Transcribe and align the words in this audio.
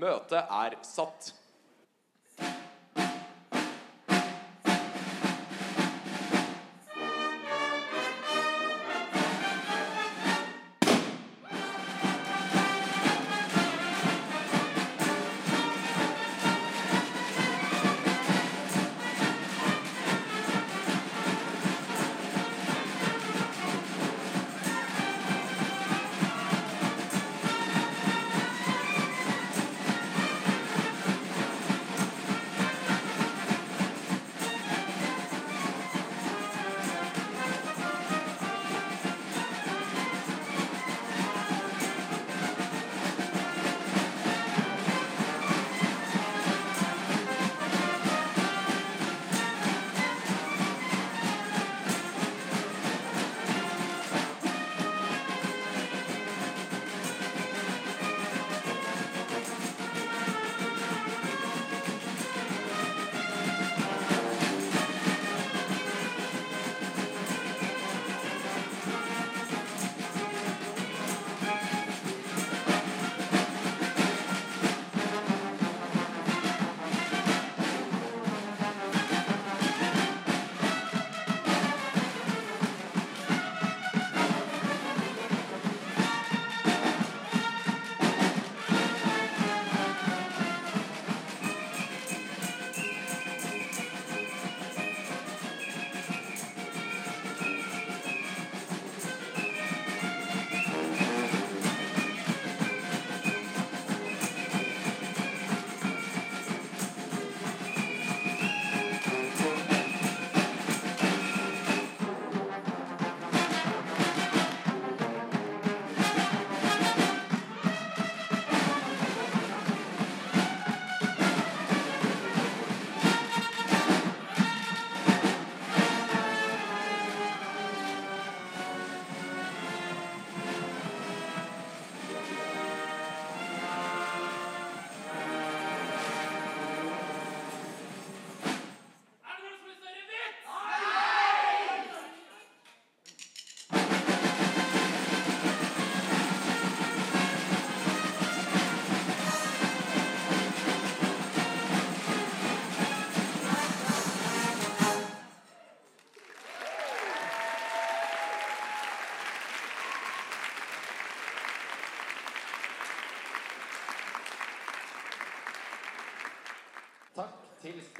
Møtet 0.00 0.40
er 0.40 0.78
satt. 0.86 1.34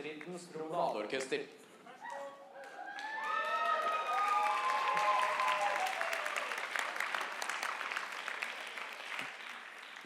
Stridens 0.00 0.46
promenadeorkester. 0.48 1.42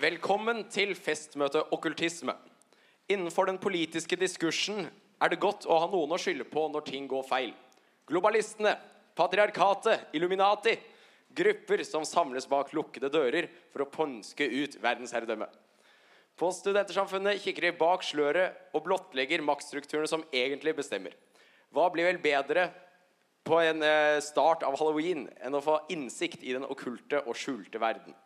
Velkommen 0.02 0.64
til 0.74 0.96
festmøtet 0.98 1.70
Okkultisme. 1.70 2.34
Innenfor 3.06 3.46
den 3.46 3.60
politiske 3.62 4.18
diskursen 4.18 4.88
er 5.22 5.30
det 5.30 5.38
godt 5.38 5.68
å 5.70 5.78
ha 5.84 5.86
noen 5.92 6.16
å 6.16 6.18
skylde 6.18 6.48
på 6.50 6.66
når 6.74 6.88
ting 6.90 7.06
går 7.06 7.22
feil. 7.28 7.52
Globalistene, 8.10 8.74
patriarkatet, 9.14 10.08
Illuminati. 10.18 10.74
Grupper 11.30 11.86
som 11.86 12.02
samles 12.02 12.50
bak 12.50 12.74
lukkede 12.74 13.12
dører 13.14 13.46
for 13.70 13.86
å 13.86 13.92
pønske 13.94 14.42
ut 14.42 14.74
verdensherredømme. 14.82 15.46
På 16.34 16.50
Studentersamfunnet 16.50 17.38
kikker 17.44 17.68
de 17.68 17.76
bak 17.78 18.02
sløret 18.02 18.56
og 18.74 18.82
blottlegger 18.88 19.42
maktstrukturene 19.46 20.10
som 20.10 20.24
egentlig 20.34 20.74
bestemmer. 20.74 21.14
Hva 21.70 21.86
blir 21.94 22.08
vel 22.08 22.18
bedre 22.22 22.68
på 23.46 23.60
en 23.62 23.84
eh, 23.86 24.18
start 24.24 24.64
av 24.66 24.74
halloween 24.80 25.28
enn 25.44 25.54
å 25.54 25.62
få 25.62 25.78
innsikt 25.94 26.42
i 26.42 26.54
den 26.56 26.66
okkulte 26.66 27.22
og 27.22 27.38
skjulte 27.38 27.78
verden? 27.82 28.16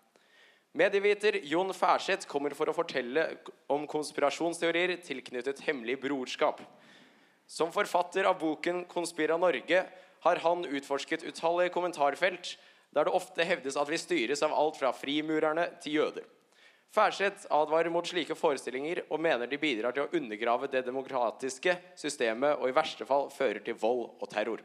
Medieviter 0.78 1.41
Jon 1.48 1.72
Færseth 1.76 2.28
kommer 2.28 2.54
for 2.56 2.70
å 2.70 2.76
fortelle 2.76 3.24
om 3.72 3.86
konspirasjonsteorier 3.88 4.98
tilknyttet 5.04 5.60
hemmelig 5.66 5.98
brorskap. 6.00 6.60
Som 7.48 7.72
forfatter 7.72 8.28
av 8.28 8.38
boken 8.41 8.84
'Konspira 8.84 9.36
Norge' 9.36 9.86
har 10.20 10.36
han 10.44 10.64
utforsket 10.64 11.24
utallige 11.24 11.72
kommentarfelt 11.72 12.56
der 12.92 13.04
det 13.04 13.12
ofte 13.12 13.44
hevdes 13.44 13.76
at 13.76 13.88
vi 13.88 14.00
styres 14.00 14.42
av 14.42 14.52
alt 14.52 14.76
fra 14.76 14.92
frimurerne 14.92 15.68
til 15.80 16.00
jøder. 16.00 16.24
Færseth 16.88 17.44
advarer 17.53 17.93
mot 17.93 18.06
slike 18.09 18.37
forestillinger 18.38 19.03
og 19.10 19.21
mener 19.21 19.49
de 19.49 19.60
bidrar 19.60 19.93
til 19.93 20.06
å 20.06 20.16
undergrave 20.16 20.71
det 20.72 20.87
demokratiske 20.87 21.75
systemet 22.00 22.56
og 22.56 22.71
i 22.71 22.76
verste 22.76 23.04
fall 23.09 23.28
fører 23.32 23.60
til 23.65 23.76
vold 23.76 24.06
og 24.16 24.28
terror. 24.32 24.62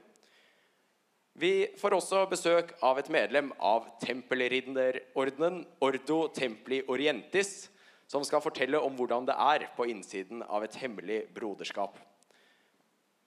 Vi 1.34 1.74
får 1.82 1.96
også 1.98 2.22
besøk 2.30 2.76
av 2.86 3.00
et 3.02 3.10
medlem 3.12 3.50
av 3.58 3.88
tempelridderordenen 4.04 5.64
Ordo 5.82 6.28
Templi 6.32 6.84
Orientis, 6.94 7.72
som 8.08 8.24
skal 8.24 8.44
fortelle 8.44 8.80
om 8.80 8.94
hvordan 8.96 9.26
det 9.28 9.36
er 9.36 9.66
på 9.76 9.88
innsiden 9.90 10.44
av 10.46 10.64
et 10.64 10.78
hemmelig 10.78 11.24
broderskap. 11.34 11.98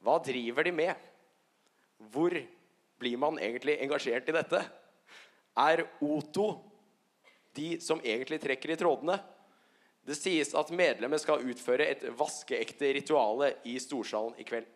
Hva 0.06 0.21
driver 0.23 0.65
de 0.65 0.73
med? 0.73 0.95
Hvor 2.15 2.37
blir 3.01 3.19
man 3.21 3.41
egentlig 3.43 3.77
engasjert 3.83 4.31
i 4.31 4.37
dette? 4.37 4.62
Er 5.59 5.83
Oto 6.05 6.47
de 7.56 7.77
som 7.81 8.03
egentlig 8.05 8.41
trekker 8.43 8.75
i 8.75 8.78
trådene? 8.81 9.19
Det 10.06 10.15
sies 10.15 10.53
at 10.55 10.70
medlemmet 10.70 11.19
skal 11.19 11.43
utføre 11.43 11.88
et 11.91 12.05
vaskeekte 12.14 12.93
rituale 12.94 13.56
i 13.67 13.75
storsalen 13.82 14.37
i 14.38 14.47
kveld. 14.47 14.69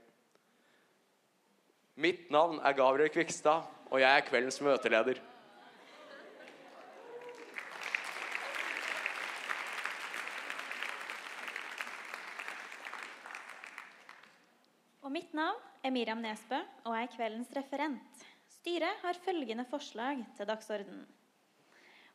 Mitt 2.00 2.30
navn 2.34 2.58
er 2.64 2.74
Gabriel 2.74 3.12
Kvikstad, 3.12 3.68
og 3.92 4.00
jeg 4.00 4.10
er 4.10 4.24
kveldens 4.26 4.58
møteleder. 4.64 5.20
Og 15.04 15.14
mitt 15.14 15.32
navn 15.34 15.58
er 15.82 15.94
Miriam 15.94 16.20
Nesbø, 16.22 16.58
og 16.86 16.94
jeg 16.96 17.06
er 17.06 17.14
kveldens 17.14 17.54
referent. 17.56 18.26
Styret 18.60 19.00
har 19.02 19.24
følgende 19.24 19.64
forslag 19.70 20.22
til 20.36 20.46
dagsordenen. 20.46 21.08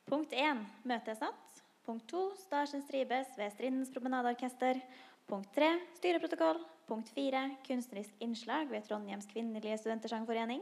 Punkt 0.05 0.33
1. 0.37 0.59
Møtet 0.85 1.15
er 1.15 1.17
satt. 1.17 1.61
Punkt 1.85 2.05
2. 2.11 2.19
Stasjen 2.37 2.83
stribes 2.85 3.31
ved 3.39 3.49
Strindens 3.55 3.89
promenadeorkester. 3.93 4.77
Punkt 5.25 5.49
3. 5.57 5.71
Styreprotokoll. 5.97 6.59
Punkt 6.85 7.09
4. 7.15 7.41
Kunstnerisk 7.65 8.21
innslag 8.21 8.69
ved 8.69 8.85
Trondheims 8.85 9.25
kvinnelige 9.31 9.79
studentersangforening. 9.81 10.61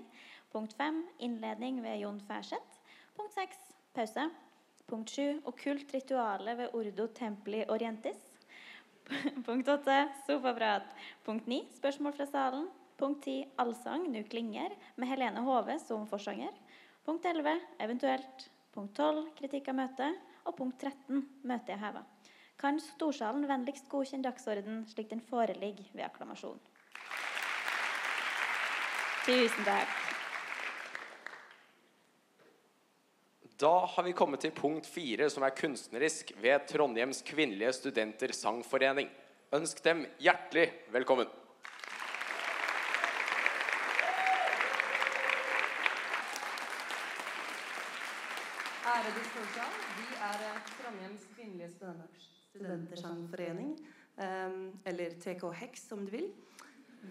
Punkt 0.54 0.78
5. 0.80 1.02
Innledning 1.28 1.82
ved 1.84 2.00
Jon 2.06 2.22
Færseth. 2.24 2.80
Punkt 3.18 3.36
6. 3.36 3.60
Pause. 3.94 4.30
Punkt 4.88 5.12
7. 5.12 5.42
Okkult 5.52 5.92
rituale 5.92 6.56
ved 6.62 6.80
Ordo 6.80 7.10
Templi 7.12 7.66
Orientis. 7.68 8.24
Punkt 9.48 9.68
8. 9.68 10.00
Sofaprat. 10.24 10.88
Punkt 11.28 11.52
9. 11.52 11.66
Spørsmål 11.82 12.16
fra 12.16 12.32
salen. 12.32 12.72
Punkt 12.98 13.28
10. 13.28 13.44
Allsang, 13.60 14.08
nu 14.08 14.24
klinger, 14.24 14.72
med 14.96 15.12
Helene 15.12 15.44
Hove 15.44 15.80
som 15.84 16.08
forsanger. 16.08 16.56
Punkt 17.04 17.26
11. 17.28 17.60
Eventuelt. 17.84 18.50
Punkt 18.74 18.98
12. 18.98 19.28
Kritikk 19.38 19.70
av 19.70 19.78
møtet. 19.78 20.22
Og 20.50 20.56
punkt 20.58 20.82
13. 20.82 21.22
Møtet 21.46 21.76
er 21.76 21.82
heva. 21.84 22.02
Kan 22.60 22.80
storsalen 22.82 23.46
vennligst 23.50 23.90
godkjenne 23.92 24.26
dagsorden 24.26 24.84
slik 24.90 25.12
den 25.12 25.22
foreligger 25.22 25.90
ved 25.94 26.06
akklamasjon? 26.08 26.58
Tusen 29.24 29.68
takk. 29.68 30.00
Da 33.62 33.86
har 33.88 34.04
vi 34.04 34.16
kommet 34.18 34.42
til 34.44 34.52
punkt 34.52 34.90
fire, 34.90 35.30
som 35.30 35.46
er 35.46 35.54
kunstnerisk 35.56 36.34
ved 36.42 36.66
Trondheims 36.68 37.22
kvinnelige 37.24 37.72
studenter 37.78 38.34
sangforening. 38.36 39.08
Ønsk 39.54 39.84
dem 39.86 40.04
hjertelig 40.20 40.66
velkommen. 40.92 41.30
Ærede 49.14 49.30
Storsal, 49.30 49.74
vi 49.98 50.06
er 50.26 50.40
eh, 50.42 50.62
Trondheims 50.74 51.26
kvinnelige 51.36 51.68
studentersangforening, 51.70 53.76
eh, 54.18 54.54
eller 54.90 55.10
TK 55.22 55.44
Hex 55.54 55.92
om 55.92 56.06
du 56.06 56.12
vil. 56.12 56.32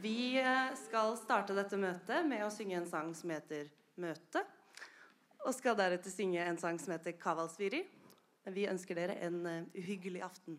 Vi 0.02 0.38
eh, 0.40 0.72
skal 0.80 1.14
starte 1.20 1.54
dette 1.54 1.78
møtet 1.78 2.26
med 2.26 2.42
å 2.42 2.50
synge 2.50 2.80
en 2.80 2.88
sang 2.90 3.14
som 3.14 3.30
heter 3.30 3.70
Møte, 4.02 4.42
og 5.46 5.54
skal 5.54 5.78
deretter 5.78 6.10
synge 6.10 6.42
en 6.42 6.58
sang 6.58 6.80
som 6.82 6.90
heter 6.96 7.14
Kavalsviri. 7.22 7.84
Vi 8.50 8.66
ønsker 8.72 8.98
dere 8.98 9.20
en 9.22 9.46
eh, 9.46 9.62
uhyggelig 9.78 10.24
aften. 10.26 10.58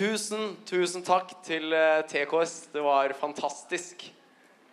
Tusen, 0.00 0.54
tusen 0.64 1.02
takk 1.04 1.34
til 1.44 1.74
eh, 1.76 1.98
TKS. 2.08 2.70
Det 2.72 2.80
var 2.80 3.12
fantastisk. 3.20 4.06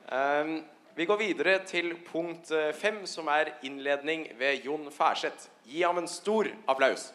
Um, 0.08 0.62
vi 0.96 1.04
går 1.04 1.20
videre 1.20 1.58
til 1.68 1.90
punkt 2.08 2.48
eh, 2.56 2.70
fem, 2.72 3.02
som 3.04 3.28
er 3.28 3.52
innledning 3.68 4.24
ved 4.40 4.64
Jon 4.64 4.88
Færseth. 4.88 5.50
Gi 5.68 5.84
ham 5.84 6.00
en 6.00 6.08
stor 6.08 6.48
applaus. 6.72 7.10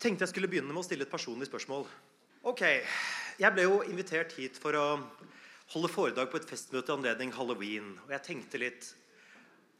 tenkte 0.00 0.24
jeg 0.24 0.32
skulle 0.32 0.48
begynne 0.48 0.72
med 0.72 0.80
å 0.80 0.88
stille 0.88 1.04
et 1.04 1.12
personlig 1.12 1.50
spørsmål. 1.50 1.84
Ok, 2.48 2.62
Jeg 3.40 3.56
ble 3.56 3.64
jo 3.64 3.78
invitert 3.88 4.34
hit 4.36 4.58
for 4.60 4.76
å 4.76 4.86
holde 5.72 5.88
foredrag 5.88 6.28
på 6.28 6.36
et 6.36 6.48
festmøte 6.48 6.92
i 6.92 6.96
anledning 6.98 7.30
halloween. 7.32 7.94
Og 8.04 8.12
jeg 8.12 8.26
tenkte 8.26 8.60
litt 8.60 8.90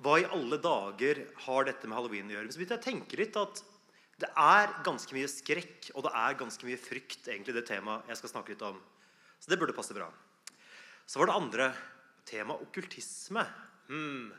Hva 0.01 0.15
i 0.17 0.29
alle 0.33 0.57
dager 0.65 1.27
har 1.45 1.67
dette 1.69 1.85
med 1.85 1.99
halloween 1.99 2.31
å 2.31 2.39
gjøre? 2.39 2.47
Men 2.47 2.55
så 2.55 2.61
begynte 2.63 2.79
jeg 2.79 2.81
å 2.81 2.89
tenke 2.89 3.21
litt 3.21 3.37
at 3.37 3.61
det 4.21 4.31
er 4.37 4.73
ganske 4.85 5.17
mye 5.17 5.29
skrekk 5.29 5.91
og 5.93 6.07
det 6.07 6.13
er 6.23 6.39
ganske 6.41 6.67
mye 6.69 6.81
frykt, 6.81 7.29
egentlig, 7.29 7.57
det 7.57 7.67
temaet 7.69 8.09
jeg 8.09 8.21
skal 8.21 8.33
snakke 8.33 8.55
litt 8.55 8.65
om. 8.65 8.81
Så 9.41 9.53
det 9.53 9.61
burde 9.61 9.77
passe 9.77 9.97
bra. 9.97 10.09
Så 11.05 11.21
var 11.21 11.29
det 11.29 11.37
andre 11.37 11.71
temaet 12.29 12.65
okkultisme. 12.65 13.45
Hmm. 13.89 14.31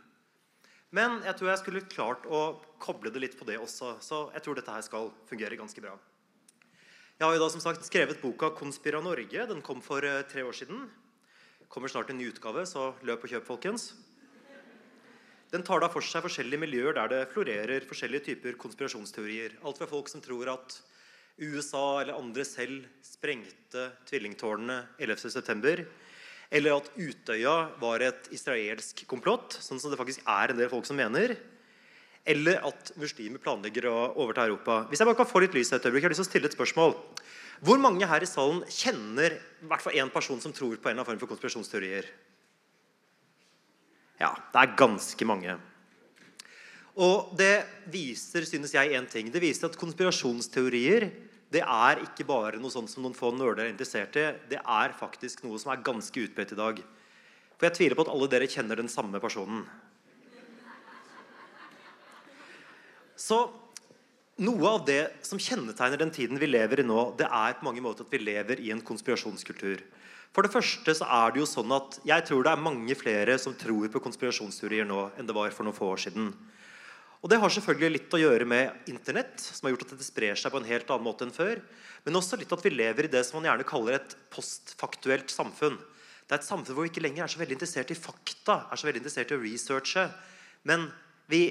Men 0.98 1.22
jeg 1.28 1.38
tror 1.38 1.52
jeg 1.52 1.62
skulle 1.62 1.88
klart 1.94 2.26
å 2.26 2.42
koble 2.82 3.14
det 3.14 3.22
litt 3.22 3.38
på 3.38 3.46
det 3.46 3.62
også. 3.62 4.00
Så 4.02 4.24
jeg 4.34 4.46
tror 4.46 4.58
dette 4.58 4.74
her 4.74 4.86
skal 4.86 5.14
fungere 5.30 5.62
ganske 5.62 5.84
bra. 5.84 5.94
Jeg 7.22 7.28
har 7.30 7.36
jo 7.38 7.42
da 7.44 7.52
som 7.54 7.62
sagt 7.62 7.84
skrevet 7.86 8.18
boka 8.18 8.48
'Konspira 8.50 8.98
Norge'. 8.98 9.46
Den 9.46 9.62
kom 9.62 9.78
for 9.80 10.02
eh, 10.02 10.24
tre 10.26 10.42
år 10.42 10.56
siden. 10.58 10.90
Kommer 11.70 11.88
snart 11.88 12.10
en 12.10 12.18
ny 12.18 12.32
utgave, 12.32 12.66
så 12.66 12.96
løp 13.06 13.22
og 13.22 13.30
kjøp, 13.30 13.46
folkens. 13.46 13.94
Den 15.54 15.62
tar 15.62 15.84
da 15.84 15.88
for 15.88 16.02
seg 16.02 16.26
forskjellige 16.26 16.58
miljøer 16.58 16.98
der 16.98 17.12
det 17.14 17.30
florerer 17.30 17.86
forskjellige 17.86 18.26
typer 18.26 18.58
konspirasjonsteorier. 18.58 19.54
Alt 19.62 19.78
fra 19.78 19.86
folk 19.86 20.10
som 20.10 20.20
tror 20.20 20.50
at 20.50 20.82
USA 21.38 22.02
eller 22.02 22.18
andre 22.18 22.42
selv 22.42 22.90
sprengte 23.06 23.92
tvillingtårnene 24.10 24.88
11.9., 24.98 25.86
eller 26.50 26.74
at 26.74 26.90
Utøya 26.98 27.70
var 27.78 28.02
et 28.02 28.34
israelsk 28.34 29.06
komplott, 29.06 29.62
sånn 29.62 29.78
som 29.78 29.94
det 29.94 30.02
faktisk 30.02 30.26
er 30.26 30.50
en 30.50 30.58
del 30.58 30.74
folk 30.74 30.90
som 30.90 30.98
mener, 30.98 31.38
eller 32.26 32.60
at 32.68 32.92
muslimer 33.02 33.42
planlegger 33.42 33.88
å 33.90 33.96
overta 34.22 34.46
Europa. 34.46 34.84
Hvis 34.90 35.02
jeg 35.02 35.10
bare 35.10 35.20
kan 35.22 35.30
få 35.30 35.42
litt 35.42 35.56
lys 35.58 35.74
et 35.74 35.86
øyeblikk, 35.86 36.04
jeg 36.04 36.10
har 36.10 36.14
lyst 36.14 36.22
til 36.22 36.28
å 36.28 36.32
stille 36.32 36.52
et 36.52 36.58
spørsmål. 36.58 36.94
Hvor 37.62 37.82
mange 37.82 38.08
her 38.10 38.24
i 38.26 38.30
salen 38.30 38.62
kjenner 38.70 39.38
i 39.38 39.70
hvert 39.70 39.84
fall 39.84 39.98
én 39.98 40.12
person 40.14 40.40
som 40.42 40.54
tror 40.54 40.78
på 40.78 40.90
en 40.90 40.94
eller 40.94 41.02
annen 41.02 41.10
form 41.10 41.22
for 41.22 41.34
konspirasjonsteorier? 41.34 42.08
Ja, 44.22 44.32
det 44.54 44.62
er 44.62 44.78
ganske 44.78 45.26
mange. 45.26 45.58
Og 47.02 47.34
det 47.40 47.64
viser, 47.90 48.46
synes 48.46 48.74
jeg, 48.76 48.94
én 48.98 49.08
ting. 49.10 49.30
Det 49.34 49.42
viser 49.42 49.70
at 49.70 49.78
konspirasjonsteorier 49.80 51.10
det 51.52 51.62
er 51.66 52.00
ikke 52.06 52.24
bare 52.28 52.60
noe 52.64 52.72
sånt 52.72 52.88
som 52.92 53.04
noen 53.04 53.16
få 53.16 53.34
nerder 53.36 53.66
er 53.66 53.74
interessert 53.74 54.16
i. 54.16 54.30
Det 54.48 54.62
er 54.62 54.94
faktisk 54.96 55.44
noe 55.44 55.60
som 55.60 55.74
er 55.74 55.84
ganske 55.84 56.24
utbredt 56.24 56.54
i 56.56 56.60
dag. 56.60 56.78
For 57.58 57.68
jeg 57.68 57.78
tviler 57.78 57.98
på 58.00 58.06
at 58.06 58.12
alle 58.14 58.30
dere 58.32 58.48
kjenner 58.50 58.80
den 58.80 58.92
samme 58.92 59.20
personen. 59.24 59.66
Så 63.22 63.42
noe 64.42 64.70
av 64.70 64.86
det 64.88 65.02
som 65.28 65.40
kjennetegner 65.42 66.00
den 66.02 66.14
tiden 66.14 66.40
vi 66.42 66.50
lever 66.50 66.82
i 66.82 66.86
nå, 66.88 67.12
det 67.20 67.28
er 67.28 67.58
på 67.58 67.68
mange 67.68 67.84
måter 67.84 68.08
at 68.08 68.14
vi 68.14 68.22
lever 68.24 68.62
i 68.64 68.72
en 68.74 68.82
konspirasjonskultur. 68.86 69.84
For 70.32 70.48
det 70.48 70.54
første 70.54 70.96
så 70.96 71.08
er 71.12 71.34
det 71.34 71.42
jo 71.42 71.50
sånn 71.50 71.74
at 71.76 71.98
Jeg 72.08 72.24
tror 72.28 72.46
det 72.46 72.54
er 72.54 72.64
mange 72.64 72.96
flere 72.96 73.36
som 73.42 73.56
tror 73.60 73.90
på 73.92 74.02
konspirasjonsteorier 74.02 74.88
nå 74.88 75.10
enn 75.20 75.28
det 75.28 75.36
var 75.36 75.52
for 75.52 75.68
noen 75.68 75.76
få 75.76 75.92
år 75.92 76.06
siden. 76.08 76.32
Og 77.22 77.30
Det 77.30 77.38
har 77.38 77.54
selvfølgelig 77.54 77.94
litt 77.94 78.16
å 78.18 78.22
gjøre 78.22 78.48
med 78.50 78.90
Internett, 78.90 79.36
som 79.38 79.68
har 79.68 79.76
gjort 79.76 79.84
at 79.86 79.92
dette 79.94 80.08
sprer 80.08 80.40
seg 80.40 80.54
på 80.54 80.58
en 80.58 80.70
helt 80.72 80.90
annen 80.90 81.06
måte 81.06 81.28
enn 81.28 81.36
før. 81.36 81.62
Men 82.08 82.18
også 82.18 82.40
litt 82.40 82.54
at 82.56 82.64
vi 82.66 82.72
lever 82.74 83.06
i 83.06 83.12
det 83.14 83.22
som 83.28 83.38
man 83.38 83.52
gjerne 83.52 83.68
kaller 83.68 84.00
et 84.00 84.16
postfaktuelt 84.34 85.30
samfunn. 85.30 85.78
Det 86.26 86.34
er 86.34 86.40
et 86.40 86.48
samfunn 86.48 86.74
hvor 86.74 86.88
vi 86.88 86.94
ikke 86.94 87.04
lenger 87.04 87.28
er 87.28 87.30
så 87.30 87.42
veldig 87.44 87.60
interessert 87.60 87.94
i 87.94 88.00
fakta, 88.00 88.64
er 88.72 88.80
så 88.80 88.88
veldig 88.88 89.04
interessert 89.04 89.36
i 89.36 89.38
å 89.38 89.44
researche. 89.44 90.08
Men 90.66 90.88
vi 91.30 91.44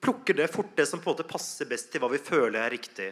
plukker 0.00 0.36
det 0.36 0.48
fort, 0.52 0.72
det 0.76 0.86
som 0.88 1.00
på 1.00 1.10
en 1.10 1.16
måte 1.16 1.28
passer 1.28 1.68
best 1.68 1.90
til 1.92 2.02
hva 2.02 2.10
vi 2.12 2.22
føler 2.22 2.60
er 2.62 2.74
riktig. 2.74 3.10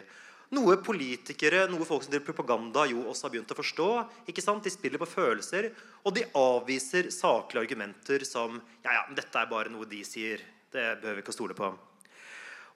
Noe 0.57 0.79
politikere, 0.81 1.67
noe 1.69 1.85
folk 1.85 2.01
som 2.01 2.13
driver 2.15 2.31
propaganda, 2.31 2.87
jo 2.89 3.03
også 3.11 3.27
har 3.27 3.33
begynt 3.35 3.51
å 3.53 3.57
forstå. 3.59 3.89
ikke 4.31 4.41
sant? 4.41 4.65
De 4.65 4.73
spiller 4.73 5.01
på 5.01 5.09
følelser, 5.09 5.69
og 6.01 6.15
de 6.15 6.25
avviser 6.33 7.11
saklige 7.13 7.67
argumenter 7.67 8.25
som 8.25 8.57
ja, 8.81 8.95
ja, 8.95 9.03
dette 9.13 9.37
er 9.37 9.51
bare 9.51 9.69
noe 9.69 9.85
de 9.89 10.01
sier. 10.07 10.41
Det 10.73 10.87
behøver 11.01 11.19
vi 11.19 11.25
ikke 11.25 11.35
å 11.35 11.37
stole 11.37 11.57
på. 11.57 11.69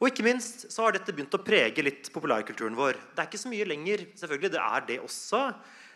Og 0.04 0.10
ikke 0.10 0.26
minst 0.26 0.68
så 0.74 0.86
har 0.86 0.94
dette 0.94 1.14
begynt 1.16 1.34
å 1.34 1.42
prege 1.42 1.86
litt 1.86 2.12
populærkulturen 2.14 2.78
vår. 2.78 3.00
Det 3.16 3.24
er 3.24 3.30
ikke 3.30 3.42
så 3.42 3.50
mye 3.50 3.68
lenger, 3.70 4.06
selvfølgelig, 4.20 4.54
det 4.54 4.62
er 4.62 4.88
det 4.90 5.00
også. 5.02 5.42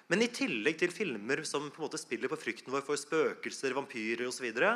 Men 0.07 0.23
i 0.23 0.29
tillegg 0.31 0.77
til 0.79 0.93
filmer 0.95 1.43
som 1.45 1.67
på 1.67 1.81
en 1.81 1.85
måte 1.85 1.99
spiller 1.99 2.31
på 2.31 2.39
frykten 2.39 2.73
vår 2.73 2.85
for 2.87 2.97
spøkelser, 2.97 3.75
vampyrer 3.75 4.25
osv., 4.29 4.39
så, 4.39 4.45
videre, 4.47 4.71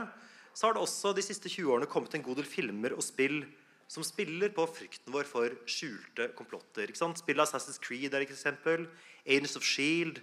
så 0.53 0.67
har 0.67 0.75
det 0.75 0.83
også 0.83 1.13
de 1.15 1.23
siste 1.25 1.49
20 1.49 1.71
årene 1.73 1.89
kommet 1.89 2.15
en 2.15 2.25
god 2.25 2.41
del 2.41 2.47
filmer 2.47 2.95
og 2.95 3.03
spill 3.05 3.43
som 3.91 4.05
spiller 4.07 4.53
på 4.55 4.63
frykten 4.71 5.11
vår 5.11 5.27
for 5.27 5.55
skjulte 5.67 6.29
komplotter. 6.37 6.87
ikke 6.87 6.99
sant? 6.99 7.19
Spillet 7.19 7.43
Assassin's 7.43 7.79
Creed 7.83 8.13
er 8.13 8.23
et 8.23 8.31
eksempel. 8.31 8.85
Agents 9.25 9.57
of 9.59 9.67
Shield. 9.67 10.21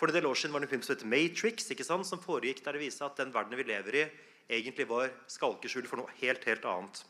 For 0.00 0.08
en 0.08 0.16
del 0.16 0.26
år 0.26 0.38
siden 0.38 0.54
var 0.54 0.62
det 0.62 0.70
en 0.70 0.72
film 0.72 0.84
som 0.86 0.94
heter 0.94 1.10
Matrix, 1.12 1.68
ikke 1.70 1.84
sant? 1.84 2.08
som 2.08 2.20
foregikk 2.22 2.64
der 2.64 2.78
det 2.78 2.86
viser 2.86 3.06
at 3.06 3.20
den 3.20 3.34
verdenen 3.34 3.60
vi 3.60 3.68
lever 3.68 3.98
i, 4.00 4.06
egentlig 4.48 4.88
var 4.88 5.12
skalkeskjul 5.30 5.86
for 5.88 6.00
noe 6.00 6.16
helt, 6.22 6.44
helt 6.48 6.64
annet. 6.66 7.04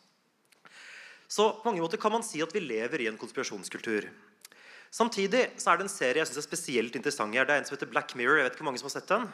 Så 1.31 1.49
på 1.63 1.71
mange 1.71 1.81
måter 1.81 2.03
kan 2.03 2.13
man 2.13 2.27
si 2.27 2.43
at 2.45 2.53
vi 2.53 2.61
lever 2.61 3.01
i 3.01 3.09
en 3.09 3.17
konspirasjonskultur. 3.17 4.11
Samtidig 4.93 5.47
så 5.57 5.71
er 5.73 5.79
det 5.79 5.87
en 5.87 5.95
serie 5.95 6.21
jeg 6.21 6.29
synes 6.29 6.43
er 6.43 6.51
spesielt 6.51 6.99
interessant 6.99 7.33
her. 7.33 7.47
Det 7.49 7.55
er 7.55 7.63
en 7.63 7.71
som 7.71 7.79
heter 7.79 7.89
Black 7.89 8.13
Mirror. 8.19 8.43
Jeg 8.43 8.51
vet 8.51 8.59
ikke 8.59 8.67
hvor 8.67 8.73
mange 8.73 8.83
som 8.83 8.91
har 8.91 8.99
sett 8.99 9.09
den? 9.09 9.31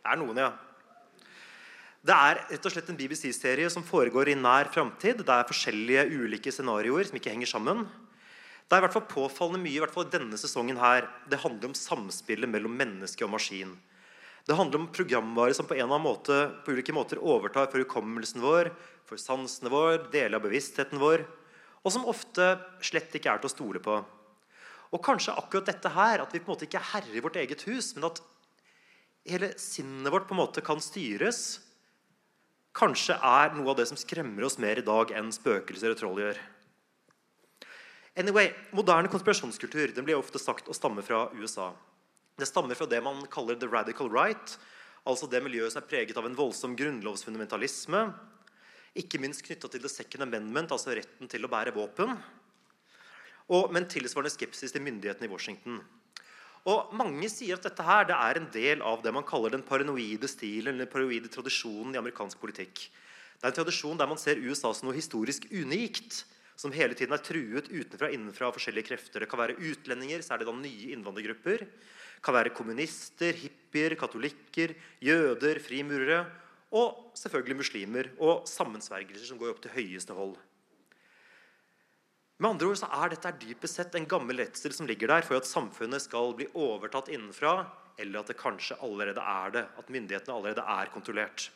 Det 0.00 0.10
er 0.10 0.18
noen, 0.18 0.40
ja. 0.42 0.50
Det 2.00 2.14
er 2.16 2.38
rett 2.48 2.64
og 2.64 2.72
slett 2.72 2.86
en 2.88 2.96
BBC-serie 2.96 3.68
som 3.68 3.84
foregår 3.84 4.30
i 4.32 4.36
nær 4.38 4.70
framtid. 4.72 5.18
Det 5.20 5.34
er 5.34 5.48
forskjellige 5.48 6.06
ulike 6.08 6.52
scenarioer 6.54 7.04
som 7.04 7.18
ikke 7.18 7.34
henger 7.34 7.50
sammen. 7.50 7.84
Det 8.64 8.72
er 8.72 8.80
i 8.80 8.84
hvert 8.86 8.94
fall 8.94 9.10
påfallende 9.10 9.60
mye 9.60 9.76
i 9.76 9.82
hvert 9.82 9.92
fall 9.92 10.08
denne 10.08 10.38
sesongen 10.40 10.80
her. 10.80 11.10
Det 11.28 11.42
handler 11.42 11.68
om 11.68 11.76
samspillet 11.76 12.48
mellom 12.48 12.72
menneske 12.78 13.26
og 13.26 13.34
maskin. 13.34 13.76
Det 14.48 14.56
handler 14.56 14.80
om 14.80 14.88
programvare 14.96 15.52
som 15.52 15.68
på 15.68 15.76
en 15.76 15.82
eller 15.82 15.98
annen 15.98 16.06
måte 16.06 16.40
på 16.64 16.72
ulike 16.72 16.96
måter 16.96 17.20
overtar 17.20 17.68
for 17.68 17.84
hukommelsen 17.84 18.40
vår, 18.40 18.72
for 19.04 19.20
sansene 19.20 19.68
vår, 19.68 20.06
deler 20.14 20.38
av 20.38 20.46
bevisstheten 20.46 21.02
vår, 21.02 21.26
og 21.84 21.92
som 21.92 22.08
ofte 22.08 22.54
slett 22.80 23.12
ikke 23.12 23.34
er 23.34 23.42
til 23.42 23.50
å 23.50 23.52
stole 23.52 23.82
på. 23.84 24.00
Og 24.90 25.04
kanskje 25.04 25.36
akkurat 25.36 25.68
dette 25.68 25.92
her, 25.92 26.24
at 26.24 26.32
vi 26.32 26.40
på 26.40 26.48
en 26.48 26.56
måte 26.56 26.64
ikke 26.64 26.80
er 26.80 26.92
herre 26.94 27.12
i 27.18 27.22
vårt 27.22 27.36
eget 27.36 27.68
hus, 27.68 27.92
men 27.98 28.08
at 28.08 28.22
hele 29.28 29.52
sinnet 29.60 30.08
vårt 30.14 30.30
på 30.30 30.34
en 30.38 30.40
måte 30.40 30.64
kan 30.64 30.80
styres 30.80 31.60
kanskje 32.76 33.16
er 33.16 33.54
noe 33.56 33.72
av 33.72 33.78
det 33.80 33.88
som 33.90 33.98
skremmer 33.98 34.46
oss 34.46 34.58
mer 34.62 34.78
i 34.78 34.86
dag 34.86 35.12
enn 35.16 35.32
spøkelser 35.34 35.94
og 35.94 36.00
troll 36.00 36.22
gjør. 36.22 36.40
Anyway, 38.18 38.50
Moderne 38.74 39.10
konspirasjonskultur 39.10 39.94
den 39.94 40.06
blir 40.06 40.18
ofte 40.18 40.40
sagt 40.42 40.68
å 40.68 40.76
stamme 40.76 41.02
fra 41.06 41.28
USA. 41.38 41.70
Det 42.38 42.48
stammer 42.48 42.78
fra 42.78 42.88
det 42.88 43.00
man 43.04 43.22
kaller 43.30 43.58
the 43.58 43.68
radical 43.68 44.10
right, 44.10 44.56
altså 45.04 45.28
det 45.30 45.42
miljøet 45.44 45.74
som 45.74 45.82
er 45.82 45.88
preget 45.90 46.18
av 46.18 46.26
en 46.26 46.36
voldsom 46.36 46.76
grunnlovsfundamentalisme, 46.78 48.02
ikke 48.98 49.20
minst 49.22 49.44
knytta 49.46 49.70
til 49.70 49.82
the 49.84 49.90
second 49.92 50.24
amendment, 50.26 50.72
altså 50.72 50.96
retten 50.96 51.30
til 51.30 51.46
å 51.46 51.50
bære 51.52 51.74
våpen, 51.76 52.16
og 53.50 53.70
med 53.70 53.84
en 53.84 53.90
tilsvarende 53.92 54.32
skepsis 54.32 54.74
til 54.74 54.82
myndighetene 54.84 55.28
i 55.28 55.32
Washington. 55.32 55.80
Og 56.68 56.90
Mange 56.92 57.28
sier 57.32 57.56
at 57.56 57.64
dette 57.64 57.84
her, 57.84 58.04
det 58.08 58.16
er 58.16 58.40
en 58.40 58.50
del 58.52 58.82
av 58.84 59.00
det 59.04 59.12
man 59.16 59.24
kaller 59.24 59.54
den 59.54 59.64
paranoide 59.64 60.28
stilen 60.28 60.74
eller 60.74 60.84
den 60.84 60.92
paranoide 60.92 61.30
tradisjonen 61.32 61.94
i 61.96 62.00
amerikansk 62.00 62.40
politikk. 62.42 62.82
Det 63.40 63.46
er 63.46 63.54
en 63.54 63.56
tradisjon 63.56 63.96
der 63.96 64.10
man 64.10 64.20
ser 64.20 64.42
USA 64.42 64.74
som 64.76 64.90
noe 64.90 64.98
historisk 64.98 65.46
unikt, 65.48 66.24
som 66.60 66.74
hele 66.76 66.92
tiden 66.92 67.16
er 67.16 67.22
truet 67.24 67.70
utenfra 67.72 68.10
og 68.10 68.16
innenfra 68.16 68.50
av 68.50 68.58
forskjellige 68.58 68.90
krefter. 68.90 69.24
Det 69.24 69.30
kan 69.30 69.40
være 69.40 69.56
utlendinger, 69.56 70.20
er 70.20 70.42
det 70.42 70.48
da 70.50 70.52
nye 70.52 70.92
innvandrergrupper. 70.92 71.64
Det 71.64 72.24
kan 72.26 72.36
være 72.36 72.52
kommunister, 72.52 73.32
hippier, 73.32 73.96
katolikker, 73.96 74.76
jøder, 75.00 75.62
frimurere. 75.64 76.26
Og 76.76 77.16
selvfølgelig 77.16 77.56
muslimer 77.62 78.12
og 78.20 78.44
sammensvergelser 78.46 79.24
som 79.24 79.40
går 79.40 79.54
opp 79.54 79.64
til 79.64 79.72
høyeste 79.78 80.14
hold. 80.14 80.36
Med 82.40 82.54
andre 82.54 82.70
ord 82.70 82.78
så 82.80 82.88
er 82.96 83.12
dette 83.12 83.34
dypest 83.42 83.76
sett 83.76 83.96
en 83.98 84.08
gammel 84.08 84.40
redsel 84.40 84.72
som 84.72 84.86
ligger 84.88 85.10
der 85.12 85.24
for 85.26 85.36
at 85.36 85.48
samfunnet 85.48 86.00
skal 86.00 86.32
bli 86.38 86.46
overtatt 86.56 87.10
innenfra, 87.12 87.66
eller 88.00 88.22
at 88.22 88.30
det 88.32 88.38
kanskje 88.40 88.78
allerede 88.80 89.20
er 89.20 89.52
det. 89.58 89.64
At 89.76 89.90
myndighetene 89.92 90.36
allerede 90.38 90.64
er 90.64 90.92
kontrollert. 90.94 91.50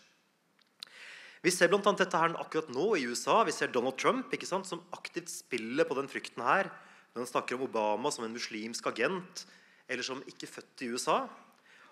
Vi 1.44 1.53
ser 1.53 1.70
bl.a. 1.73 1.81
dette 1.81 2.20
her 2.20 2.37
akkurat 2.40 2.68
nå 2.73 2.90
i 2.99 3.07
USA. 3.09 3.38
Vi 3.49 3.53
ser 3.57 3.73
Donald 3.73 3.97
Trump 4.01 4.33
ikke 4.33 4.49
sant, 4.49 4.68
som 4.68 4.85
aktivt 4.97 5.33
spiller 5.33 5.88
på 5.88 5.97
den 5.97 6.09
frykten 6.09 6.44
her. 6.44 6.68
Når 7.14 7.25
han 7.25 7.33
snakker 7.33 7.57
om 7.57 7.64
Obama 7.64 8.12
som 8.12 8.27
en 8.29 8.37
muslimsk 8.37 8.85
agent, 8.92 9.47
eller 9.88 10.05
som 10.05 10.20
ikke 10.29 10.49
født 10.49 10.85
i 10.85 10.90
USA. 10.92 11.23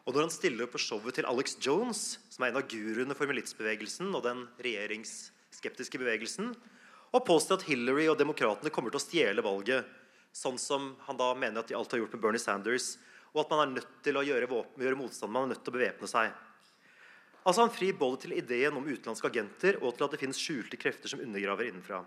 Og 0.04 0.12
når 0.12 0.26
han 0.26 0.34
stiller 0.34 0.66
opp 0.66 0.76
på 0.76 0.82
showet 0.84 1.16
til 1.16 1.28
Alex 1.28 1.56
Jones, 1.64 2.04
som 2.32 2.44
er 2.44 2.52
en 2.52 2.60
av 2.60 2.68
guruene 2.68 3.16
for 3.16 3.30
militsbevegelsen 3.30 4.12
og 4.12 4.24
den 4.28 4.44
regjeringsskeptiske 4.60 6.00
bevegelsen, 6.00 6.52
og 7.12 7.26
påstår 7.28 7.60
at 7.60 7.66
Hillary 7.68 8.06
og 8.10 8.18
demokratene 8.20 8.72
kommer 8.72 8.92
til 8.92 9.00
å 9.00 9.04
stjele 9.04 9.44
valget, 9.44 9.88
sånn 10.32 10.56
som 10.60 10.94
han 11.06 11.18
da 11.18 11.32
mener 11.36 11.60
at 11.60 11.68
de 11.68 11.76
alt 11.76 11.92
har 11.92 12.00
gjort 12.00 12.14
med 12.16 12.22
Bernie 12.24 12.40
Sanders, 12.40 12.94
og 13.32 13.44
at 13.44 13.52
man 13.52 13.62
er 13.64 13.74
nødt 13.76 13.92
til 14.04 14.16
å 14.16 14.24
gjøre, 14.24 14.48
gjøre 14.80 14.98
motstand, 14.98 15.32
man 15.32 15.46
er 15.46 15.54
nødt 15.54 15.62
til 15.64 15.72
å 15.72 15.76
bevæpne 15.76 16.08
seg. 16.08 16.32
Altså 17.42 17.64
Han 17.64 17.74
frir 17.74 17.96
både 17.98 18.22
til 18.22 18.36
ideen 18.36 18.76
om 18.78 18.86
utenlandske 18.86 19.28
agenter 19.28 19.80
og 19.82 19.96
til 19.96 20.06
at 20.06 20.12
det 20.14 20.20
finnes 20.20 20.38
skjulte 20.38 20.78
krefter 20.78 21.10
som 21.10 21.22
undergraver 21.24 21.68
innenfra. 21.68 22.02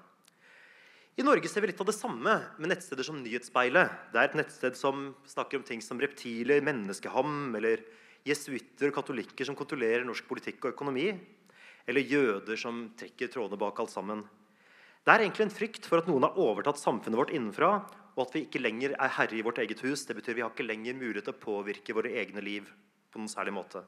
I 1.15 1.23
Norge 1.23 1.47
ser 1.47 1.63
vi 1.63 1.69
litt 1.71 1.79
av 1.79 1.87
det 1.87 1.95
samme 1.95 2.31
med 2.59 2.69
nettsteder 2.71 3.07
som 3.07 3.19
Nyhetsspeilet. 3.21 3.91
Det 4.11 4.19
er 4.19 4.29
et 4.29 4.39
nettsted 4.39 4.75
som 4.79 5.13
snakker 5.27 5.59
om 5.59 5.67
ting 5.67 5.83
som 5.83 5.99
reptiler, 5.99 6.63
menneskeham, 6.63 7.53
eller 7.55 7.83
jesuitter 8.27 8.89
og 8.89 8.97
katolikker 8.97 9.47
som 9.47 9.55
kontrollerer 9.55 10.03
norsk 10.07 10.27
politikk 10.27 10.65
og 10.65 10.73
økonomi. 10.73 11.13
Eller 11.87 12.03
jøder 12.03 12.59
som 12.59 12.89
trekker 12.99 13.31
trådene 13.31 13.59
bak 13.61 13.79
alt 13.79 13.93
sammen. 13.93 14.25
Det 15.05 15.13
er 15.13 15.21
egentlig 15.21 15.45
en 15.45 15.53
frykt 15.53 15.85
for 15.85 16.01
at 16.01 16.07
noen 16.09 16.23
har 16.25 16.37
overtatt 16.41 16.81
samfunnet 16.81 17.19
vårt 17.19 17.33
innenfra, 17.35 17.75
og 18.15 18.23
at 18.23 18.31
vi 18.33 18.41
ikke 18.47 18.61
lenger 18.63 18.95
er 18.95 19.11
herre 19.19 19.37
i 19.37 19.43
vårt 19.45 19.59
eget 19.61 19.83
hus. 19.85 20.07
Det 20.07 20.15
betyr 20.17 20.39
vi 20.39 20.41
har 20.41 20.49
ikke 20.49 20.65
lenger 20.65 20.97
mulighet 20.97 21.27
til 21.27 21.35
å 21.35 21.43
påvirke 21.43 21.93
våre 21.93 22.15
egne 22.17 22.41
liv 22.41 22.71
på 23.13 23.21
noen 23.21 23.29
særlig 23.29 23.53
måte. 23.53 23.83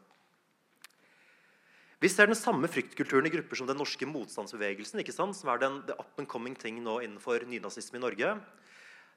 Vi 1.97 2.11
ser 2.13 2.29
den 2.29 2.37
samme 2.37 2.69
fryktkulturen 2.69 3.25
i 3.25 3.31
grupper 3.33 3.57
som 3.57 3.65
den 3.65 3.79
norske 3.81 4.05
motstandsbevegelsen, 4.05 5.01
som 5.33 5.49
er 5.49 5.63
den 5.63 5.79
the 5.87 5.95
up 5.97 6.19
and 6.21 6.29
coming 6.29 6.53
ting 6.53 6.77
nå 6.85 6.99
innenfor 7.01 7.47
nynazisme 7.49 7.97
i 7.97 8.03
Norge. 8.03 8.35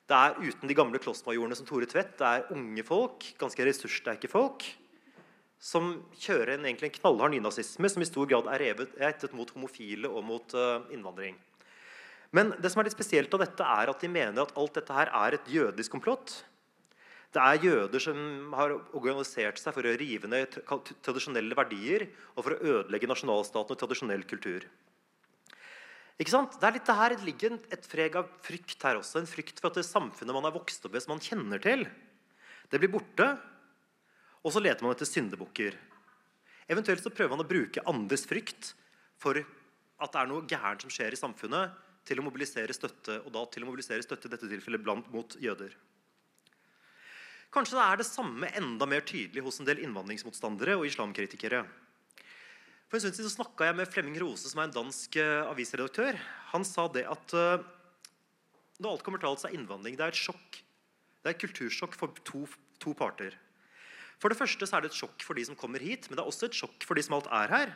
Det 0.09 0.17
er 0.17 0.41
uten 0.41 0.73
de 0.73 0.79
gamle 0.79 0.99
klossmajorene 1.03 1.59
som 1.59 1.69
Tore 1.69 1.85
Tvedt. 1.91 2.17
Det 2.17 2.31
er 2.31 2.49
unge 2.57 2.87
folk, 2.89 3.29
ganske 3.37 3.67
ressurssterke 3.69 4.33
folk, 4.33 4.65
som 5.61 5.93
kjører 6.17 6.55
en, 6.57 6.65
egentlig 6.65 6.89
en 6.89 6.97
knallhard 6.97 7.37
nynazisme 7.37 7.93
som 7.93 8.01
i 8.01 8.09
stor 8.09 8.33
grad 8.33 8.49
er 8.57 8.65
rettet 8.97 9.37
mot 9.37 9.53
homofile 9.53 10.09
og 10.09 10.25
mot 10.25 10.57
uh, 10.57 10.89
innvandring. 10.89 11.37
Men 12.37 12.53
det 12.62 12.71
som 12.71 12.81
er 12.81 12.87
litt 12.87 12.95
spesielt 12.95 13.33
av 13.35 13.43
dette 13.43 13.66
er 13.66 13.90
at 13.90 14.03
de 14.03 14.11
mener 14.11 14.45
at 14.45 14.55
alt 14.59 14.77
dette 14.79 14.95
her 14.95 15.11
er 15.11 15.37
et 15.37 15.51
jødisk 15.51 15.97
komplott. 15.97 16.37
Det 17.31 17.43
er 17.43 17.64
jøder 17.64 18.03
som 18.03 18.53
har 18.59 18.75
organisert 18.97 19.59
seg 19.62 19.75
for 19.75 19.87
å 19.87 19.97
rive 19.99 20.31
ned 20.31 20.57
tradisjonelle 21.03 21.59
verdier 21.59 22.09
og 22.35 22.43
for 22.43 22.55
å 22.55 22.77
ødelegge 22.79 23.11
nasjonalstaten 23.11 23.75
og 23.75 23.83
tradisjonell 23.83 24.25
kultur. 24.31 24.66
Ikke 26.21 26.35
sant? 26.35 26.57
Det 26.61 26.66
er 26.69 26.75
litt 26.77 26.88
det 26.90 26.97
her, 26.99 27.14
ligger 27.25 27.55
et 27.73 27.87
freg 27.88 28.16
av 28.19 28.27
frykt 28.45 28.83
her 28.85 28.99
også. 28.99 29.23
En 29.23 29.31
frykt 29.31 29.62
for 29.62 29.71
at 29.71 29.79
det 29.79 29.87
samfunnet 29.88 30.37
man 30.37 30.47
er 30.51 30.55
vokst 30.55 30.85
opp 30.85 30.99
i, 30.99 31.03
som 31.03 31.14
man 31.14 31.23
kjenner 31.25 31.62
til, 31.62 31.87
det 32.71 32.79
blir 32.83 32.93
borte. 32.93 33.31
Og 34.45 34.53
så 34.55 34.61
leter 34.62 34.85
man 34.85 34.95
etter 34.95 35.09
syndebukker. 35.09 35.79
Eventuelt 36.71 37.03
så 37.03 37.12
prøver 37.12 37.35
man 37.35 37.45
å 37.45 37.49
bruke 37.49 37.83
andres 37.88 38.27
frykt 38.29 38.75
for 39.21 39.38
at 39.40 40.12
det 40.12 40.21
er 40.21 40.29
noe 40.31 40.47
gærent 40.49 40.85
som 40.85 40.93
skjer 40.93 41.16
i 41.16 41.19
samfunnet, 41.19 41.73
til 42.09 42.21
å 42.21 42.25
mobilisere 42.27 42.75
støtte, 42.75 43.21
og 43.25 43.33
da 43.35 43.45
til 43.53 43.65
å 43.65 43.69
mobilisere 43.69 44.05
støtte 44.05 44.29
i 44.29 44.33
dette 44.33 44.49
tilfellet 44.51 44.83
blant 44.85 45.09
mot 45.15 45.37
jøder. 45.41 45.75
Kanskje 47.51 47.77
det 47.77 47.85
er 47.85 47.99
det 47.99 48.07
samme 48.07 48.51
enda 48.59 48.87
mer 48.87 49.03
tydelig 49.03 49.43
hos 49.43 49.59
en 49.59 49.67
del 49.67 49.83
innvandringsmotstandere 49.83 50.77
og 50.79 50.87
islamkritikere. 50.87 51.65
For 52.91 52.99
en 52.99 53.05
stund 53.05 53.19
siden 53.19 53.33
snakka 53.33 53.69
jeg 53.69 53.79
med 53.79 53.91
Flemming 53.91 54.17
Rose, 54.23 54.51
som 54.51 54.63
er 54.63 54.69
en 54.69 54.75
dansk 54.75 55.19
uh, 55.19 55.51
avisredaktør. 55.51 56.19
Han 56.55 56.67
sa 56.67 56.87
det 56.95 57.05
at 57.11 57.35
uh, 57.39 57.63
når 58.81 58.95
alt 58.95 59.05
kommer 59.07 59.23
til 59.23 59.31
alt, 59.31 59.43
så 59.43 59.51
er 59.51 59.59
innvandring 59.59 59.99
det 59.99 60.07
er 60.07 60.15
et 60.15 60.19
sjokk. 60.19 60.59
Det 61.21 61.29
er 61.29 61.37
et 61.37 61.43
kultursjokk 61.43 61.95
for 61.99 62.15
to, 62.25 62.47
to, 62.81 62.95
parter. 62.97 63.37
For 64.23 64.33
det 64.33 64.39
første 64.39 64.67
så 64.67 64.79
er 64.79 64.85
det 64.85 64.91
et 64.91 65.01
sjokk 65.01 65.23
for 65.27 65.37
de 65.37 65.45
som 65.47 65.59
kommer 65.59 65.83
hit, 65.85 66.09
men 66.09 66.17
det 66.17 66.25
er 66.25 66.31
også 66.31 66.49
et 66.49 66.57
sjokk 66.57 66.87
for 66.87 66.99
de 66.99 67.05
som 67.05 67.19
alt 67.19 67.29
er 67.35 67.53
her. 67.53 67.75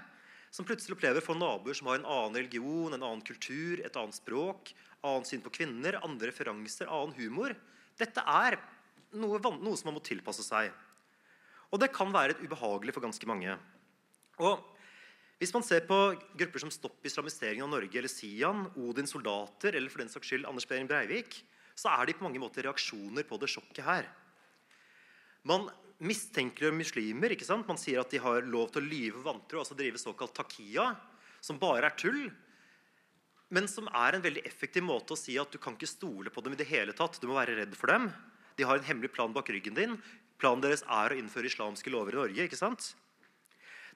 Som 0.55 0.67
plutselig 0.69 0.95
opplever 0.95 1.25
få 1.25 1.35
naboer 1.35 1.75
som 1.75 1.89
har 1.91 1.99
en 1.99 2.07
annen 2.07 2.37
religion, 2.39 2.95
en 2.95 3.03
annen 3.03 3.25
kultur, 3.27 3.81
et 3.83 3.97
annet 3.99 4.15
språk, 4.15 4.71
annet 5.03 5.27
syn 5.27 5.43
på 5.43 5.51
kvinner, 5.57 5.99
andre 6.07 6.31
referanser, 6.31 6.87
annen 6.87 7.17
humor. 7.19 7.57
Dette 7.99 8.23
er 8.23 8.61
noe, 9.19 9.41
noe, 9.43 9.75
som 9.75 9.91
man 9.91 9.99
må 9.99 10.05
tilpasse 10.07 10.47
seg. 10.47 10.71
Og 11.75 11.83
det 11.83 11.91
kan 11.95 12.13
være 12.15 12.39
ubehagelig 12.39 12.95
for 12.95 13.03
ganske 13.03 13.27
mange. 13.27 13.57
Og 14.39 14.63
hvis 15.43 15.53
man 15.55 15.67
ser 15.67 15.83
på 15.89 15.99
grupper 16.39 16.63
som 16.63 16.71
Stopp 16.71 17.03
islamisering 17.07 17.65
av 17.65 17.73
Norge 17.73 17.99
eller 17.99 18.13
Sian, 18.13 18.69
Odins 18.79 19.11
soldater 19.11 19.75
eller 19.75 19.91
for 19.91 20.05
den 20.05 20.13
saks 20.13 20.31
skyld 20.31 20.47
Anders 20.47 20.69
Behring 20.71 20.87
Breivik, 20.91 21.41
så 21.75 21.91
er 21.97 22.07
de 22.07 22.15
på 22.15 22.23
mange 22.29 22.39
måter 22.39 22.63
reaksjoner 22.63 23.27
på 23.27 23.41
det 23.43 23.51
sjokket 23.51 23.83
her. 23.83 24.07
Man 25.43 25.67
mistenker 26.03 26.73
muslimer. 26.75 27.35
ikke 27.35 27.47
sant? 27.47 27.69
Man 27.69 27.79
sier 27.81 28.01
at 28.01 28.11
de 28.11 28.21
har 28.23 28.43
lov 28.49 28.73
til 28.73 28.83
å 28.83 28.89
lyve 28.89 29.23
vantro, 29.25 29.61
altså 29.61 29.77
drive 29.79 30.01
såkalt 30.01 30.35
takia, 30.35 30.95
som 31.45 31.61
bare 31.61 31.91
er 31.91 31.99
tull. 31.99 32.27
Men 33.55 33.69
som 33.71 33.87
er 33.93 34.17
en 34.17 34.25
veldig 34.25 34.43
effektiv 34.49 34.83
måte 34.83 35.15
å 35.15 35.21
si 35.21 35.37
at 35.39 35.53
du 35.53 35.61
kan 35.63 35.77
ikke 35.77 35.91
stole 35.91 36.33
på 36.33 36.43
dem 36.43 36.57
i 36.57 36.61
det 36.61 36.67
hele 36.71 36.95
tatt. 36.97 37.21
Du 37.21 37.29
må 37.31 37.39
være 37.39 37.59
redd 37.61 37.77
for 37.79 37.93
dem. 37.93 38.09
De 38.59 38.67
har 38.67 38.79
en 38.79 38.89
hemmelig 38.89 39.13
plan 39.15 39.33
bak 39.35 39.51
ryggen 39.53 39.77
din. 39.77 39.99
Planen 40.41 40.65
deres 40.65 40.83
er 40.89 41.15
å 41.15 41.19
innføre 41.19 41.51
islamske 41.51 41.93
lover 41.93 42.17
i 42.17 42.23
Norge. 42.23 42.47
ikke 42.49 42.59
sant? 42.59 42.95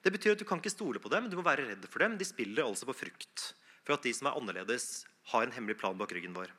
Det 0.03 0.13
betyr 0.15 0.37
at 0.37 0.39
Du 0.39 0.45
kan 0.47 0.61
ikke 0.61 0.71
stole 0.71 0.99
på 0.99 1.11
dem, 1.11 1.27
du 1.29 1.35
må 1.35 1.43
være 1.43 1.67
redd 1.67 1.83
for 1.89 1.99
dem. 1.99 2.15
De 2.17 2.23
spiller 2.23 2.63
altså 2.63 2.87
på 2.87 2.95
frukt 2.95 3.53
for 3.83 3.97
at 3.97 4.05
de 4.05 4.13
som 4.13 4.29
er 4.29 4.37
annerledes, 4.37 5.05
har 5.33 5.45
en 5.45 5.53
hemmelig 5.55 5.79
plan 5.81 5.97
bak 5.97 6.11
ryggen 6.13 6.35
vår. 6.35 6.51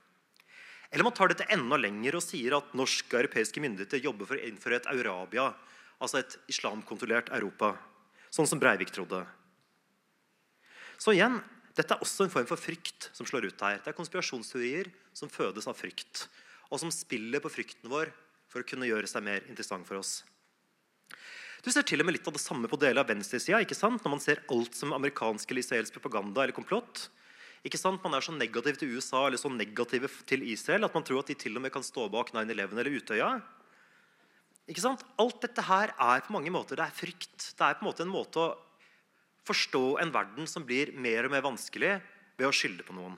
Eller 0.90 1.06
man 1.06 1.14
tar 1.14 1.30
dette 1.30 1.46
enda 1.54 1.78
lenger 1.78 2.18
og 2.18 2.24
sier 2.24 2.56
at 2.56 2.72
norske 2.78 3.14
og 3.14 3.22
europeiske 3.22 3.62
myndigheter 3.62 4.02
jobber 4.02 4.26
for 4.26 4.38
å 4.38 4.46
innføre 4.48 4.80
et 4.80 4.88
Eurabia, 4.90 5.52
altså 6.02 6.20
et 6.20 6.36
islamkontrollert 6.50 7.30
Europa. 7.36 7.76
Sånn 8.34 8.48
som 8.50 8.58
Breivik 8.62 8.90
trodde. 8.94 9.22
Så 11.00 11.14
igjen, 11.14 11.38
dette 11.78 11.94
er 11.94 12.02
også 12.02 12.26
en 12.26 12.32
form 12.32 12.48
for 12.50 12.60
frykt 12.60 13.08
som 13.16 13.28
slår 13.28 13.48
ut 13.48 13.62
her. 13.64 13.78
Det 13.78 13.92
er 13.92 13.96
konspirasjonsteorier 13.96 14.90
som 15.16 15.30
fødes 15.32 15.70
av 15.70 15.78
frykt 15.78 16.26
og 16.70 16.78
som 16.82 16.92
spiller 16.94 17.42
på 17.42 17.50
frykten 17.50 17.90
vår 17.90 18.12
for 18.50 18.62
å 18.62 18.66
kunne 18.66 18.88
gjøre 18.88 19.08
seg 19.10 19.24
mer 19.26 19.46
interessant 19.50 19.86
for 19.86 20.00
oss. 20.00 20.20
Du 21.60 21.68
ser 21.68 21.84
til 21.84 22.00
og 22.00 22.08
med 22.08 22.16
litt 22.16 22.28
av 22.28 22.34
det 22.34 22.42
samme 22.42 22.70
på 22.70 22.78
deler 22.80 23.02
av 23.02 23.10
venstresida 23.10 23.60
når 23.60 24.10
man 24.10 24.22
ser 24.22 24.42
alt 24.48 24.74
som 24.74 24.94
amerikansk 24.96 25.50
eller 25.50 25.64
israelsk 25.64 25.98
propaganda 25.98 26.42
eller 26.42 26.56
komplott. 26.56 27.10
Ikke 27.66 27.80
sant? 27.80 28.00
Man 28.04 28.16
er 28.16 28.24
så 28.24 28.32
negativ 28.32 28.78
til 28.80 28.94
USA 28.96 29.26
eller 29.26 29.40
så 29.40 29.50
negativ 29.52 30.06
til 30.28 30.44
Israel 30.48 30.86
at 30.86 30.94
man 30.96 31.04
tror 31.04 31.20
at 31.20 31.32
de 31.32 31.36
til 31.36 31.58
og 31.58 31.64
med 31.64 31.72
kan 31.74 31.84
stå 31.84 32.08
bak 32.12 32.32
9-11 32.32 32.72
eller 32.72 32.92
Utøya. 32.96 33.30
Ikke 34.70 34.84
sant? 34.84 35.04
Alt 35.20 35.42
dette 35.44 35.64
her 35.66 35.92
er 35.92 36.24
på 36.24 36.32
mange 36.36 36.52
måter 36.54 36.78
det 36.80 36.86
er 36.86 36.96
frykt. 36.96 37.50
Det 37.52 37.66
er 37.66 37.76
på 37.76 37.84
en 37.84 37.90
måte 37.90 38.06
en 38.06 38.14
måte 38.14 38.40
å 38.40 38.50
forstå 39.48 39.84
en 40.00 40.12
verden 40.14 40.48
som 40.48 40.64
blir 40.64 40.94
mer 40.96 41.26
og 41.26 41.34
mer 41.34 41.44
vanskelig 41.44 41.98
ved 42.38 42.48
å 42.48 42.54
skylde 42.54 42.86
på 42.86 42.96
noen. 42.96 43.16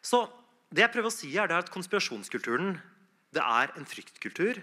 Så 0.00 0.24
det 0.72 0.84
jeg 0.86 0.94
prøver 0.94 1.10
å 1.10 1.14
si 1.14 1.30
er 1.36 1.52
at 1.52 1.72
Konspirasjonskulturen 1.74 2.78
det 3.34 3.42
er 3.44 3.72
en 3.78 3.86
fryktkultur. 3.86 4.60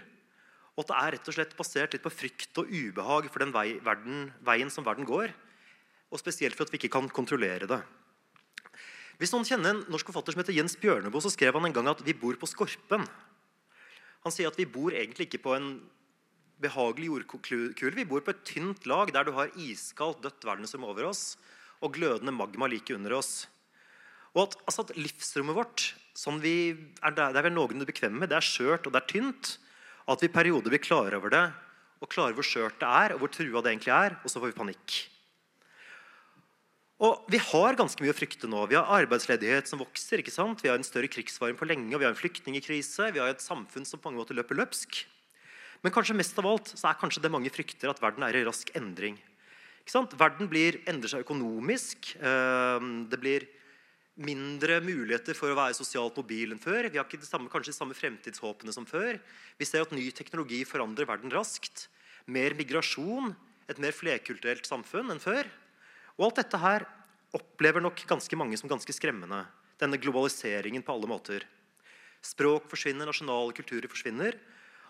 Og 0.78 0.84
at 0.84 0.90
det 0.90 0.98
er 0.98 1.14
rett 1.16 1.28
og 1.30 1.34
slett 1.34 1.54
basert 1.58 1.94
litt 1.94 2.04
på 2.04 2.12
frykt 2.12 2.58
og 2.62 2.70
ubehag 2.70 3.28
for 3.32 3.42
den 3.42 3.54
vei, 3.54 3.80
verden, 3.84 4.28
veien 4.46 4.70
som 4.70 4.86
verden 4.86 5.06
går. 5.08 5.32
Og 6.08 6.20
spesielt 6.22 6.56
for 6.56 6.66
at 6.66 6.72
vi 6.72 6.78
ikke 6.80 6.92
kan 6.94 7.08
kontrollere 7.12 7.68
det. 7.68 7.80
Hvis 9.18 9.32
noen 9.34 9.46
kjenner 9.46 9.74
en 9.74 9.84
norsk 9.90 10.06
forfatter 10.06 10.34
som 10.34 10.42
heter 10.44 10.54
Jens 10.54 10.76
Bjørneboe, 10.78 11.22
så 11.24 11.32
skrev 11.34 11.56
han 11.58 11.66
en 11.66 11.74
gang 11.74 11.90
at 11.90 12.02
vi 12.06 12.14
bor 12.14 12.36
på 12.38 12.46
Skorpen. 12.46 13.06
Han 14.22 14.34
sier 14.34 14.50
at 14.50 14.58
vi 14.58 14.66
bor 14.68 14.94
egentlig 14.94 15.26
ikke 15.26 15.42
på 15.42 15.56
en 15.56 15.72
behagelig 16.62 17.10
jordkule. 17.10 17.94
Vi 17.98 18.06
bor 18.06 18.22
på 18.22 18.34
et 18.34 18.44
tynt 18.46 18.86
lag 18.86 19.10
der 19.14 19.26
du 19.26 19.32
har 19.34 19.50
iskaldt, 19.58 20.22
dødt 20.22 20.46
verdensrom 20.46 20.86
over 20.86 21.10
oss 21.10 21.36
og 21.82 21.94
glødende 21.94 22.34
magma 22.34 22.66
like 22.70 22.94
under 22.94 23.14
oss. 23.18 23.46
Og 24.34 24.44
at, 24.44 24.56
altså 24.66 24.84
at 24.86 24.96
livsrommet 24.98 25.56
vårt 25.56 25.84
sånn 26.18 26.40
vi 26.42 26.56
er 27.02 27.14
der, 27.14 27.34
det 27.34 27.44
er 27.44 27.54
noenlunde 27.54 27.86
bekvemme 27.88 28.22
med, 28.22 28.30
det 28.30 28.38
er 28.40 28.46
skjørt 28.46 28.86
og 28.86 28.94
det 28.94 29.02
er 29.02 29.12
tynt. 29.14 29.54
At 30.08 30.22
vi 30.22 30.30
i 30.30 30.34
perioder 30.34 30.72
blir 30.72 30.82
klar 30.82 31.14
over 31.18 31.32
det, 31.32 31.44
og 31.98 32.10
klarer 32.10 32.36
hvor 32.36 32.46
skjørt 32.46 32.78
det 32.80 32.88
er, 32.88 33.14
og 33.14 33.22
hvor 33.22 33.32
trua 33.34 33.62
det 33.62 33.74
egentlig 33.74 33.94
er. 33.94 34.16
Og 34.22 34.30
så 34.30 34.40
får 34.40 34.52
vi 34.52 34.58
panikk. 34.58 34.98
Og 36.98 37.28
Vi 37.30 37.38
har 37.38 37.78
ganske 37.78 38.02
mye 38.02 38.10
å 38.10 38.16
frykte 38.16 38.48
nå. 38.50 38.64
Vi 38.66 38.74
har 38.74 38.88
arbeidsledighet 38.90 39.70
som 39.70 39.78
vokser. 39.78 40.18
ikke 40.18 40.34
sant? 40.34 40.62
Vi 40.62 40.68
har 40.68 40.76
en 40.76 40.86
større 40.86 41.06
krigsfare 41.06 41.54
på 41.54 41.68
lenge, 41.68 41.94
og 41.94 42.00
vi 42.00 42.06
har 42.08 42.10
en 42.10 42.18
flyktningkrise. 42.18 43.12
Vi 43.14 43.20
har 43.22 43.30
et 43.30 43.44
samfunn 43.44 43.86
som 43.86 44.00
på 44.00 44.10
mange 44.10 44.18
måter 44.18 44.34
løper 44.34 44.58
løpsk. 44.58 45.04
Men 45.82 45.94
kanskje 45.94 46.16
mest 46.18 46.38
av 46.38 46.46
alt 46.46 46.72
så 46.74 46.88
er 46.90 46.98
kanskje 46.98 47.22
det 47.22 47.30
mange 47.30 47.52
frykter 47.54 47.92
at 47.92 48.02
verden 48.02 48.24
er 48.26 48.34
i 48.34 48.42
rask 48.42 48.70
endring. 48.74 49.14
Ikke 49.84 49.94
sant? 49.94 50.16
Verden 50.18 50.50
blir, 50.50 50.80
endrer 50.90 51.12
seg 51.12 51.22
økonomisk. 51.22 52.16
Det 52.18 53.20
blir 53.22 53.46
mindre 54.18 54.80
muligheter 54.82 55.38
for 55.38 55.54
å 55.54 55.58
være 55.58 55.78
sosialt 55.78 56.18
mobil 56.18 56.50
enn 56.50 56.58
før. 56.58 56.90
Vi 56.90 56.98
har 56.98 57.06
ikke 57.06 57.22
samme, 57.22 57.46
kanskje 57.52 57.70
de 57.70 57.78
samme 57.78 57.94
fremtidshåpene 57.94 58.74
som 58.74 58.88
før. 58.90 59.20
Vi 59.54 59.70
ser 59.70 59.86
at 59.86 59.94
ny 59.94 60.10
teknologi 60.10 60.64
forandrer 60.66 61.06
verden 61.06 61.30
raskt. 61.30 61.86
Mer 62.26 62.58
migrasjon, 62.58 63.36
et 63.70 63.78
mer 63.78 63.94
flerkulturelt 63.94 64.66
samfunn 64.66 65.14
enn 65.14 65.22
før. 65.22 65.46
Og 66.18 66.28
alt 66.28 66.40
dette 66.42 66.58
her 66.58 66.84
opplever 67.36 67.82
nok 67.84 68.02
ganske 68.10 68.36
mange 68.38 68.58
som 68.58 68.70
ganske 68.70 68.94
skremmende. 68.94 69.44
Denne 69.78 70.00
globaliseringen 70.02 70.82
på 70.82 70.94
alle 70.94 71.10
måter. 71.10 71.44
Språk 72.24 72.66
forsvinner, 72.70 73.06
nasjonale 73.06 73.54
kulturer 73.54 73.86
forsvinner. 73.90 74.34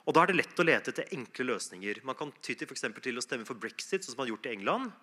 Og 0.09 0.15
Da 0.17 0.23
er 0.23 0.31
det 0.31 0.39
lett 0.39 0.61
å 0.61 0.65
lete 0.65 0.89
etter 0.89 1.11
enkle 1.13 1.51
løsninger. 1.51 2.01
Man 2.09 2.17
kan 2.17 2.33
ty 2.41 2.55
til, 2.57 2.71
til 2.73 3.21
å 3.21 3.25
stemme 3.25 3.45
for 3.45 3.61
brexit, 3.61 4.01
sånn 4.01 4.15
som 4.15 4.23
man 4.23 4.29
har 4.29 4.33
gjort 4.33 4.49
i 4.49 4.55
England. 4.55 4.95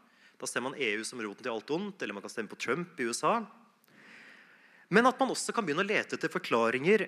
Da 0.41 0.49
ser 0.49 0.65
man 0.65 0.73
EU 0.73 1.03
som 1.05 1.21
roten 1.21 1.45
til 1.45 1.53
alt 1.53 1.69
ondt, 1.69 2.01
eller 2.01 2.17
man 2.17 2.25
kan 2.25 2.33
stemme 2.33 2.49
på 2.49 2.57
Trump 2.57 2.97
i 2.99 3.05
USA. 3.05 3.35
Men 4.89 5.05
at 5.05 5.21
man 5.21 5.29
også 5.29 5.53
kan 5.53 5.65
begynne 5.65 5.85
å 5.85 5.87
lete 5.87 6.17
etter 6.17 6.33
forklaringer 6.33 7.05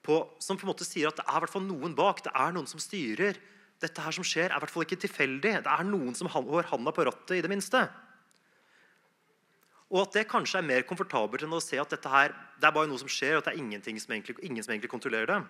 på, 0.00 0.16
som 0.40 0.56
på 0.56 0.64
en 0.64 0.72
måte 0.72 0.88
sier 0.88 1.10
at 1.10 1.20
det 1.20 1.28
er 1.28 1.60
noen 1.60 1.94
bak. 1.94 2.24
Det 2.24 2.32
er 2.32 2.56
noen 2.56 2.68
som 2.70 2.80
styrer. 2.80 3.36
Dette 3.78 4.02
her 4.02 4.16
som 4.16 4.24
skjer, 4.24 4.48
er 4.48 4.56
i 4.56 4.64
hvert 4.64 4.72
fall 4.72 4.88
ikke 4.88 5.04
tilfeldig. 5.04 5.58
Det 5.68 5.74
er 5.74 5.84
noen 5.84 6.16
som 6.16 6.32
har 6.32 6.72
handa 6.72 6.96
på 6.96 7.04
rattet, 7.04 7.36
i 7.36 7.44
det 7.44 7.52
minste. 7.52 7.84
Og 9.88 10.02
at 10.02 10.18
det 10.18 10.28
kanskje 10.28 10.60
er 10.60 10.68
mer 10.68 10.84
komfortabelt 10.84 11.46
enn 11.46 11.56
å 11.56 11.62
se 11.64 11.78
at 11.80 11.94
dette 11.94 12.10
her, 12.12 12.34
det 12.60 12.68
er 12.68 12.74
bare 12.76 12.90
noe 12.90 13.00
som 13.00 13.08
skjer, 13.08 13.38
og 13.38 13.40
at 13.40 13.48
det 13.48 13.54
er 13.56 14.00
som 14.02 14.12
egentlig, 14.12 14.36
ingen 14.44 14.64
som 14.64 14.74
egentlig 14.74 14.92
kontrollerer 14.92 15.30
det. 15.32 15.40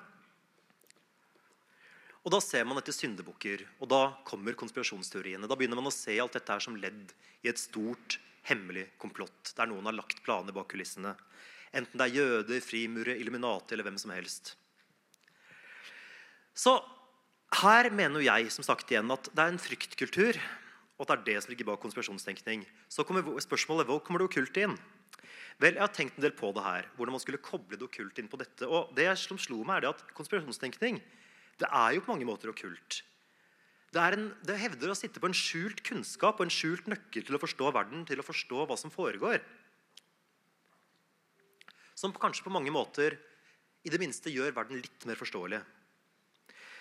Og 2.26 2.32
Da 2.34 2.40
ser 2.44 2.66
man 2.68 2.76
etter 2.76 2.92
syndebukker, 2.92 3.62
og 3.80 3.88
da 3.88 4.02
kommer 4.28 4.56
konspirasjonsteoriene. 4.58 5.48
Da 5.48 5.56
begynner 5.56 5.78
man 5.80 5.88
å 5.88 5.94
se 5.94 6.18
alt 6.20 6.34
dette 6.36 6.52
her 6.52 6.60
som 6.60 6.76
ledd 6.76 7.14
i 7.40 7.48
et 7.48 7.60
stort, 7.60 8.18
hemmelig 8.48 8.86
komplott, 9.00 9.54
der 9.56 9.68
noen 9.70 9.86
har 9.88 9.96
lagt 9.96 10.20
planer 10.26 10.52
bak 10.52 10.68
kulissene. 10.68 11.14
Enten 11.72 12.00
det 12.00 12.06
er 12.06 12.16
jøder, 12.18 12.60
frimurere, 12.64 13.16
Illuminati 13.20 13.74
eller 13.74 13.88
hvem 13.88 13.98
som 14.00 14.12
helst. 14.12 14.54
Så 16.52 16.76
her 17.62 17.88
mener 17.94 18.24
jeg 18.24 18.52
som 18.52 18.66
sagt 18.66 18.90
igjen 18.92 19.10
at 19.14 19.30
det 19.32 19.44
er 19.44 19.52
en 19.52 19.62
fryktkultur, 19.62 20.38
og 20.98 21.06
at 21.06 21.12
det 21.12 21.18
er 21.18 21.26
det 21.26 21.42
som 21.44 21.52
ligger 21.52 21.68
bak 21.70 21.80
konspirasjonstenkning. 21.82 22.64
Så 22.90 23.06
kommer 23.06 23.22
spørsmålet 23.42 23.86
hvor 23.86 24.02
kommer 24.02 24.22
det 24.22 24.28
okkulte 24.28 24.66
inn? 24.66 24.74
Vel, 25.58 25.74
Jeg 25.74 25.82
har 25.82 25.94
tenkt 25.94 26.18
en 26.18 26.26
del 26.26 26.34
på 26.34 26.50
det 26.54 26.62
her, 26.62 26.86
hvordan 26.96 27.14
man 27.14 27.22
skulle 27.22 27.42
koble 27.42 27.78
det 27.78 27.86
okkulte 27.86 28.22
inn 28.22 28.30
på 28.30 28.38
dette. 28.38 28.66
Og 28.66 28.90
det 28.94 29.06
som 29.18 29.38
slo 29.38 29.62
meg 29.66 29.82
er 29.82 29.90
at 29.90 30.02
Konspirasjonstenkning 30.14 31.00
det 31.58 31.66
er 31.66 31.94
jo 31.96 32.02
på 32.04 32.12
mange 32.12 32.26
måter 32.26 32.52
okkult. 32.52 33.00
Det, 33.90 34.02
en, 34.02 34.28
det 34.46 34.58
hevder 34.60 34.92
å 34.92 34.98
sitte 34.98 35.18
på 35.18 35.30
en 35.30 35.34
skjult 35.34 35.80
kunnskap 35.86 36.38
og 36.38 36.46
en 36.46 36.52
skjult 36.52 36.86
nøkkel 36.90 37.24
til 37.24 37.34
å 37.34 37.40
forstå 37.40 37.70
verden, 37.74 38.04
til 38.06 38.20
å 38.20 38.26
forstå 38.26 38.66
hva 38.68 38.76
som 38.78 38.92
foregår. 38.92 39.40
Som 41.98 42.14
kanskje 42.14 42.44
på 42.46 42.52
mange 42.54 42.70
måter 42.74 43.16
i 43.82 43.90
det 43.90 43.98
minste 43.98 44.30
gjør 44.30 44.54
verden 44.54 44.78
litt 44.82 45.06
mer 45.08 45.18
forståelig. 45.18 45.62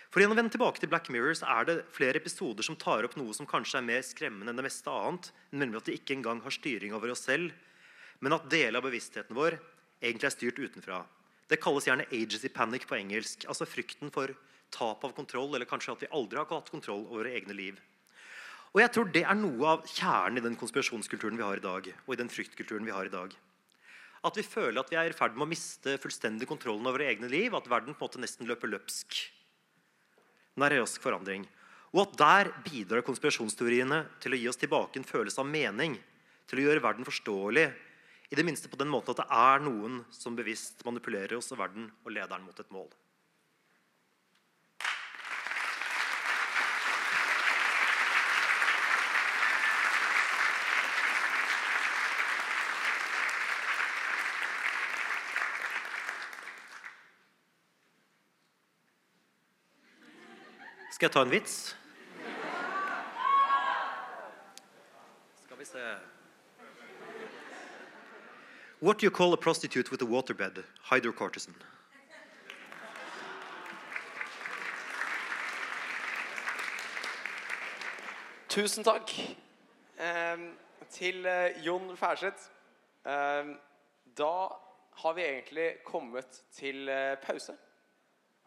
For 0.08 0.22
igjen 0.24 0.32
å 0.32 0.38
vende 0.38 0.54
tilbake 0.54 0.80
til 0.80 0.89
Black 0.91 1.10
Mirror 1.12 1.36
så 1.36 1.50
er 1.52 1.67
det 1.67 1.78
flere 1.96 2.22
episoder 2.22 2.63
som 2.63 2.78
tar 2.80 3.04
opp 3.04 3.17
noe 3.20 3.36
som 3.36 3.50
kanskje 3.50 3.82
er 3.82 3.88
mer 3.89 4.06
skremmende 4.08 4.54
enn 4.54 4.60
det 4.62 4.65
meste 4.70 4.91
annet, 4.91 5.32
nemlig 5.52 5.82
at 5.82 5.89
vi 5.91 5.98
ikke 6.00 6.15
engang 6.15 6.39
har 6.46 6.56
styring 6.56 6.96
over 6.96 7.12
oss 7.12 7.26
selv, 7.28 7.52
men 8.24 8.36
at 8.38 8.48
deler 8.50 8.80
av 8.80 8.88
bevisstheten 8.88 9.36
vår 9.36 9.60
egentlig 10.00 10.30
er 10.30 10.36
styrt 10.36 10.62
utenfra. 10.63 11.02
Det 11.48 11.60
kalles 11.63 11.88
gjerne 11.88 12.08
agency 12.12 12.50
panic 12.52 12.88
på 12.88 12.98
engelsk. 12.98 13.46
altså 13.48 13.67
frykten 13.67 14.12
for 14.12 14.34
tap 14.72 15.04
av 15.04 15.13
kontroll, 15.15 15.54
eller 15.56 15.67
kanskje 15.67 15.93
at 15.93 16.02
vi 16.04 16.12
aldri 16.12 16.39
har 16.39 16.50
hatt 16.50 16.72
kontroll 16.72 17.06
over 17.06 17.24
våre 17.24 17.36
egne 17.36 17.56
liv. 17.56 17.78
Og 18.74 18.82
jeg 18.82 18.91
tror 18.93 19.12
Det 19.12 19.24
er 19.24 19.36
noe 19.36 19.67
av 19.67 19.86
kjernen 19.88 20.38
i 20.38 20.43
den 20.43 20.56
konspirasjonskulturen 20.56 21.38
vi 21.38 21.43
har 21.43 21.58
i 21.58 21.63
dag. 21.63 21.93
og 22.06 22.13
i 22.13 22.17
den 22.17 22.30
fryktkulturen 22.30 22.86
vi 22.86 22.91
har 22.91 23.06
i 23.06 23.10
dag. 23.10 23.36
At 24.24 24.36
vi 24.36 24.43
føler 24.43 24.80
at 24.80 24.89
vi 24.89 24.98
er 24.98 25.10
i 25.10 25.15
ferd 25.15 25.36
med 25.36 25.48
å 25.48 25.50
miste 25.50 25.98
fullstendig 25.98 26.48
kontrollen 26.48 26.86
over 26.86 27.00
våre 27.00 27.10
egne 27.10 27.30
liv. 27.30 27.56
At 27.56 27.70
verden 27.70 27.93
på 27.93 28.04
en 28.04 28.10
måte 28.10 28.20
nesten 28.20 28.48
løper 28.48 28.67
løpsk. 28.67 29.37
I 30.58 30.80
rask 30.80 31.02
forandring. 31.02 31.46
Og 31.93 32.04
at 32.04 32.17
der 32.20 32.52
bidrar 32.65 33.06
konspirasjonsteoriene 33.06 34.04
til 34.22 34.34
å 34.34 34.39
gi 34.39 34.48
oss 34.50 34.60
tilbake 34.60 35.00
en 35.00 35.08
følelse 35.08 35.41
av 35.41 35.50
mening. 35.50 35.96
Til 36.50 36.60
å 36.60 36.65
gjøre 36.67 36.84
verden 36.84 37.08
forståelig. 37.08 37.67
I 38.28 38.36
det 38.36 38.43
minste 38.43 38.67
på 38.67 38.80
den 38.80 38.91
måten 38.91 39.13
at 39.13 39.22
det 39.22 39.30
er 39.32 39.63
noen 39.63 40.02
som 40.12 40.36
bevisst 40.36 40.84
manipulerer 40.88 41.38
oss 41.38 41.54
og 41.56 41.62
verden 41.62 41.88
og 42.04 42.12
lederen 42.12 42.43
mot 42.43 42.60
et 42.60 42.74
mål. 42.74 42.89
Skal 60.98 61.06
jeg 61.06 61.14
ta 61.14 61.22
en 61.22 61.30
vits? 61.30 61.78
Skal 65.44 65.60
vi 65.60 65.66
se 65.66 65.82
What 68.82 68.98
do 68.98 69.06
you 69.06 69.12
call 69.12 69.34
a 69.34 69.38
prostitute 69.38 69.92
with 69.92 70.02
a 70.02 70.06
waterbed? 70.06 70.64
Hydrocortison. 70.90 71.54
Tusen 78.50 78.84
takk 78.84 79.14
eh, 80.00 80.50
til 80.90 81.30
Jon 81.62 81.98
Færseth. 81.98 82.50
Eh, 83.06 83.54
da 84.18 84.34
har 85.04 85.14
vi 85.14 85.22
egentlig 85.22 85.70
kommet 85.86 86.44
til 86.52 86.90
eh, 86.90 87.18
pause. 87.22 87.54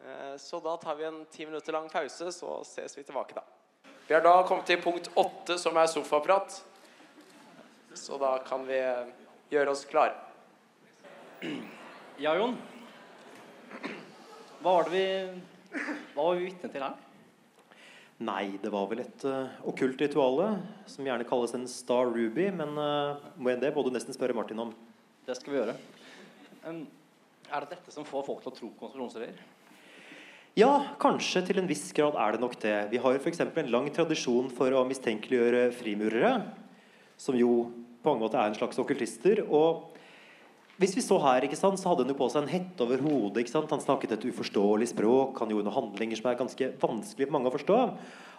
Eh, 0.05 0.37
så 0.37 0.59
da 0.59 0.77
tar 0.77 0.95
vi 0.95 1.05
en 1.05 1.25
ti 1.25 1.45
minutter 1.45 1.73
lang 1.73 1.89
pause, 1.89 2.31
så 2.31 2.61
ses 2.65 2.97
vi 2.97 3.03
tilbake 3.03 3.37
da. 3.37 3.43
Vi 4.07 4.13
har 4.13 4.23
da 4.25 4.41
kommet 4.47 4.65
til 4.65 4.81
punkt 4.81 5.11
åtte, 5.15 5.57
som 5.61 5.77
er 5.77 5.87
sofaprat. 5.87 6.63
Så 7.93 8.17
da 8.17 8.37
kan 8.47 8.65
vi 8.67 8.79
eh, 8.79 9.11
gjøre 9.53 9.75
oss 9.75 9.85
klare. 9.85 10.17
Ja, 12.21 12.33
Jon. 12.37 12.57
Hva 14.61 14.75
var 14.77 14.89
det 14.89 14.91
vi 14.93 15.05
Hva 16.13 16.25
var 16.27 16.35
vi 16.37 16.49
vitne 16.49 16.69
til 16.69 16.83
her? 16.85 16.97
Nei, 18.21 18.57
det 18.61 18.69
var 18.69 18.85
vel 18.91 18.99
et 19.01 19.23
uh, 19.25 19.49
okkult 19.65 20.01
rituale, 20.03 20.51
som 20.85 21.07
gjerne 21.07 21.25
kalles 21.25 21.55
en 21.57 21.63
star 21.65 22.11
ruby. 22.11 22.51
Men 22.53 22.75
uh, 22.77 23.23
må 23.41 23.55
det 23.57 23.71
må 23.73 23.81
du 23.87 23.89
nesten 23.95 24.13
spørre 24.13 24.35
Martin 24.37 24.61
om. 24.61 24.75
Det 25.25 25.33
skal 25.39 25.53
vi 25.53 25.57
gjøre. 25.57 25.73
Um, 26.67 26.83
er 27.49 27.65
det 27.65 27.77
dette 27.77 27.95
som 27.95 28.05
får 28.05 28.27
folk 28.27 28.43
til 28.43 28.51
å 28.51 28.57
tro 28.59 28.69
på 28.69 28.83
konspirasjonsteorier? 28.83 29.41
Ja, 30.61 30.73
kanskje 31.01 31.41
til 31.47 31.57
en 31.61 31.69
viss 31.69 31.87
grad 31.95 32.13
er 32.19 32.35
det 32.35 32.41
nok 32.43 32.57
det. 32.61 32.75
Vi 32.91 32.99
har 33.01 33.15
f.eks. 33.17 33.39
en 33.41 33.69
lang 33.71 33.87
tradisjon 33.93 34.49
for 34.53 34.69
å 34.75 34.83
mistenkeliggjøre 34.85 35.71
frimurere, 35.73 36.33
som 37.17 37.37
jo 37.39 37.53
på 38.03 38.11
mange 38.11 38.25
måter 38.25 38.37
er 38.37 38.51
en 38.51 38.57
slags 38.57 38.77
okkultister. 38.81 39.41
Og 39.47 39.95
hvis 40.81 40.93
vi 40.97 41.01
så 41.05 41.17
her, 41.23 41.47
ikke 41.47 41.57
sant, 41.57 41.79
så 41.81 41.89
hadde 41.89 42.03
han 42.05 42.11
jo 42.13 42.17
på 42.19 42.27
seg 42.29 42.43
en 42.43 42.51
hette 42.51 42.85
over 42.85 43.01
hodet. 43.01 43.41
ikke 43.41 43.53
sant? 43.55 43.71
Han 43.73 43.81
snakket 43.81 44.13
et 44.17 44.27
uforståelig 44.27 44.91
språk, 44.91 45.39
han 45.41 45.53
gjorde 45.53 45.65
noen 45.65 45.77
handlinger 45.79 46.19
som 46.19 46.29
er 46.29 46.37
ganske 46.43 46.67
vanskelig 46.83 47.29
for 47.29 47.37
mange 47.37 47.49
å 47.49 47.55
forstå. 47.55 47.79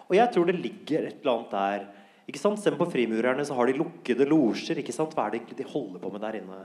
Og 0.04 0.14
jeg 0.18 0.34
tror 0.34 0.46
det 0.46 0.58
ligger 0.60 1.08
et 1.08 1.24
eller 1.24 1.32
annet 1.32 1.56
der. 1.56 1.88
ikke 2.30 2.42
sant? 2.44 2.60
Se 2.62 2.74
på 2.76 2.90
frimurerne, 2.92 3.48
så 3.48 3.56
har 3.58 3.66
de 3.66 3.80
lukkede 3.80 4.28
losjer. 4.30 4.78
Hva 4.84 5.08
er 5.08 5.32
det 5.32 5.40
egentlig 5.40 5.58
de 5.64 5.72
holder 5.72 6.04
på 6.04 6.12
med 6.12 6.22
der 6.28 6.38
inne? 6.38 6.60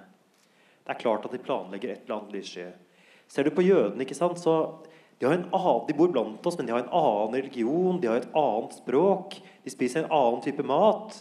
Det 0.84 0.93
er 0.93 1.02
klart 1.02 1.26
at 1.26 1.34
de 1.34 1.41
planlegger 1.41 1.96
et 1.96 2.06
eller 2.06 2.20
annet 2.20 2.38
lyssky. 2.38 2.67
Ser 3.28 3.48
du 3.48 3.52
på 3.56 3.65
jødene, 3.65 4.06
ikke 4.06 4.15
sant, 4.15 4.38
så 4.39 4.86
de, 5.17 5.25
annen, 5.25 5.49
de, 5.88 5.95
bor 5.97 6.12
blant 6.13 6.45
oss, 6.45 6.58
men 6.60 6.67
de 6.67 6.75
har 6.75 6.84
en 6.84 6.93
annen 6.93 7.39
religion, 7.39 7.97
de 8.01 8.10
har 8.10 8.21
et 8.21 8.36
annet 8.38 8.75
språk. 8.77 9.39
De 9.65 9.73
spiser 9.73 10.03
en 10.03 10.12
annen 10.13 10.43
type 10.45 10.65
mat. 10.67 11.15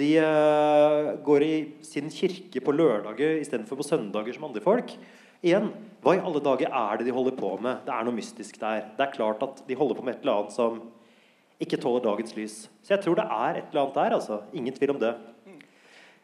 De 0.00 0.14
uh, 0.22 1.10
går 1.26 1.44
i 1.44 1.54
sin 1.84 2.08
kirke 2.14 2.62
på 2.64 2.72
lørdager 2.72 3.40
istedenfor 3.42 3.80
på 3.80 3.88
søndager 3.90 4.36
som 4.36 4.46
andre 4.48 4.62
folk. 4.64 4.94
Igjen, 5.44 5.68
Hva 6.00 6.14
i 6.16 6.22
alle 6.24 6.40
dager 6.44 6.72
er 6.72 7.00
det 7.00 7.08
de 7.08 7.12
holder 7.16 7.36
på 7.36 7.52
med? 7.60 7.82
Det 7.84 7.92
er 7.92 8.06
noe 8.06 8.16
mystisk 8.16 8.56
der. 8.60 8.86
Det 8.96 9.04
er 9.04 9.12
klart 9.12 9.42
at 9.44 9.60
de 9.68 9.76
holder 9.76 9.98
på 9.98 10.04
med 10.06 10.16
et 10.16 10.24
eller 10.24 10.40
annet 10.40 10.56
som 10.56 10.78
ikke 11.60 11.80
tåler 11.80 12.04
dagens 12.06 12.32
lys. 12.38 12.56
Så 12.80 12.94
jeg 12.94 13.04
tror 13.04 13.18
det 13.20 13.26
er 13.28 13.60
et 13.60 13.68
eller 13.68 13.82
annet 13.82 13.98
der. 13.98 14.16
altså. 14.16 14.40
Ingen 14.56 14.76
tvil 14.76 14.94
om 14.94 15.02
det. 15.02 15.12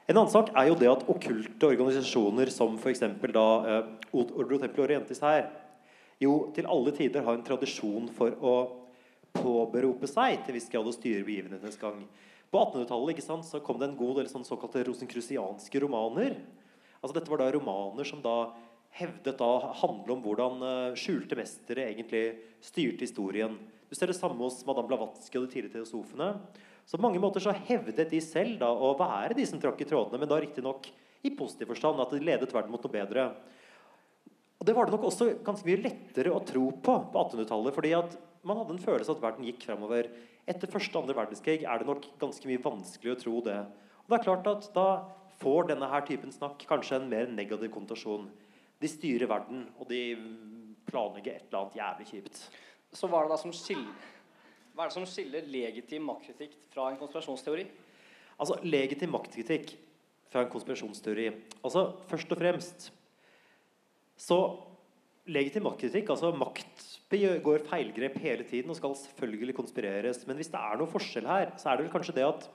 En 0.06 0.16
annen 0.16 0.32
sak 0.32 0.48
er 0.54 0.70
jo 0.70 0.78
det 0.78 0.88
at 0.88 1.04
okkulte 1.12 1.68
organisasjoner 1.68 2.48
som 2.54 2.76
f.eks. 2.78 3.04
da 3.34 3.46
uh, 3.66 3.88
Ordo 4.16 4.60
Tempel 4.62 4.84
Orientis 4.86 5.20
her 5.20 5.48
jo 6.22 6.36
til 6.56 6.68
alle 6.70 6.92
tider 6.96 7.24
har 7.26 7.36
en 7.36 7.46
tradisjon 7.46 8.08
for 8.16 8.36
å 8.40 8.54
påberope 9.36 10.08
seg 10.08 10.40
til 10.44 10.56
viss 10.56 10.70
grad 10.72 10.88
å 10.88 10.94
styre 10.94 11.26
begivenhetenes 11.26 11.80
gang. 11.80 12.04
På 12.50 12.62
1800-tallet 12.62 13.24
så 13.44 13.60
kom 13.64 13.80
det 13.80 13.90
en 13.90 13.98
god 13.98 14.20
del 14.20 14.30
sånn 14.30 14.46
såkalte 14.46 14.84
rosenkrusianske 14.86 15.82
romaner. 15.82 16.38
Altså 17.02 17.18
Dette 17.18 17.30
var 17.32 17.42
da 17.42 17.50
romaner 17.52 18.06
som 18.08 18.22
da 18.24 18.54
hevdet 18.96 19.36
da 19.36 19.50
handle 19.82 20.14
om 20.14 20.22
hvordan 20.24 20.62
uh, 20.62 20.96
skjulte 20.96 21.36
mestere 21.36 21.90
egentlig 21.90 22.22
styrte 22.64 23.04
historien. 23.04 23.58
Du 23.90 23.94
ser 23.94 24.08
det 24.10 24.16
samme 24.16 24.40
hos 24.40 24.62
Madame 24.66 24.88
Blavatsky 24.88 25.36
og 25.36 25.46
de 25.46 25.52
tidligere 25.52 25.82
teosofene. 25.82 26.30
Så 26.86 26.96
på 26.96 27.04
mange 27.04 27.20
måter 27.20 27.42
så 27.42 27.54
hevdet 27.66 28.08
de 28.10 28.22
selv 28.22 28.60
da 28.62 28.70
å 28.70 28.94
være 28.98 29.36
de 29.36 29.44
som 29.46 29.60
trakk 29.60 29.82
i 29.82 29.88
trådene, 29.90 30.22
men 30.22 30.30
da 30.30 30.38
riktignok 30.40 30.88
i 31.26 31.32
positiv 31.34 31.72
forstand, 31.72 32.00
at 32.00 32.14
de 32.14 32.22
ledet 32.22 32.54
verden 32.54 32.72
mot 32.72 32.82
noe 32.82 32.94
bedre. 32.94 33.26
Og 34.56 34.66
Det 34.66 34.74
var 34.74 34.86
det 34.86 34.96
nok 34.96 35.08
også 35.10 35.28
ganske 35.44 35.66
mye 35.68 35.82
lettere 35.82 36.32
å 36.32 36.44
tro 36.44 36.70
på 36.70 36.94
på 37.12 37.24
1800-tallet. 37.24 37.74
fordi 37.74 37.92
at 37.92 38.16
man 38.46 38.58
hadde 38.60 38.76
en 38.76 38.82
følelse 38.86 39.12
at 39.12 39.22
verden 39.22 39.44
gikk 39.44 39.66
fremover. 39.66 40.08
Etter 40.46 40.70
første 40.70 40.94
og 40.94 41.02
andre 41.02 41.16
verdenskrig 41.18 41.64
er 41.66 41.78
det 41.78 41.86
nok 41.88 42.06
ganske 42.20 42.46
mye 42.46 42.62
vanskelig 42.62 43.12
å 43.12 43.20
tro 43.20 43.40
det. 43.42 43.58
Og 44.04 44.12
det 44.12 44.18
er 44.18 44.26
klart 44.26 44.46
at 44.46 44.68
Da 44.74 44.88
får 45.40 45.68
denne 45.68 45.88
her 45.90 46.04
typen 46.06 46.32
snakk 46.32 46.62
kanskje 46.68 46.96
en 46.96 47.10
mer 47.10 47.26
negativ 47.26 47.68
konnotasjon. 47.74 48.30
De 48.80 48.88
styrer 48.88 49.28
verden, 49.28 49.66
og 49.78 49.88
de 49.88 50.16
planlegger 50.88 51.34
et 51.34 51.48
eller 51.48 51.64
annet 51.64 51.76
jævlig 51.76 52.06
kjipt. 52.08 52.38
Så 52.92 53.08
hva 53.10 53.20
er 53.20 53.26
det 53.26 53.34
da 53.34 53.40
som 53.40 53.52
skiller 53.52 54.12
Hva 54.76 54.84
er 54.84 54.88
det 54.90 54.96
som 54.96 55.08
skiller 55.08 55.48
legitim 55.48 56.04
maktkritikk 56.04 56.54
fra 56.72 56.90
en 56.90 56.98
konspirasjonsteori? 57.00 57.66
Altså, 58.36 58.58
legitim 58.64 59.12
maktkritikk 59.12 59.72
fra 60.28 60.42
en 60.44 60.50
konspirasjonsteori. 60.52 61.30
Altså, 61.64 61.86
først 62.10 62.32
og 62.32 62.40
fremst 62.40 62.90
så 64.16 64.40
Legitim 65.26 65.64
maktkritikk, 65.66 66.12
altså 66.12 66.28
makt 66.38 66.84
går 67.42 67.64
feilgrep 67.66 68.14
hele 68.22 68.44
tiden 68.46 68.70
og 68.70 68.76
skal 68.78 68.92
selvfølgelig 68.94 69.56
konspireres. 69.56 70.20
Men 70.28 70.38
hvis 70.38 70.52
det 70.52 70.60
er 70.60 70.78
noe 70.78 70.90
forskjell 70.90 71.26
her, 71.26 71.50
så 71.58 71.72
er 71.72 71.80
det 71.80 71.86
vel 71.86 71.94
kanskje 71.96 72.14
det 72.14 72.28
at 72.28 72.46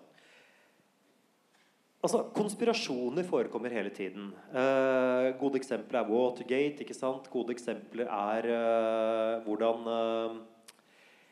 Altså, 2.02 2.24
Konspirasjoner 2.34 3.22
forekommer 3.28 3.70
hele 3.70 3.92
tiden. 3.94 4.32
Eh, 4.50 5.28
gode 5.38 5.60
eksempler 5.60 6.00
er 6.00 6.08
Watergate. 6.10 6.82
ikke 6.82 6.98
sant? 6.98 7.30
Gode 7.30 7.54
eksempler 7.54 8.10
er 8.10 8.48
eh, 8.50 9.44
hvordan 9.46 9.86
eh, 9.86 10.40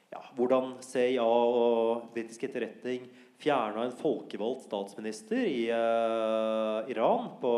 ja, 0.09 0.21
hvordan 0.37 0.77
CIA 0.81 1.25
og 1.25 2.09
britisk 2.15 2.47
etterretning 2.47 3.05
fjerna 3.39 3.85
en 3.85 3.95
folkevalgt 3.95 4.65
statsminister 4.67 5.45
i 5.47 5.67
uh, 5.71 6.87
Iran 6.91 7.29
på 7.41 7.53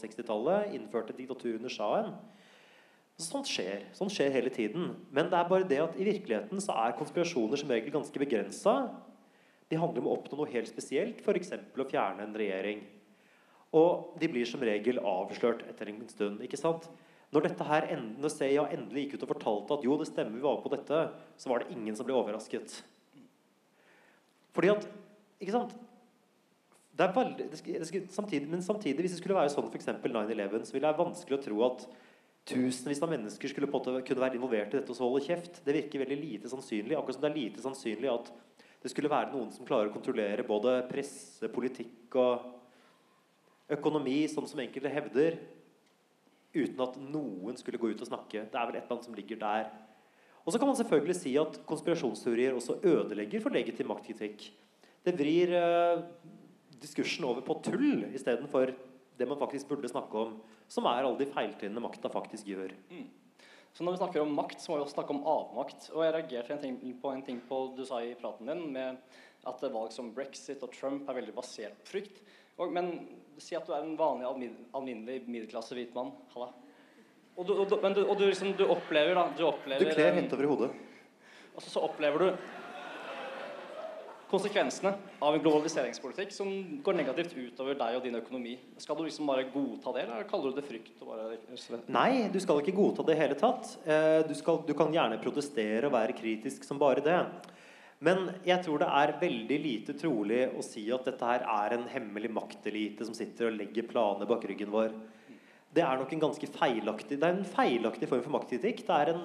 60-tallet. 0.00 0.72
Innførte 0.76 1.14
diktatur 1.16 1.58
under 1.58 1.72
sjahen. 1.72 2.14
Sånt 3.22 3.48
skjer. 3.48 3.86
Sånt 3.96 4.12
skjer 4.12 4.34
hele 4.34 4.50
tiden. 4.52 4.90
Men 5.14 5.30
det 5.32 5.38
er 5.38 5.50
bare 5.52 5.68
det 5.68 5.78
at 5.84 5.96
i 5.96 6.08
virkeligheten 6.08 6.60
så 6.60 6.74
er 6.82 6.96
konspirasjoner 6.98 7.60
som 7.60 7.70
regel 7.72 7.94
ganske 7.94 8.20
begrensa. 8.20 8.76
De 9.70 9.78
handler 9.80 10.02
om 10.02 10.10
å 10.10 10.18
oppnå 10.18 10.40
noe 10.40 10.52
helt 10.52 10.68
spesielt, 10.68 11.22
f.eks. 11.24 11.54
å 11.54 11.88
fjerne 11.88 12.26
en 12.26 12.36
regjering. 12.36 12.82
Og 13.76 14.18
de 14.20 14.28
blir 14.30 14.46
som 14.48 14.62
regel 14.62 15.00
avslørt 15.02 15.64
etter 15.70 15.90
en 15.90 16.04
stund. 16.10 16.42
ikke 16.44 16.60
sant? 16.60 16.86
Når 17.34 17.48
dette 17.48 17.66
her 17.66 17.88
end- 17.90 18.30
CIA 18.30 18.68
endelig 18.70 19.06
gikk 19.06 19.16
ut 19.16 19.26
og 19.26 19.32
fortalte 19.34 19.78
at 19.78 19.84
jo, 19.84 19.96
det 19.98 20.06
stemmer, 20.08 20.38
vi 20.38 20.46
var 20.46 20.62
på 20.62 20.70
dette, 20.72 21.00
så 21.36 21.50
var 21.50 21.60
det 21.60 21.74
ingen 21.74 21.96
som 21.96 22.06
ble 22.06 22.14
overrasket. 22.14 22.82
Fordi 24.54 24.70
at 24.72 24.88
Ikke 25.36 25.52
sant? 25.52 25.74
Det 26.96 27.04
er 27.04 27.12
veldig, 27.12 27.50
det 27.50 27.58
skulle, 27.58 27.78
det 27.78 27.86
skulle, 27.86 28.08
samtidig, 28.08 28.48
men 28.48 28.62
samtidig, 28.62 29.02
hvis 29.04 29.12
det 29.12 29.18
skulle 29.20 29.36
være 29.36 29.50
sånn 29.52 29.66
f.eks. 29.68 29.84
9-11, 30.00 30.64
så 30.64 30.72
ville 30.72 30.80
det 30.80 30.88
være 30.88 31.02
vanskelig 31.02 31.36
å 31.36 31.42
tro 31.44 31.58
at 31.66 31.82
tusenvis 32.48 33.02
av 33.04 33.10
mennesker 33.10 33.50
skulle 33.52 33.68
på 33.68 33.82
kunne 33.84 34.22
være 34.22 34.38
involvert 34.38 34.72
i 34.72 34.78
dette 34.78 34.94
og 34.94 34.96
så 34.96 35.04
holde 35.04 35.26
kjeft. 35.26 35.60
Det 35.66 35.74
virker 35.76 36.00
veldig 36.00 36.18
lite 36.22 36.48
sannsynlig. 36.48 36.96
Akkurat 36.96 37.18
som 37.18 37.26
det 37.26 37.28
er 37.28 37.36
lite 37.36 37.60
sannsynlig 37.60 38.08
at 38.08 38.30
det 38.80 38.92
skulle 38.92 39.10
være 39.12 39.34
noen 39.34 39.50
som 39.52 39.66
klarer 39.68 39.90
å 39.90 39.92
kontrollere 39.92 40.46
både 40.46 40.78
presse, 40.88 41.50
politikk 41.52 42.16
og 42.22 42.46
økonomi, 43.76 44.22
sånn 44.30 44.46
som 44.48 44.62
enkelte 44.62 44.92
hevder, 44.94 45.40
uten 46.56 46.82
at 46.84 46.96
noen 47.00 47.58
skulle 47.60 47.80
gå 47.80 47.90
ut 47.92 48.02
og 48.04 48.08
snakke. 48.08 48.46
Det 48.48 48.58
er 48.58 48.70
vel 48.70 48.78
et 48.78 48.84
eller 48.84 48.96
annet 48.96 49.08
som 49.08 49.18
ligger 49.18 49.40
der. 49.42 49.68
Og 50.46 50.54
så 50.54 50.60
kan 50.62 50.70
man 50.70 50.78
selvfølgelig 50.78 51.18
si 51.18 51.34
at 51.40 51.60
konspirasjonsteorier 51.66 52.54
også 52.54 52.78
ødelegger 52.86 53.42
for 53.42 53.54
legitim 53.54 53.90
maktkritikk. 53.90 54.48
Det 55.06 55.14
vrir 55.18 55.52
eh, 55.58 56.04
diskursen 56.82 57.26
over 57.26 57.42
på 57.46 57.58
tull 57.66 58.06
istedenfor 58.14 58.74
det 59.16 59.28
man 59.28 59.38
faktisk 59.40 59.68
burde 59.70 59.88
snakke 59.88 60.18
om, 60.18 60.34
som 60.68 60.86
er 60.90 61.02
alle 61.02 61.18
de 61.18 61.28
feiltrinnene 61.30 61.82
makta 61.82 62.10
faktisk 62.12 62.48
gjør. 62.50 62.74
Så 63.76 63.84
når 63.84 63.96
vi 63.96 64.00
snakker 64.00 64.22
om 64.22 64.34
makt, 64.36 64.60
så 64.60 64.72
må 64.72 64.78
vi 64.78 64.86
også 64.86 64.96
snakke 64.96 65.12
om 65.12 65.24
avmakt. 65.28 65.88
Og 65.92 66.04
jeg 66.04 66.14
reagerte 66.14 66.54
en 66.54 66.62
ting, 66.62 66.94
på 67.00 67.12
en 67.12 67.24
ting 67.24 67.40
på 67.48 67.58
du 67.76 67.82
sa 67.88 68.00
i 68.04 68.14
praten 68.16 68.48
din, 68.48 68.62
med 68.72 69.00
at 69.46 69.64
valg 69.72 69.92
som 69.92 70.12
brexit 70.16 70.62
og 70.64 70.72
Trump 70.72 71.08
er 71.08 71.18
veldig 71.18 71.34
basert 71.36 71.76
på 71.82 71.90
frykt. 71.90 72.22
Og, 72.56 72.72
men 72.72 72.92
si 73.42 73.56
at 73.58 73.66
du 73.66 73.72
er 73.76 73.82
en 73.84 73.96
vanlig, 73.98 74.26
almin, 74.28 74.54
alminnelig 74.74 75.22
middelklasse 75.26 75.76
hvit 75.76 75.94
mann. 75.96 76.12
Halla. 76.34 76.50
Og 77.36 77.44
du, 77.46 77.52
og 77.60 77.66
du, 77.68 77.76
men 77.82 77.92
du, 77.96 78.02
og 78.08 78.16
du, 78.16 78.26
liksom, 78.30 78.54
du 78.56 78.64
opplever 78.72 79.14
da 79.18 79.26
Du, 79.36 79.42
opplever, 79.44 79.84
Du 79.84 79.92
kler 79.92 80.14
hent 80.14 80.24
hett 80.30 80.36
over 80.38 80.46
hodet. 80.52 80.70
og 81.54 81.62
så, 81.62 81.70
så 81.74 81.82
opplever 81.84 82.18
du 82.22 82.30
konsekvensene 84.26 84.90
av 85.22 85.36
en 85.36 85.42
globaliseringspolitikk 85.44 86.32
som 86.34 86.48
går 86.82 86.96
negativt 86.98 87.36
utover 87.38 87.76
deg 87.78 87.98
og 87.98 88.02
din 88.08 88.16
økonomi. 88.18 88.56
Skal 88.82 88.98
du 88.98 89.04
liksom 89.06 89.28
bare 89.30 89.44
godta 89.52 89.92
det, 89.94 90.02
eller 90.08 90.26
kaller 90.26 90.50
du 90.50 90.58
det 90.58 90.64
frykt? 90.66 90.96
Bare... 90.98 91.36
Nei, 91.94 92.26
du 92.34 92.40
skal 92.42 92.58
ikke 92.62 92.74
godta 92.74 93.04
det 93.06 93.14
i 93.14 93.20
hele 93.20 93.36
tatt. 93.38 93.76
Eh, 93.86 94.24
Du, 94.26 94.34
skal, 94.34 94.64
du 94.66 94.74
kan 94.74 94.90
gjerne 94.94 95.20
protestere 95.22 95.86
og 95.86 95.94
være 95.94 96.16
kritisk 96.18 96.66
som 96.66 96.80
bare 96.82 97.04
det. 97.06 97.20
Men 98.04 98.26
jeg 98.44 98.60
tror 98.64 98.82
det 98.82 98.88
er 98.92 99.14
veldig 99.22 99.56
lite 99.62 99.94
trolig 99.96 100.42
å 100.52 100.64
si 100.64 100.84
at 100.92 101.06
dette 101.08 101.28
her 101.30 101.44
er 101.48 101.76
en 101.76 101.86
hemmelig 101.88 102.28
maktelite 102.34 103.06
som 103.08 103.16
sitter 103.16 103.48
og 103.48 103.56
legger 103.56 103.88
planer 103.88 104.28
bak 104.28 104.44
ryggen 104.44 104.72
vår. 104.72 104.92
Det 105.72 105.84
er 105.84 105.96
nok 106.00 106.12
en 106.12 106.22
ganske 106.28 106.48
feilaktig 106.48 107.18
Det 107.20 107.26
er 107.26 107.38
en 107.38 107.48
feilaktig 107.48 108.08
form 108.08 108.22
for 108.24 108.36
maktkritikk. 108.36 108.84
Det 108.84 108.98
er 109.00 109.12
en 109.14 109.24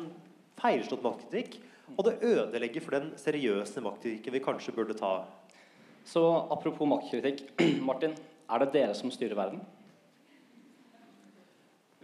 feilslått 0.60 1.03
maktkritikk. 1.03 1.60
Og 1.97 2.07
det 2.07 2.19
ødelegger 2.23 2.84
for 2.84 2.95
den 2.95 3.12
seriøse 3.19 3.84
maktkritikken 3.84 4.36
vi 4.38 4.43
kanskje 4.43 4.75
burde 4.75 4.95
ta. 4.95 5.25
Så 6.07 6.23
apropos 6.51 6.88
maktkritikk, 6.88 7.43
Martin. 7.89 8.15
Er 8.51 8.63
det 8.63 8.71
dere 8.73 8.95
som 8.95 9.12
styrer 9.12 9.36
verden? 9.36 9.62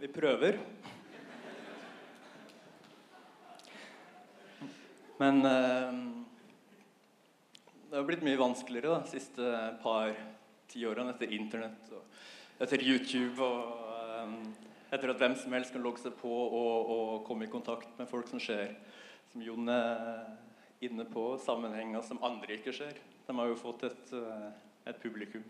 Vi 0.00 0.08
prøver. 0.12 0.60
Men 5.18 5.42
eh, 5.44 5.96
det 7.90 7.96
har 7.96 8.04
blitt 8.04 8.24
mye 8.26 8.38
vanskeligere 8.40 9.00
de 9.00 9.12
siste 9.12 9.52
par 9.82 10.12
tiårene 10.68 11.14
etter 11.14 11.32
internett 11.32 11.92
og 11.96 12.60
etter 12.60 12.82
YouTube 12.84 13.44
og 13.44 14.26
um, 14.26 14.34
etter 14.92 15.12
at 15.12 15.20
hvem 15.20 15.36
som 15.38 15.54
helst 15.56 15.72
kan 15.72 15.84
logge 15.84 16.02
seg 16.02 16.16
på 16.20 16.28
og, 16.28 16.90
og 16.92 17.12
komme 17.28 17.46
i 17.46 17.52
kontakt 17.52 17.90
med 18.00 18.08
folk 18.10 18.28
som 18.28 18.40
ser, 18.42 18.74
som 19.32 19.44
Jon 19.44 19.68
er 19.72 20.26
inne 20.84 21.04
på, 21.08 21.30
sammenhenger 21.44 22.04
som 22.06 22.20
andre 22.24 22.58
ikke 22.58 22.74
ser. 22.76 22.96
De 23.26 23.36
har 23.36 23.50
jo 23.50 23.58
fått 23.58 23.84
et, 23.88 24.12
eh, 24.16 24.48
et 24.88 25.00
publikum. 25.02 25.44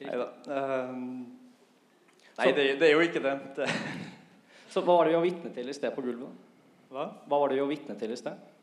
Neida. 0.00 0.28
Um, 0.46 1.02
nei, 2.38 2.50
det, 2.56 2.66
det 2.80 2.88
er 2.88 2.94
jo 2.94 3.04
ikke 3.04 3.22
det. 3.24 3.34
det 3.58 3.70
Så 4.72 4.82
hva 4.84 4.98
var 4.98 5.08
det 5.08 5.14
vi 5.14 5.18
var 5.18 5.26
vitne 5.26 5.52
til 5.56 5.72
i 5.72 5.76
sted 5.76 5.92
på 5.96 6.04
gulvet? 6.04 6.44
hva? 6.92 7.08
Hva 7.26 7.40
var 7.42 7.50
det 7.50 7.58
vi 7.58 7.64
var 7.64 7.72
vitne 7.72 7.98
til 7.98 8.12
i 8.14 8.18
sted? 8.20 8.55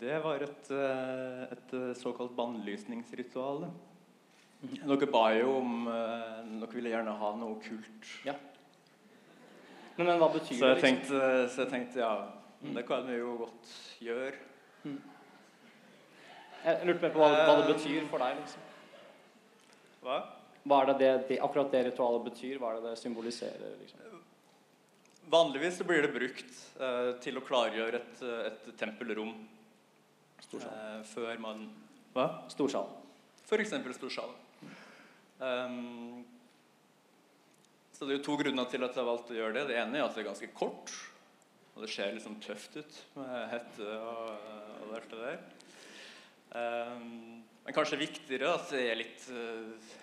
Det 0.00 0.18
var 0.24 0.42
et, 0.42 0.70
eh, 0.70 1.42
et 1.54 1.74
eh, 1.76 1.92
såkalt 1.94 2.32
bannlysningsritual. 2.36 3.64
det. 3.64 4.80
Dere 4.80 5.06
ba 5.12 5.26
jo 5.36 5.58
om 5.60 5.86
eh, 5.88 6.38
Dere 6.60 6.72
ville 6.72 6.92
gjerne 6.92 7.14
ha 7.20 7.30
noe 7.38 7.60
kult. 7.62 8.10
Ja. 8.26 8.34
Men, 9.96 10.08
men 10.08 10.18
hva 10.18 10.30
betyr 10.32 10.58
Så 10.58 10.66
det? 10.66 10.74
Liksom? 10.74 10.88
tenkte, 10.88 11.48
så 11.52 11.62
jeg 11.62 11.70
tenkte 11.70 12.00
ja, 12.02 12.14
det 12.74 12.86
kan 12.88 13.06
vi 13.06 13.20
jo 13.20 13.36
godt 13.44 13.74
gjøre. 14.02 14.34
Jeg 16.64 16.88
lurte 16.88 17.04
mer 17.04 17.12
på 17.14 17.20
hva, 17.20 17.28
hva 17.44 17.58
det 17.60 17.74
betyr 17.74 18.08
for 18.10 18.24
deg. 18.24 18.40
liksom. 18.40 18.70
Hva? 20.04 20.18
Hva 20.64 20.80
er 20.80 20.90
det, 20.90 20.96
det, 21.00 21.12
det 21.28 21.40
akkurat 21.44 21.70
det 21.70 21.84
ritualet 21.90 22.24
betyr? 22.30 22.58
Hva 22.58 22.72
er 22.72 22.80
det 22.80 22.90
det 22.90 23.00
symboliserer? 23.04 23.76
liksom? 23.82 24.00
Vanligvis 25.30 25.78
så 25.78 25.84
blir 25.88 26.02
det 26.04 26.12
brukt 26.12 26.56
eh, 26.80 27.10
til 27.24 27.38
å 27.38 27.44
klargjøre 27.44 28.00
et, 28.00 28.24
et 28.50 28.66
tempelrom 28.80 29.32
eh, 30.40 31.00
før 31.08 31.40
man 31.42 31.66
Hva? 32.14 32.28
Storsal. 32.52 32.86
F.eks. 33.44 33.74
storsalen. 33.96 34.36
Um, 35.38 36.22
så 37.94 38.06
det 38.06 38.14
er 38.14 38.18
jo 38.20 38.26
to 38.26 38.36
grunner 38.38 38.68
til 38.70 38.86
at 38.86 38.94
jeg 38.94 39.02
har 39.02 39.08
valgt 39.08 39.32
å 39.32 39.36
gjøre 39.36 39.56
det. 39.58 39.64
Det 39.70 39.80
ene 39.80 39.98
er 39.98 40.06
at 40.06 40.14
det 40.14 40.22
er 40.22 40.30
ganske 40.30 40.50
kort. 40.56 40.94
Og 41.74 41.82
det 41.82 41.90
ser 41.90 42.14
liksom 42.14 42.38
tøft 42.42 42.78
ut 42.78 43.00
med 43.18 43.34
hette 43.50 43.88
og, 43.98 44.48
og 44.86 44.94
alt 44.94 45.10
det 45.10 45.20
der. 45.24 45.42
Um, 46.54 47.42
men 47.64 47.74
kanskje 47.74 47.98
viktigere 47.98 48.52
at 48.54 48.70
det 48.70 48.82
er 48.92 49.00
litt 49.00 49.26
uh, 49.34 49.94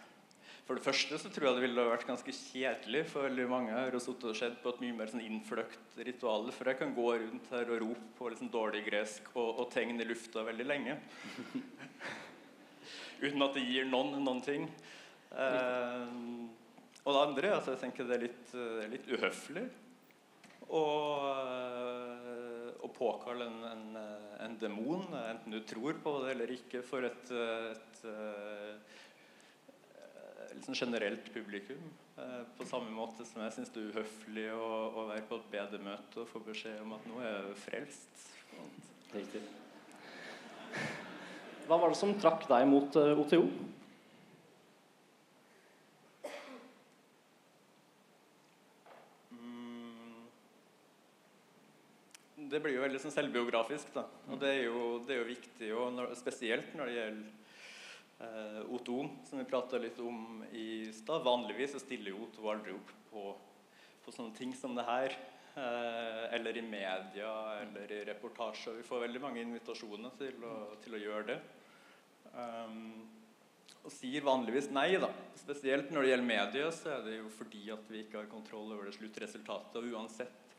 For 0.72 0.80
det 0.80 0.86
første 0.86 1.18
så 1.20 1.28
tror 1.28 1.50
jeg 1.50 1.58
det 1.58 1.66
ville 1.66 1.84
vært 1.84 2.06
ganske 2.08 2.32
kjedelig 2.32 3.02
for 3.12 3.28
veldig 3.28 3.44
mange 3.52 3.76
her 3.76 3.92
å 3.92 4.00
sitte 4.00 4.30
og 4.30 4.38
sett 4.40 4.54
på 4.64 4.72
et 4.72 4.78
mye 4.80 4.96
mer 4.96 5.10
sånn 5.12 5.26
innfløkt 5.26 5.98
ritual. 6.08 6.48
For 6.56 6.64
jeg 6.72 6.80
kan 6.80 6.94
gå 6.96 7.08
rundt 7.12 7.52
her 7.52 7.68
og 7.76 7.82
rope 7.84 8.08
på 8.16 8.32
liksom 8.32 8.48
dårlig 8.54 8.86
gresk 8.86 9.28
og, 9.34 9.60
og 9.60 9.68
tegne 9.74 10.00
i 10.00 10.08
lufta 10.08 10.46
veldig 10.48 10.68
lenge. 10.70 10.96
Uten 13.26 13.44
at 13.44 13.52
det 13.60 13.68
gir 13.68 13.84
noen 13.92 14.24
noen 14.24 14.40
ting. 14.46 14.64
Eh, 15.36 16.08
og 17.04 17.12
det 17.18 17.26
andre 17.26 17.52
altså 17.58 17.76
jeg 17.76 17.84
tenker 17.84 18.08
det 18.08 18.16
er 18.16 18.24
litt, 18.30 18.56
eh, 18.56 18.88
litt 18.96 19.12
uhøflig 19.12 19.68
eh, 19.68 19.76
å 22.80 22.88
påkalle 22.96 23.44
en, 23.52 23.60
en, 23.74 23.86
eh, 24.06 24.40
en 24.48 24.56
demon, 24.64 25.04
enten 25.20 25.52
du 25.52 25.60
tror 25.68 26.00
på 26.00 26.24
det 26.24 26.32
eller 26.38 26.48
ikke, 26.56 26.80
for 26.88 27.04
et, 27.12 27.28
eh, 27.36 27.76
et, 27.76 28.08
eh, 30.52 30.62
sånn 30.66 30.78
generelt 30.78 31.32
publikum. 31.34 31.82
Eh, 32.20 32.44
på 32.58 32.68
samme 32.70 32.92
måte 32.94 33.26
som 33.28 33.42
jeg 33.46 33.56
syns 33.56 33.74
det 33.74 33.82
er 33.82 33.92
uhøflig 33.96 34.48
å, 34.54 34.70
å 34.92 35.08
være 35.10 35.26
på 35.30 35.40
et 35.40 35.50
bedemøte 35.56 36.24
og 36.24 36.30
få 36.30 36.44
beskjed 36.46 36.84
om 36.84 36.96
at 36.98 37.10
nå 37.10 37.20
er 37.24 37.32
jeg 37.32 37.60
frelst. 37.66 38.26
Riktig. 39.16 39.44
Hva 41.68 41.78
var 41.80 41.92
det 41.92 42.00
som 42.00 42.16
trakk 42.20 42.48
deg 42.50 42.66
mot 42.68 42.96
eh, 43.00 43.20
OTO? 43.22 43.44
Mm. 49.32 50.26
det 52.52 52.60
blir 52.60 52.76
jo 52.76 52.84
veldig 52.84 53.00
sånn 53.00 53.14
selvbiografisk, 53.14 53.94
da. 53.96 54.04
Og 54.28 54.42
det 54.42 54.50
er 54.58 54.66
jo, 54.66 54.82
det 55.08 55.16
er 55.16 55.22
jo 55.22 55.30
viktig, 55.30 55.70
og 55.78 55.94
når, 55.96 56.16
spesielt 56.20 56.74
når 56.76 56.90
det 56.90 56.98
gjelder 56.98 57.38
eh, 58.22 58.62
O2, 58.70 58.98
som 59.30 59.42
vi 59.42 59.50
prata 59.50 59.82
litt 59.82 60.00
om 60.00 60.44
i 60.54 60.92
stad. 60.96 61.26
Vanligvis 61.26 61.76
stiller 61.84 62.14
jo 62.14 62.28
O2 62.28 62.52
aldri 62.54 62.76
opp 62.78 62.96
på, 63.12 63.28
på 64.06 64.16
sånne 64.16 64.38
ting 64.38 64.56
som 64.58 64.78
det 64.78 64.88
her. 64.88 65.18
Eh, 65.56 66.34
eller 66.34 66.58
i 66.58 66.62
media 66.62 67.32
eller 67.62 67.92
i 67.92 68.04
reportasjer. 68.06 68.78
Vi 68.78 68.84
får 68.88 69.08
veldig 69.08 69.22
mange 69.22 69.42
invitasjoner 69.44 70.14
til 70.20 70.46
å, 70.48 70.54
til 70.84 70.96
å 70.96 71.02
gjøre 71.02 71.26
det. 71.34 71.40
Um, 72.32 73.10
og 73.82 73.92
sier 73.92 74.24
vanligvis 74.24 74.70
nei, 74.72 74.94
da. 75.02 75.10
Spesielt 75.36 75.92
når 75.92 76.06
det 76.06 76.14
gjelder 76.14 76.30
media, 76.30 76.70
så 76.72 76.94
er 76.96 77.04
det 77.04 77.18
jo 77.18 77.34
fordi 77.36 77.66
at 77.74 77.92
vi 77.92 78.06
ikke 78.06 78.22
har 78.22 78.32
kontroll 78.32 78.72
over 78.72 78.88
det 78.88 78.96
sluttresultatet. 78.96 79.76
Og 79.82 79.92
uansett 79.92 80.56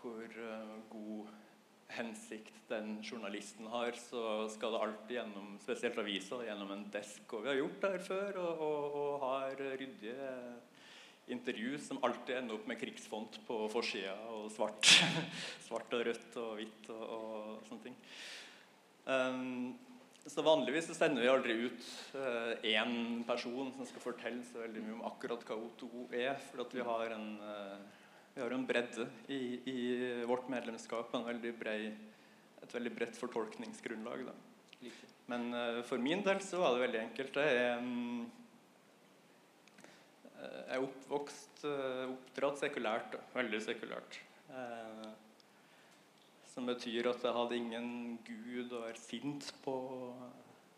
hvor 0.00 0.24
uh, 0.24 0.76
god 0.88 1.49
hensikt 1.96 2.56
den 2.70 2.98
journalisten 3.02 3.66
har, 3.72 3.96
så 3.98 4.48
skal 4.52 4.74
det 4.74 4.82
alltid 4.86 5.16
gjennom 5.16 5.54
spesielt 5.62 5.98
avisa, 5.98 6.40
gjennom 6.46 6.70
en 6.74 6.84
desk. 6.94 7.24
Og 7.34 7.44
vi 7.44 7.52
har 7.52 7.60
gjort 7.60 7.80
det 7.82 7.92
her 7.94 8.04
før, 8.06 8.40
og, 8.44 8.64
og, 8.66 8.98
og 9.00 9.24
har 9.24 9.64
ryddige 9.80 10.28
intervju 11.30 11.78
som 11.78 12.00
alltid 12.06 12.36
ender 12.36 12.58
opp 12.58 12.66
med 12.70 12.78
krigsfont 12.80 13.38
på 13.46 13.60
forsida, 13.72 14.16
og 14.34 14.48
svart, 14.54 14.88
svart 15.66 15.94
og 15.94 16.02
rødt 16.08 16.40
og 16.42 16.50
hvitt 16.58 16.90
og, 16.94 17.04
og 17.16 17.68
sånne 17.68 17.86
ting. 17.86 18.00
Um, 19.06 19.78
så 20.30 20.44
Vanligvis 20.44 20.90
så 20.90 20.94
sender 20.94 21.24
vi 21.24 21.30
aldri 21.32 21.54
ut 21.64 21.86
én 22.68 22.96
uh, 23.16 23.22
person 23.26 23.70
som 23.74 23.86
skal 23.88 24.04
fortelle 24.04 24.44
så 24.46 24.60
veldig 24.60 24.82
mye 24.84 24.96
om 24.98 25.06
akkurat 25.08 25.46
hva 25.48 25.56
O2 25.56 25.88
er, 26.12 26.36
for 26.50 26.64
at 26.66 26.76
vi 26.76 26.84
har 26.86 27.14
en, 27.16 27.30
uh, 27.40 27.99
vi 28.40 28.44
har 28.44 28.54
en 28.56 28.66
bredde 28.66 29.04
i, 29.28 29.60
i, 29.68 29.80
vårt 30.24 30.46
medlemskap, 30.48 31.12
en 31.14 31.26
veldig 31.26 31.50
bred, 31.60 31.90
et 32.64 32.72
veldig 32.72 32.92
bredt 32.96 33.18
fortolkningsgrunnlag. 33.20 34.22
Da. 34.30 34.92
Men 35.28 35.44
uh, 35.52 35.80
for 35.84 36.00
min 36.00 36.24
del 36.24 36.40
så 36.40 36.62
var 36.62 36.72
det 36.72 36.86
veldig 36.86 37.00
enkelt. 37.02 37.36
Jeg 37.36 37.76
um, 37.84 38.24
jeg 40.40 40.72
er 40.78 40.86
oppvokst, 40.86 41.66
oppdratt 42.14 42.62
sekulært. 42.62 43.12
Da. 43.12 43.20
Veldig 43.36 43.60
sekulært. 43.60 44.16
Som 46.48 46.70
betyr 46.70 47.10
at 47.12 47.26
jeg 47.26 47.36
hadde 47.36 47.58
ingen 47.60 47.90
gud 48.24 48.72
å 48.72 48.86
være 48.86 49.02
sint 49.02 49.50
på. 49.60 49.74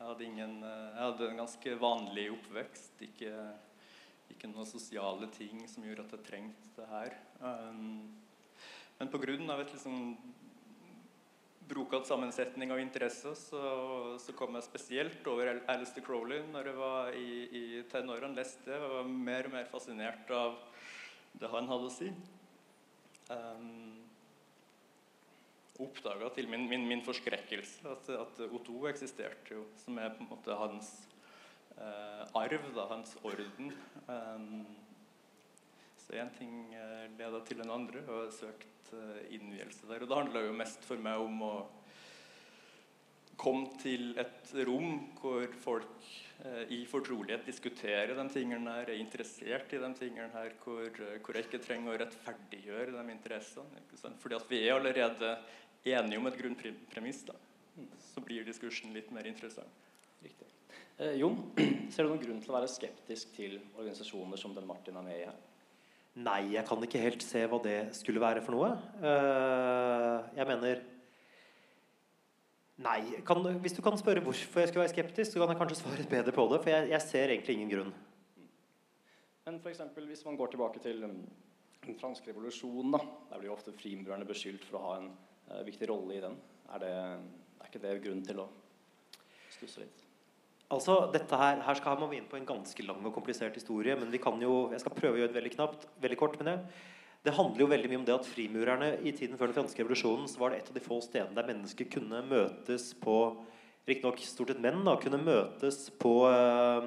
Jeg 0.01 0.09
hadde, 0.09 0.27
ingen, 0.27 0.57
jeg 0.67 0.99
hadde 0.99 1.29
en 1.31 1.45
ganske 1.45 1.77
vanlig 1.79 2.27
oppvekst. 2.35 3.07
Ikke, 3.07 3.37
ikke 4.35 4.51
noen 4.51 4.67
sosiale 4.67 5.31
ting 5.39 5.63
som 5.71 5.87
gjorde 5.87 6.09
at 6.09 6.17
jeg 6.19 6.27
trengte 6.33 6.75
det 6.81 6.91
her. 6.91 7.23
Um, 7.43 8.13
men 8.99 9.11
pga. 9.11 9.35
et 9.35 9.73
liksom 9.75 10.17
brokete 11.73 12.07
sammensetning 12.07 12.73
av 12.73 12.81
interesser, 12.81 13.35
så, 13.39 13.63
så, 14.21 14.35
kom 14.37 14.55
jeg 14.59 14.67
spesielt 14.67 15.27
over 15.31 15.51
Alistair 15.73 16.05
Crowley 16.05 16.43
når 16.53 16.69
jeg 16.71 16.79
var 16.79 17.17
i, 17.17 17.31
i 17.49 17.65
tenårene. 17.91 18.37
Leste 18.37 18.75
jeg 18.75 18.83
var 18.83 19.09
mer 19.09 19.49
og 19.49 19.57
mer 19.57 19.71
fascinert 19.71 20.31
av 20.37 20.59
det 21.41 21.51
han 21.51 21.71
hadde 21.71 21.89
å 21.89 21.95
si. 21.95 22.11
Um, 23.33 24.03
oppdaga 25.83 26.29
til 26.37 26.51
min, 26.51 26.69
min, 26.71 26.85
min, 26.87 27.03
forskrekkelse 27.07 27.89
at, 27.89 28.11
at 28.15 28.43
O2 28.51 28.91
eksisterte 28.91 29.57
jo, 29.57 29.65
som 29.81 29.99
er 29.99 30.13
på 30.15 30.23
en 30.23 30.31
måte 30.31 30.59
hans 30.59 30.93
uh, 31.79 32.29
arv, 32.39 32.69
da, 32.77 32.87
hans 32.93 33.17
orden. 33.25 33.73
Um, 34.07 34.82
så 36.03 36.17
én 36.19 36.33
ting 36.39 36.75
eh, 36.75 37.07
leda 37.19 37.41
til 37.47 37.63
en 37.63 37.77
andre, 37.77 38.03
og 38.09 38.27
jeg 38.27 38.35
søkte 38.41 38.99
eh, 38.99 39.31
innvielse 39.37 39.87
der. 39.89 40.03
Og 40.03 40.11
det 40.11 40.19
handla 40.19 40.43
jo 40.47 40.59
mest 40.59 40.85
for 40.87 41.01
meg 41.03 41.23
om 41.23 41.47
å 41.47 41.55
komme 43.43 43.73
til 43.81 44.13
et 44.21 44.53
rom 44.67 44.99
hvor 45.19 45.47
folk 45.63 46.09
eh, 46.45 46.75
i 46.77 46.83
fortrolighet 46.91 47.47
diskuterer 47.49 48.15
de 48.19 48.27
tingene 48.33 48.77
her, 48.79 48.91
er 48.91 49.01
interessert 49.01 49.73
i 49.75 49.81
de 49.83 49.93
tingene 49.99 50.31
her, 50.35 50.55
hvor, 50.63 50.91
hvor 50.93 51.39
jeg 51.39 51.49
ikke 51.49 51.63
trenger 51.65 51.95
å 51.95 52.01
rettferdiggjøre 52.03 52.95
de 52.97 53.07
interessene. 53.15 53.87
Fordi 54.23 54.39
at 54.39 54.51
vi 54.51 54.63
er 54.67 54.77
allerede 54.77 55.37
enige 55.83 56.21
om 56.21 56.29
et 56.31 56.39
grunnpremiss, 56.39 57.25
da, 57.31 57.39
så 58.13 58.23
blir 58.25 58.47
diskursen 58.47 58.95
litt 58.95 59.11
mer 59.15 59.27
interessant. 59.31 59.89
Riktig. 60.23 60.51
Eh, 60.99 61.17
Jon, 61.23 61.39
ser 61.93 62.05
du 62.05 62.13
noen 62.13 62.23
grunn 62.23 62.43
til 62.45 62.53
å 62.53 62.59
være 62.61 62.71
skeptisk 62.71 63.33
til 63.39 63.59
organisasjoner 63.73 64.39
som 64.41 64.55
den 64.55 64.69
Martin 64.69 65.01
er 65.01 65.09
med 65.09 65.19
i 65.19 65.25
her? 65.27 65.41
Nei, 66.21 66.53
jeg 66.53 66.65
kan 66.69 66.83
ikke 66.85 67.01
helt 67.01 67.23
se 67.25 67.41
hva 67.49 67.59
det 67.65 67.77
skulle 67.97 68.21
være 68.21 68.43
for 68.45 68.53
noe. 68.53 68.73
Uh, 69.01 70.19
jeg 70.37 70.49
mener 70.51 70.83
Nei. 72.83 72.99
Kan, 73.27 73.45
hvis 73.63 73.77
du 73.77 73.83
kan 73.85 73.97
spørre 74.01 74.21
hvorfor 74.25 74.61
jeg 74.61 74.69
skulle 74.69 74.83
være 74.83 74.93
skeptisk, 74.93 75.33
så 75.33 75.41
kan 75.41 75.53
jeg 75.53 75.61
kanskje 75.61 75.79
svare 75.79 76.07
bedre 76.11 76.35
på 76.35 76.47
det. 76.51 76.61
For 76.65 76.73
jeg, 76.73 76.91
jeg 76.91 77.05
ser 77.05 77.33
egentlig 77.33 77.57
ingen 77.57 77.71
grunn. 77.71 77.93
Men 79.47 79.61
eksempel, 79.71 80.07
hvis 80.11 80.25
man 80.27 80.37
går 80.37 80.53
tilbake 80.53 80.83
til 80.83 81.05
um, 81.05 81.19
den 81.87 81.99
franske 81.99 82.31
revolusjonen, 82.31 82.93
da, 82.95 83.01
der 83.31 83.41
blir 83.41 83.51
jo 83.51 83.57
ofte 83.57 83.75
frimurerne 83.77 84.27
beskyldt 84.27 84.67
for 84.69 84.79
å 84.79 84.85
ha 84.87 84.95
en 85.01 85.11
uh, 85.51 85.63
viktig 85.67 85.89
rolle 85.91 86.19
i 86.19 86.23
den. 86.25 86.37
Er, 86.73 86.83
det, 86.83 86.93
er, 86.93 87.69
ikke 87.69 87.83
det 87.83 87.99
grunn 88.05 88.25
til 88.27 88.43
å 88.45 88.49
stusse 89.57 89.85
litt? 89.85 90.05
Altså, 90.73 90.97
dette 91.13 91.37
her, 91.37 91.61
her 91.67 91.77
skal 91.77 91.99
man 92.01 92.15
inn 92.17 92.29
på 92.31 92.39
en 92.39 92.49
ganske 92.49 92.85
lang 92.87 93.03
og 93.05 93.13
komplisert 93.13 93.57
historie. 93.59 93.97
Men 93.99 94.13
vi 94.13 94.21
kan 94.23 94.41
jo, 94.41 94.71
jeg 94.73 94.81
skal 94.81 94.97
prøve 94.97 95.19
å 95.19 95.21
gjøre 95.21 95.35
det 95.35 95.39
veldig 95.41 95.55
knapt, 95.59 95.89
veldig 96.01 96.19
kort. 96.21 96.39
Men 96.41 96.49
det, 96.49 96.57
det 97.27 97.35
handler 97.37 97.65
jo 97.65 97.73
veldig 97.75 97.91
mye 97.91 98.01
om 98.01 98.07
det 98.09 98.15
at 98.17 98.29
frimurerne 98.31 98.93
i 99.05 99.13
tiden 99.15 99.37
før 99.39 99.53
den 99.53 99.59
franske 99.61 99.85
revolusjonen 99.85 100.31
så 100.31 100.41
var 100.41 100.53
det 100.53 100.63
et 100.63 100.71
av 100.73 100.79
de 100.79 100.85
få 100.85 101.03
stedene 101.05 101.37
der 101.37 101.51
mennesker 101.53 101.91
kunne 101.93 102.25
møtes 102.27 102.93
på 103.03 103.19
Riktignok 103.83 104.21
stort 104.23 104.53
sett 104.53 104.61
menn 104.63 104.85
da, 104.87 104.93
kunne 105.03 105.19
møtes 105.19 105.89
på 105.99 106.13
eh, 106.29 106.85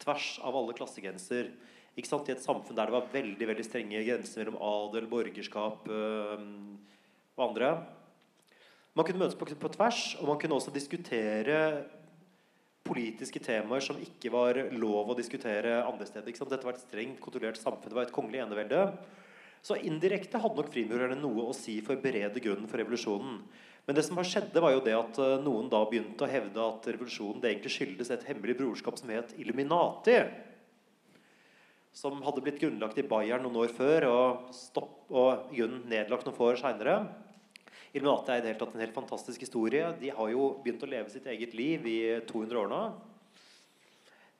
tvers 0.00 0.28
av 0.48 0.56
alle 0.56 0.76
klassegrenser. 0.76 1.50
Ikke 1.96 2.08
sant? 2.08 2.30
I 2.30 2.32
et 2.32 2.44
samfunn 2.44 2.76
der 2.76 2.88
det 2.88 2.94
var 2.94 3.10
veldig 3.12 3.48
veldig 3.50 3.66
strenge 3.66 4.00
grenser 4.04 4.42
mellom 4.42 4.56
adel, 4.64 5.10
borgerskap 5.12 5.90
eh, 5.92 6.46
og 7.36 7.44
andre. 7.50 7.70
Man 8.96 9.04
kunne 9.04 9.20
møtes 9.20 9.36
på, 9.36 9.48
på, 9.60 9.72
tvers, 9.76 10.06
og 10.22 10.30
man 10.30 10.40
kunne 10.40 10.56
også 10.56 10.72
diskutere 10.72 11.58
politiske 12.86 13.42
temaer 13.42 13.82
som 13.84 13.98
ikke 14.00 14.30
var 14.32 14.58
lov 14.78 15.12
å 15.12 15.18
diskutere 15.18 15.82
andre 15.82 16.06
steder. 16.08 16.32
Dette 16.32 16.66
var 16.66 16.76
et 16.76 16.84
strengt 16.86 17.20
kontrollert 17.22 17.60
samfunn. 17.60 17.90
Det 17.90 17.98
var 17.98 18.08
et 18.08 18.14
kongelig 18.14 18.44
enevelde. 18.44 18.82
Så 19.66 19.78
indirekte 19.82 20.38
hadde 20.38 20.60
nok 20.60 20.70
frimurerne 20.70 21.18
noe 21.18 21.48
å 21.50 21.56
si 21.56 21.80
for 21.84 21.98
berede 21.98 22.42
grunnen 22.42 22.70
for 22.70 22.78
revolusjonen. 22.78 23.40
Men 23.86 23.98
det 23.98 24.02
som 24.06 24.18
har 24.18 24.26
skjedde 24.26 24.62
var 24.62 24.74
jo 24.74 24.82
det 24.82 24.94
at 24.98 25.18
eh, 25.22 25.36
noen 25.42 25.70
da 25.70 25.80
begynte 25.86 26.26
å 26.26 26.30
hevde 26.30 26.62
at 26.62 26.86
revolusjonen 26.90 27.42
det 27.42 27.52
egentlig 27.52 27.74
skyldes 27.74 28.10
et 28.14 28.26
hemmelig 28.26 28.56
brorskap 28.58 28.98
som 28.98 29.10
het 29.14 29.34
Illuminati. 29.38 30.16
Som 31.96 32.18
hadde 32.26 32.42
blitt 32.44 32.58
grunnlagt 32.62 32.98
i 32.98 33.06
Bayern 33.06 33.46
noen 33.46 33.62
år 33.62 33.70
før 33.74 34.08
og, 34.10 34.48
stopp, 34.54 35.06
og 35.10 35.54
nedlagt 35.86 36.26
noen 36.26 36.36
få 36.36 36.50
år 36.52 36.60
seinere. 36.60 36.98
Illuminati 37.94 38.32
er 38.32 38.40
i 38.40 38.44
det 38.44 38.50
hele 38.52 38.60
tatt 38.60 38.74
en 38.76 38.82
helt 38.82 38.96
fantastisk 38.96 39.44
historie. 39.46 39.90
De 40.00 40.10
har 40.14 40.32
jo 40.32 40.48
begynt 40.64 40.82
å 40.82 40.88
leve 40.90 41.12
sitt 41.12 41.26
eget 41.30 41.54
liv 41.56 41.86
i 41.86 41.98
200 42.28 42.62
år 42.62 42.72
nå. 42.72 42.80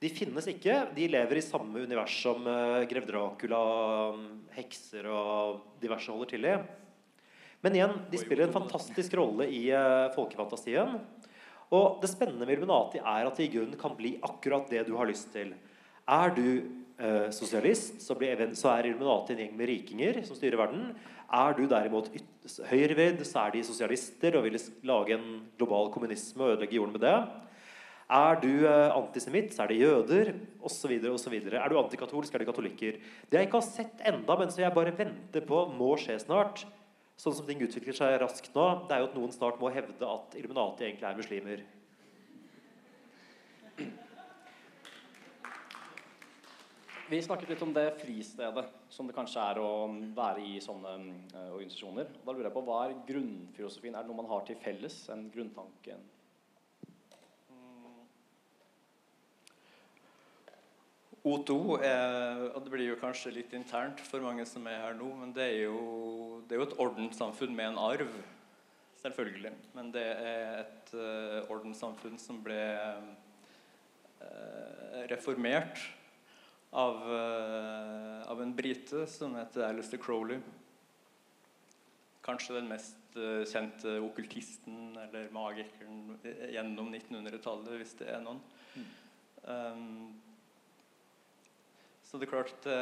De 0.02 0.10
finnes 0.12 0.48
ikke. 0.50 0.74
De 0.96 1.06
lever 1.08 1.40
i 1.40 1.44
samme 1.44 1.84
univers 1.86 2.16
som 2.20 2.42
uh, 2.44 2.82
grev 2.88 3.06
Dracula, 3.08 3.60
hekser 4.56 5.08
og 5.08 5.62
diverse 5.80 6.12
holder 6.12 6.32
til 6.34 6.48
i. 6.50 6.56
Men 7.64 7.78
igjen, 7.78 7.94
de 8.12 8.20
spiller 8.20 8.46
en 8.46 8.56
fantastisk 8.58 9.16
rolle 9.16 9.48
i 9.48 9.62
uh, 9.72 10.12
folkefantasien. 10.16 10.98
Og 11.74 12.02
det 12.02 12.10
spennende 12.12 12.44
med 12.44 12.58
Illuminati 12.58 13.00
er 13.00 13.26
at 13.26 13.40
de 13.40 13.46
i 13.46 13.52
grunnen 13.54 13.78
kan 13.80 13.96
bli 13.96 14.18
akkurat 14.26 14.68
det 14.70 14.84
du 14.86 14.92
har 14.98 15.08
lyst 15.08 15.32
til. 15.34 15.54
Er 16.06 16.34
du 16.36 16.44
eh, 16.98 17.28
sosialist, 17.34 18.00
så, 18.02 18.16
så, 18.16 18.70
er 18.72 18.88
Illuminati 18.88 19.34
en 19.34 19.42
gjeng 19.44 19.56
med 19.58 19.70
rikinger 19.70 20.20
som 20.26 20.38
styrer 20.38 20.60
verden. 20.60 20.90
Er 21.26 21.56
du 21.58 21.64
derimot 21.66 22.10
høyrevridd, 22.70 23.24
så 23.26 23.46
er 23.46 23.56
de 23.56 23.64
sosialister 23.66 24.38
og 24.38 24.46
vil 24.46 24.60
lage 24.86 25.16
en 25.16 25.26
global 25.58 25.90
kommunisme 25.94 26.44
og 26.44 26.54
ødelegge 26.54 26.78
jorden 26.78 26.94
med 26.94 27.04
det. 27.06 27.16
Er 28.06 28.38
du 28.38 28.50
eh, 28.62 28.94
antisemitt, 28.94 29.50
så 29.54 29.64
er 29.64 29.72
det 29.72 29.80
jøder 29.80 30.32
osv. 30.62 30.92
Er 30.94 31.68
du 31.72 31.78
antikatolsk, 31.80 32.34
er 32.34 32.44
det 32.44 32.48
katolikker. 32.52 33.00
Det 33.26 33.40
jeg 33.40 33.48
ikke 33.48 33.58
har 33.58 33.66
sett 33.66 34.04
enda, 34.06 34.38
men 34.38 34.52
som 34.52 34.62
jeg 34.62 34.76
bare 34.76 34.94
venter 34.94 35.42
på 35.48 35.64
må 35.74 35.96
skje 35.98 36.20
snart, 36.22 36.62
sånn 37.18 37.34
som 37.34 37.48
ting 37.48 37.64
utvikler 37.64 37.96
seg 37.96 38.20
raskt 38.22 38.54
nå, 38.54 38.66
det 38.86 38.94
er 38.94 39.02
jo 39.02 39.08
at 39.10 39.16
noen 39.18 39.34
snart 39.34 39.58
må 39.58 39.72
hevde 39.74 40.06
at 40.06 40.36
Illuminati 40.38 40.86
egentlig 40.86 41.08
er 41.08 41.18
muslimer. 41.18 41.64
Vi 47.06 47.20
snakket 47.22 47.52
litt 47.52 47.60
om 47.62 47.70
det 47.70 47.84
fristedet 48.00 48.64
som 48.90 49.06
det 49.06 49.14
kanskje 49.14 49.38
er 49.38 49.60
å 49.62 49.86
være 50.16 50.42
i 50.42 50.56
sånne 50.58 50.94
uh, 51.36 51.52
organisasjoner. 51.54 52.08
Da 52.24 52.32
lurer 52.32 52.48
jeg 52.48 52.54
på, 52.56 52.62
Hva 52.66 52.78
er 52.82 52.94
grunnfilosofien? 53.06 53.94
Er 53.94 54.02
det 54.02 54.10
noe 54.10 54.18
man 54.18 54.30
har 54.32 54.40
til 54.48 54.56
felles? 54.58 54.96
En 55.14 55.28
grunntanke? 55.30 55.94
O2 61.22 61.54
er, 61.78 62.42
og 62.48 62.58
det 62.64 62.72
blir 62.74 62.88
jo 62.88 62.98
kanskje 62.98 63.36
litt 63.36 63.54
internt 63.54 64.02
for 64.08 64.24
mange 64.26 64.42
som 64.46 64.66
er 64.70 64.82
her 64.88 64.98
nå, 64.98 65.06
men 65.20 65.34
det 65.34 65.44
er 65.44 65.60
jo, 65.68 66.40
det 66.46 66.54
er 66.56 66.60
jo 66.60 66.66
et 66.66 66.80
ordenssamfunn 66.82 67.54
med 67.54 67.70
en 67.70 67.78
arv. 67.84 68.16
Selvfølgelig. 69.04 69.52
Men 69.78 69.92
det 69.94 70.02
er 70.10 70.64
et 70.64 70.90
uh, 70.98 71.46
ordenssamfunn 71.54 72.18
som 72.18 72.42
ble 72.42 72.58
uh, 74.18 75.06
reformert 75.06 75.86
av, 76.76 77.00
uh, 77.08 78.20
av 78.30 78.42
en 78.42 78.52
brite 78.56 79.06
som 79.08 79.34
heter 79.38 79.64
Alistair 79.64 80.02
Crowley. 80.02 80.40
Kanskje 82.26 82.58
den 82.58 82.68
mest 82.68 83.02
kjente 83.48 83.94
okkultisten 84.04 84.90
eller 85.00 85.30
magikeren 85.32 86.18
gjennom 86.52 86.90
1900-tallet, 86.92 87.78
hvis 87.80 87.94
det 87.96 88.10
er 88.12 88.20
noen. 88.20 88.42
Mm. 88.74 88.88
Um, 89.46 90.20
så 92.04 92.18
det 92.18 92.26
er 92.26 92.30
klart 92.34 92.52
det, 92.66 92.76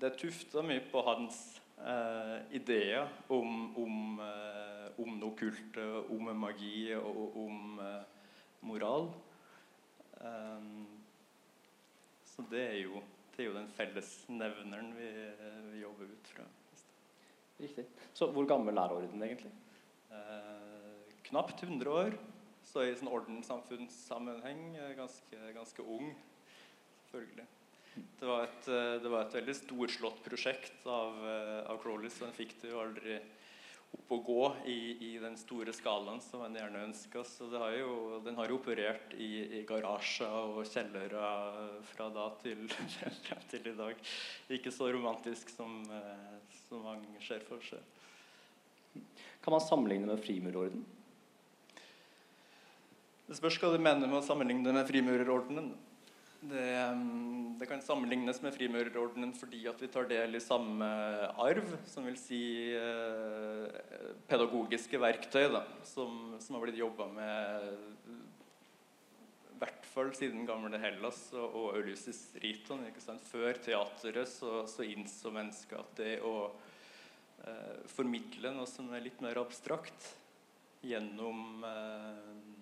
det 0.00 0.08
er 0.08 0.20
tufta 0.20 0.62
mye 0.64 0.84
på 0.90 1.02
hans 1.06 1.38
uh, 1.80 2.38
ideer 2.54 3.08
om, 3.32 3.72
om, 3.76 4.20
uh, 4.20 4.86
om 5.02 5.18
det 5.20 5.28
okkulte, 5.28 5.86
om 6.12 6.30
magi 6.40 6.92
og 6.98 7.36
om 7.42 7.80
uh, 7.80 8.00
moral. 8.66 9.10
Um, 10.20 10.86
så 12.36 12.44
det 12.50 12.62
er, 12.68 12.78
jo, 12.82 13.00
det 13.32 13.42
er 13.42 13.48
jo 13.48 13.56
den 13.56 13.68
fellesnevneren 13.78 14.92
vi, 14.96 15.10
vi 15.72 15.82
jobber 15.82 16.12
ut 16.12 16.32
fra. 16.34 16.44
Riktig. 17.56 17.86
Så 18.12 18.28
hvor 18.34 18.44
gammel 18.48 18.76
er 18.76 18.92
orden 18.92 19.24
egentlig? 19.24 19.52
Eh, 20.12 21.14
knapt 21.30 21.62
100 21.64 21.92
år. 21.92 22.16
Så 22.66 22.82
i 22.84 22.96
sånn 22.98 23.12
ordenssamfunnssammenheng 23.14 24.74
ganske, 24.98 25.38
ganske 25.54 25.84
ung, 25.86 26.10
selvfølgelig. 27.06 27.46
Det 28.20 28.28
var 28.28 28.44
et, 28.44 28.68
eh, 28.68 28.96
det 29.00 29.12
var 29.12 29.24
et 29.24 29.36
veldig 29.38 29.54
storslått 29.56 30.18
prosjekt 30.24 30.84
av, 30.84 31.16
eh, 31.24 31.70
av 31.70 31.80
Crowley, 31.80 32.10
så 32.10 32.26
den 32.26 32.36
fikk 32.36 32.52
det 32.60 32.72
jo 32.74 32.82
aldri 32.82 33.20
opp 33.94 34.12
og 34.16 34.24
gå 34.26 34.42
i, 34.70 34.78
i 35.08 35.10
den 35.22 35.36
store 35.38 35.72
skalaen 35.74 36.20
som 36.22 36.42
en 36.46 36.56
gjerne 36.56 36.84
ønsker. 36.88 37.26
Så 37.26 37.48
har 37.54 37.74
jo, 37.76 38.20
den 38.24 38.36
har 38.38 38.50
jo 38.50 38.58
operert 38.60 39.14
i, 39.14 39.60
i 39.60 39.62
garasjer 39.68 40.30
og 40.30 40.66
kjellere 40.68 41.30
fra 41.92 42.08
da 42.14 42.28
til, 42.42 42.66
til 43.50 43.70
i 43.72 43.76
dag. 43.78 44.02
Ikke 44.58 44.74
så 44.74 44.90
romantisk 44.94 45.50
som, 45.54 45.80
eh, 45.90 46.58
som 46.66 46.84
mange 46.86 47.22
ser 47.24 47.42
for 47.48 47.62
seg. 47.66 47.82
Kan 49.44 49.54
man 49.54 49.62
sammenligne 49.62 50.08
med 50.08 50.22
frimurorden? 50.22 50.86
Det 53.26 53.34
spørs 53.34 53.58
hva 53.58 53.72
du 53.74 53.82
mener 53.82 54.06
med 54.06 54.20
å 54.20 54.24
sammenligne 54.24 54.72
med 54.74 54.86
frimurerordenen. 54.86 55.72
Det, 56.46 56.90
um, 56.92 57.56
det, 57.58 57.66
kan 57.66 57.80
sammenlignes 57.82 58.38
med 58.44 58.54
frimurerordenen 58.54 59.32
fordi 59.34 59.64
at 59.70 59.80
vi 59.82 59.88
tar 59.90 60.06
del 60.10 60.38
i 60.38 60.42
samme 60.42 60.86
arv, 61.42 61.72
som 61.88 62.06
vil 62.06 62.18
si 62.20 62.40
eh, 62.76 63.80
pedagogiske 64.30 65.00
verktøy, 65.02 65.48
da, 65.56 65.64
som, 65.86 66.36
som, 66.38 66.54
har 66.56 66.66
blitt 66.66 66.78
jobba 66.78 67.08
med 67.16 67.66
i 69.56 69.58
hvert 69.58 69.88
fall 69.88 70.12
siden 70.14 70.44
gamle 70.46 70.78
Hellas 70.78 71.22
og, 71.34 71.56
og 71.56 71.80
Ulysses 71.80 72.20
Riton. 72.42 72.84
Før 73.30 73.58
teateret 73.64 74.30
så, 74.30 74.62
så 74.70 74.86
innså 74.86 75.32
mennesket 75.34 75.80
at 75.80 75.96
det 75.98 76.14
å 76.20 76.36
eh, 77.42 77.80
formidle 77.90 78.54
noe 78.54 78.68
som 78.70 78.92
er 78.92 79.08
litt 79.08 79.24
mer 79.24 79.40
abstrakt 79.40 80.12
gjennom 80.86 81.64
eh, 81.66 82.55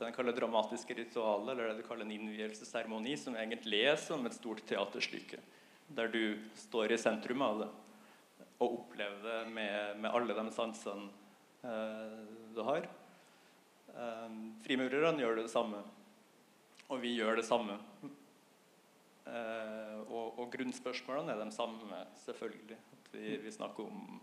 det 0.00 0.08
en 0.08 0.16
kaller 0.16 0.36
dramatiske 0.36 0.94
ritualet, 0.96 1.52
eller 1.52 1.70
det 1.70 1.82
du 1.82 1.86
kaller 1.88 2.06
en 2.06 2.14
innvielsesseremoni, 2.14 3.16
som 3.20 3.36
egentlig 3.36 3.82
er 3.90 4.00
som 4.00 4.24
et 4.26 4.36
stort 4.36 4.62
teaterstykke. 4.68 5.40
Der 5.96 6.08
du 6.08 6.38
står 6.56 6.94
i 6.94 7.00
sentrum 7.00 7.42
av 7.44 7.62
det 7.64 7.70
og 8.60 8.74
opplever 8.76 9.22
det 9.24 9.38
med, 9.54 10.00
med 10.02 10.12
alle 10.12 10.36
de 10.36 10.50
sansene 10.52 11.08
eh, 11.64 12.16
du 12.52 12.60
har. 12.66 12.84
Eh, 13.94 14.34
frimurerne 14.66 15.22
gjør 15.22 15.40
det 15.40 15.48
samme, 15.52 15.80
og 16.88 17.00
vi 17.00 17.14
gjør 17.16 17.40
det 17.40 17.46
samme. 17.48 17.78
Eh, 19.30 19.96
og, 20.10 20.36
og, 20.36 20.44
grunnspørsmålene 20.52 21.32
er 21.32 21.40
de 21.40 21.56
samme, 21.56 22.04
selvfølgelig. 22.26 22.76
At 22.98 23.10
vi, 23.14 23.36
vi 23.46 23.54
snakker 23.54 23.88
om 23.88 24.20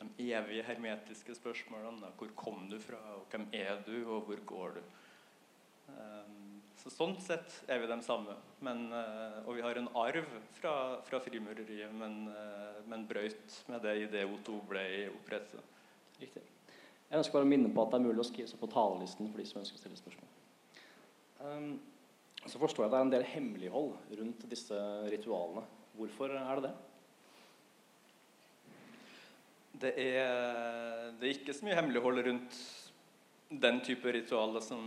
de 0.00 0.32
evige 0.32 0.64
hermetiske 0.66 1.34
spørsmålene. 1.38 2.12
Hvor 2.18 2.32
kom 2.36 2.66
du 2.70 2.78
fra, 2.82 2.98
og 3.16 3.26
hvem 3.30 3.46
er 3.52 3.80
du, 3.86 3.96
og 4.04 4.26
hvor 4.28 4.42
går 4.46 4.76
du? 4.76 4.82
Um, 5.88 6.60
så 6.76 6.92
Sånn 6.92 7.14
sett 7.22 7.54
er 7.70 7.80
vi 7.80 7.88
de 7.90 7.96
samme. 8.04 8.36
Men, 8.64 8.86
uh, 8.92 9.40
og 9.46 9.56
vi 9.56 9.64
har 9.64 9.78
en 9.80 9.88
arv 9.96 10.28
fra, 10.58 10.74
fra 11.06 11.20
frimureriet, 11.24 11.94
men, 11.96 12.26
uh, 12.28 12.82
men 12.90 13.06
brøyt 13.08 13.60
med 13.72 13.82
det 13.86 13.96
idet 14.04 14.26
O2 14.28 14.60
ble 14.68 14.86
opprettet. 15.14 15.74
Riktig. 16.20 16.44
Jeg 17.06 17.20
ønsker 17.20 17.38
bare 17.38 17.46
å 17.46 17.50
minne 17.50 17.70
på 17.72 17.84
at 17.84 17.92
det 17.92 18.00
er 18.00 18.08
mulig 18.08 18.24
å 18.24 18.26
skrive 18.26 18.50
seg 18.50 18.60
på 18.60 18.70
talerlisten 18.72 19.28
for 19.30 19.40
de 19.40 19.46
som 19.46 19.60
ønsker 19.62 19.78
å 19.78 19.82
stille 19.84 20.00
spørsmål. 20.00 20.32
Um, 21.40 21.70
så 22.46 22.60
forstår 22.60 22.84
jeg 22.84 22.90
at 22.90 22.94
det 22.94 22.98
er 22.98 23.06
en 23.06 23.14
del 23.14 23.26
hemmelighold 23.30 24.16
rundt 24.20 24.44
disse 24.50 24.78
ritualene. 25.10 25.64
Hvorfor 25.96 26.34
er 26.36 26.60
det 26.60 26.68
det? 26.68 26.74
Det 29.76 29.92
er, 30.00 31.10
det 31.18 31.26
er 31.26 31.34
ikke 31.34 31.54
så 31.56 31.66
mye 31.66 31.76
hemmelighold 31.76 32.22
rundt 32.24 32.60
den 33.50 33.80
type 33.84 34.12
ritualer 34.14 34.62
som, 34.64 34.84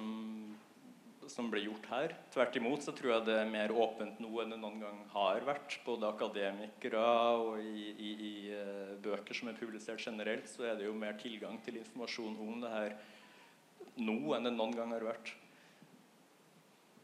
som 1.30 1.50
blir 1.52 1.68
gjort 1.68 1.86
her. 1.92 2.16
Tvert 2.34 2.58
imot 2.58 2.86
så 2.86 2.94
tror 2.98 3.14
jeg 3.14 3.28
det 3.28 3.36
er 3.38 3.52
mer 3.52 3.74
åpent 3.76 4.18
nå 4.24 4.32
enn 4.42 4.56
det 4.56 4.58
noen 4.62 4.80
gang 4.82 5.04
har 5.14 5.46
vært. 5.46 5.78
Både 5.86 6.10
akademikere 6.10 7.04
og 7.38 7.62
i, 7.62 7.92
i, 7.92 8.14
i 8.32 8.34
uh, 8.56 8.96
bøker 9.04 9.38
som 9.38 9.52
er 9.52 9.60
publisert 9.60 10.02
generelt, 10.02 10.50
så 10.50 10.66
er 10.72 10.80
det 10.80 10.90
jo 10.90 10.98
mer 10.98 11.20
tilgang 11.22 11.62
til 11.66 11.78
informasjon 11.84 12.42
om 12.48 12.66
det 12.66 12.74
her 12.74 12.98
nå 14.00 14.18
enn 14.36 14.50
det 14.50 14.56
noen 14.56 14.76
gang 14.76 14.96
har 14.96 15.06
vært. 15.12 15.36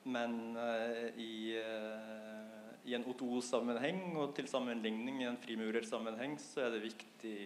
Men 0.09 0.57
uh, 0.57 1.05
i 1.21 1.53
uh, 1.61 2.65
i 2.85 2.93
en 2.93 3.05
O2-sammenheng 3.09 4.13
og 4.21 4.35
til 4.37 4.45
sammenligning 4.49 5.23
i 5.23 5.29
en 5.29 5.39
frimurersammenheng 5.41 6.35
så 6.41 6.67
er 6.67 6.75
det 6.75 6.83
viktig 6.83 7.37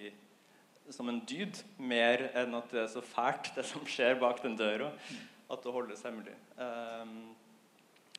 som 0.93 1.09
en 1.11 1.19
dyd, 1.27 1.59
mer 1.77 2.29
enn 2.37 2.55
at 2.57 2.71
det 2.73 2.83
er 2.83 2.91
så 2.91 3.03
fælt, 3.05 3.51
det 3.55 3.65
som 3.67 3.85
skjer 3.87 4.17
bak 4.21 4.41
den 4.43 4.57
døra, 4.59 4.91
at 5.49 5.65
det 5.65 5.73
holdes 5.73 6.01
hemmelig. 6.05 6.35
Um, 6.57 7.35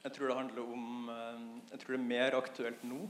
jeg 0.01 0.15
tror 0.17 0.31
det 0.31 0.37
handler 0.39 0.63
om 0.65 1.09
um, 1.13 1.49
Jeg 1.69 1.81
tror 1.83 1.93
det 1.93 1.99
er 1.99 2.07
mer 2.09 2.37
aktuelt 2.39 2.85
nå 2.89 3.03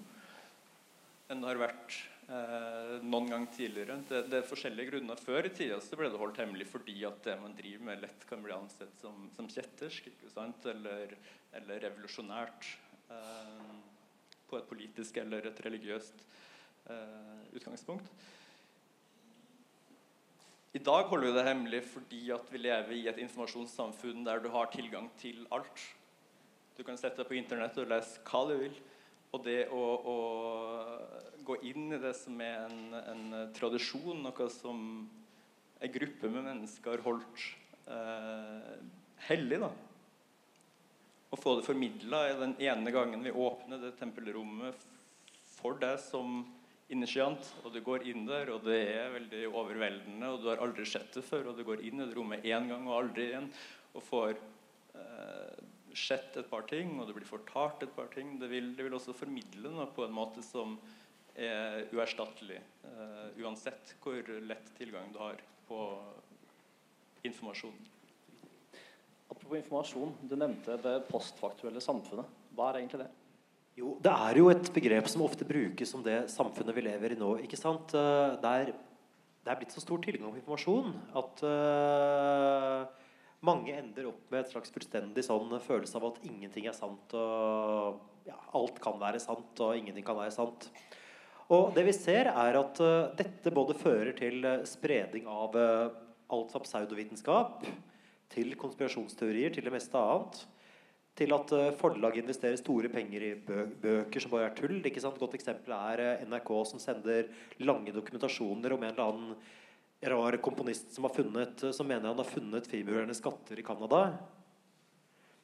enn 1.30 1.38
det 1.38 1.46
har 1.46 1.60
vært 1.60 1.96
uh, 2.26 2.96
noen 3.06 3.28
gang 3.30 3.44
tidligere. 3.54 4.00
Det, 4.08 4.24
det, 4.32 4.40
er 4.40 4.48
forskjellige 4.48 4.90
grunner. 4.90 5.20
Før 5.22 5.46
i 5.46 5.52
tida 5.54 5.78
ble 5.94 6.08
det 6.10 6.18
holdt 6.18 6.40
hemmelig 6.42 6.66
fordi 6.72 6.96
at 7.06 7.20
det 7.28 7.36
man 7.38 7.54
driver 7.54 7.86
med, 7.86 8.02
lett 8.02 8.26
kan 8.26 8.42
bli 8.42 8.56
ansett 8.56 8.96
som, 8.98 9.28
som 9.36 9.46
kjettersk 9.46 10.10
eller, 10.72 11.14
eller, 11.54 11.84
revolusjonært 11.86 12.72
uh, 13.12 13.78
på 14.50 14.58
et 14.58 14.68
politisk 14.72 15.22
eller 15.22 15.46
et 15.52 15.64
religiøst 15.68 16.26
uh, 16.90 17.46
utgangspunkt. 17.54 18.10
I 20.70 20.78
dag 20.78 21.08
holder 21.10 21.26
vi 21.26 21.34
det 21.34 21.42
hemmelig 21.48 21.80
fordi 21.90 22.20
at 22.30 22.50
vi 22.52 22.60
lever 22.60 22.94
i 22.94 23.08
et 23.10 23.16
informasjonssamfunn 23.18 24.22
der 24.26 24.38
du 24.38 24.52
har 24.54 24.68
tilgang 24.70 25.08
til 25.18 25.42
alt. 25.50 25.82
Du 26.78 26.84
kan 26.86 26.98
sette 26.98 27.18
deg 27.18 27.26
på 27.26 27.34
internett 27.34 27.78
og 27.82 27.88
lese 27.90 28.22
hva 28.28 28.44
du 28.46 28.54
vil. 28.60 28.76
Og 29.34 29.42
det 29.42 29.64
å, 29.74 29.80
å 30.12 30.14
gå 31.46 31.56
inn 31.66 31.90
i 31.90 31.98
det 32.02 32.12
som 32.18 32.38
er 32.42 32.68
en, 32.68 32.94
en 33.00 33.24
tradisjon, 33.54 34.22
noe 34.22 34.46
som 34.54 34.78
en 35.80 35.92
gruppe 35.96 36.30
med 36.30 36.46
mennesker 36.46 36.94
har 36.94 37.02
holdt 37.02 37.44
eh, 37.90 38.72
hellig, 39.26 39.58
da. 39.62 39.72
Å 41.30 41.38
få 41.38 41.56
det 41.58 41.66
formidla 41.66 42.24
den 42.38 42.54
ene 42.62 42.94
gangen 42.94 43.26
vi 43.26 43.34
åpner 43.34 43.82
det 43.82 43.96
tempelrommet 43.98 44.86
for 45.50 45.78
deg 45.82 45.98
som 46.02 46.44
initiant, 46.90 47.50
og 47.64 47.74
du 47.74 47.80
går 47.84 48.06
inn 48.10 48.24
der, 48.28 48.50
og 48.54 48.64
det 48.66 48.78
er 48.92 49.12
veldig 49.14 49.42
overveldende, 49.48 50.30
og 50.30 50.42
du 50.42 50.48
har 50.50 50.62
aldri 50.64 50.86
sett 50.88 51.12
det 51.14 51.24
før, 51.26 51.50
og 51.50 51.58
du 51.58 51.64
går 51.66 51.84
inn 51.86 52.02
i 52.02 52.06
det 52.08 52.16
rommet 52.16 52.46
én 52.46 52.66
gang 52.70 52.88
og 52.88 52.96
aldri 52.96 53.28
igjen, 53.28 53.50
og 53.94 54.06
får 54.06 54.32
eh, 54.34 55.60
sett 55.96 56.38
et 56.40 56.50
par 56.50 56.66
ting, 56.70 56.96
og 56.98 57.06
det 57.08 57.16
blir 57.18 57.28
fortalt 57.28 57.84
et 57.86 57.94
par 57.94 58.10
ting. 58.14 58.36
Det 58.40 58.50
vil, 58.50 58.72
det 58.76 58.86
vil 58.86 58.96
også 58.98 59.14
formidle 59.16 59.72
noe 59.74 59.88
på 59.94 60.06
en 60.06 60.16
måte 60.16 60.42
som 60.46 60.76
er 61.38 61.86
uerstattelig, 61.94 62.58
eh, 62.86 63.40
uansett 63.42 63.94
hvor 64.02 64.34
lett 64.46 64.74
tilgang 64.78 65.14
du 65.14 65.20
har 65.22 65.40
på 65.68 65.80
informasjon. 67.26 67.78
Apropos 69.30 69.60
informasjon, 69.60 70.14
du 70.26 70.34
nevnte 70.34 70.74
det 70.82 70.96
postfaktuelle 71.06 71.82
samfunnet. 71.82 72.38
Hva 72.56 72.70
er 72.70 72.80
egentlig 72.80 73.04
det? 73.04 73.10
Jo, 73.80 73.94
det 74.02 74.12
er 74.12 74.36
jo 74.36 74.50
et 74.52 74.66
begrep 74.74 75.06
som 75.08 75.22
ofte 75.24 75.46
brukes 75.48 75.94
om 75.96 76.02
det 76.04 76.26
samfunnet 76.28 76.76
vi 76.76 76.84
lever 76.84 77.14
i 77.14 77.20
nå. 77.20 77.32
ikke 77.46 77.56
sant? 77.56 77.94
Eh, 77.96 78.34
det 78.42 78.50
er, 78.62 78.72
det 79.40 79.52
er 79.52 79.60
blitt 79.60 79.72
så 79.72 79.80
stor 79.80 80.02
tilgang 80.04 80.34
på 80.34 80.40
informasjon 80.42 80.90
at 81.16 81.40
uh, 81.48 82.82
mange 83.46 83.72
ender 83.72 84.10
opp 84.10 84.26
med 84.28 84.42
et 84.42 84.52
slags 84.52 84.74
fullstendig 84.74 85.24
sånn 85.24 85.54
følelse 85.64 85.96
av 85.96 86.10
at 86.10 86.20
ingenting 86.28 86.68
er 86.68 86.76
sant, 86.76 87.14
og 87.16 88.28
ja, 88.28 88.36
alt 88.58 88.82
kan 88.84 89.00
være 89.00 89.22
sant, 89.22 89.64
og 89.64 89.78
ingenting 89.78 90.04
kan 90.04 90.18
være 90.18 90.36
sant. 90.36 90.68
Og 91.48 91.72
det 91.74 91.86
vi 91.88 91.96
ser, 91.96 92.28
er 92.28 92.60
at 92.60 92.84
uh, 92.84 93.08
dette 93.16 93.54
både 93.56 93.78
fører 93.80 94.12
til 94.18 94.44
spredning 94.68 95.24
av 95.24 95.56
uh, 95.56 95.88
alt 96.36 96.52
fra 96.52 96.66
pseudovitenskap 96.68 97.64
til 98.30 98.52
konspirasjonsteorier, 98.60 99.56
til 99.56 99.64
det 99.64 99.72
meste 99.72 100.04
annet. 100.04 100.44
Til 101.20 101.36
at 101.36 101.52
forlag 101.76 102.16
investerer 102.16 102.56
store 102.56 102.88
penger 102.88 103.24
i 103.26 103.34
bø 103.44 103.66
bøker 103.82 104.22
som 104.24 104.32
bare 104.32 104.46
er 104.48 104.54
tull. 104.56 104.78
Ikke 104.88 105.02
sant? 105.04 105.18
Godt 105.20 105.36
eksempel 105.36 105.74
er 105.76 106.22
NRK 106.24 106.52
som 106.70 106.80
sender 106.80 107.28
lange 107.60 107.92
dokumentasjoner 107.92 108.72
om 108.72 108.86
en 108.86 108.94
eller 108.94 109.10
annen 109.10 109.34
rar 110.08 110.38
komponist 110.40 110.94
som 110.94 111.04
har 111.04 111.12
funnet 111.12 111.60
Som 111.76 111.90
mener 111.90 112.08
han 112.08 112.22
har 112.22 112.28
funnet 112.28 112.68
fiberhørende 112.70 113.16
skatter 113.18 113.60
i 113.60 113.66
Canada. 113.66 114.06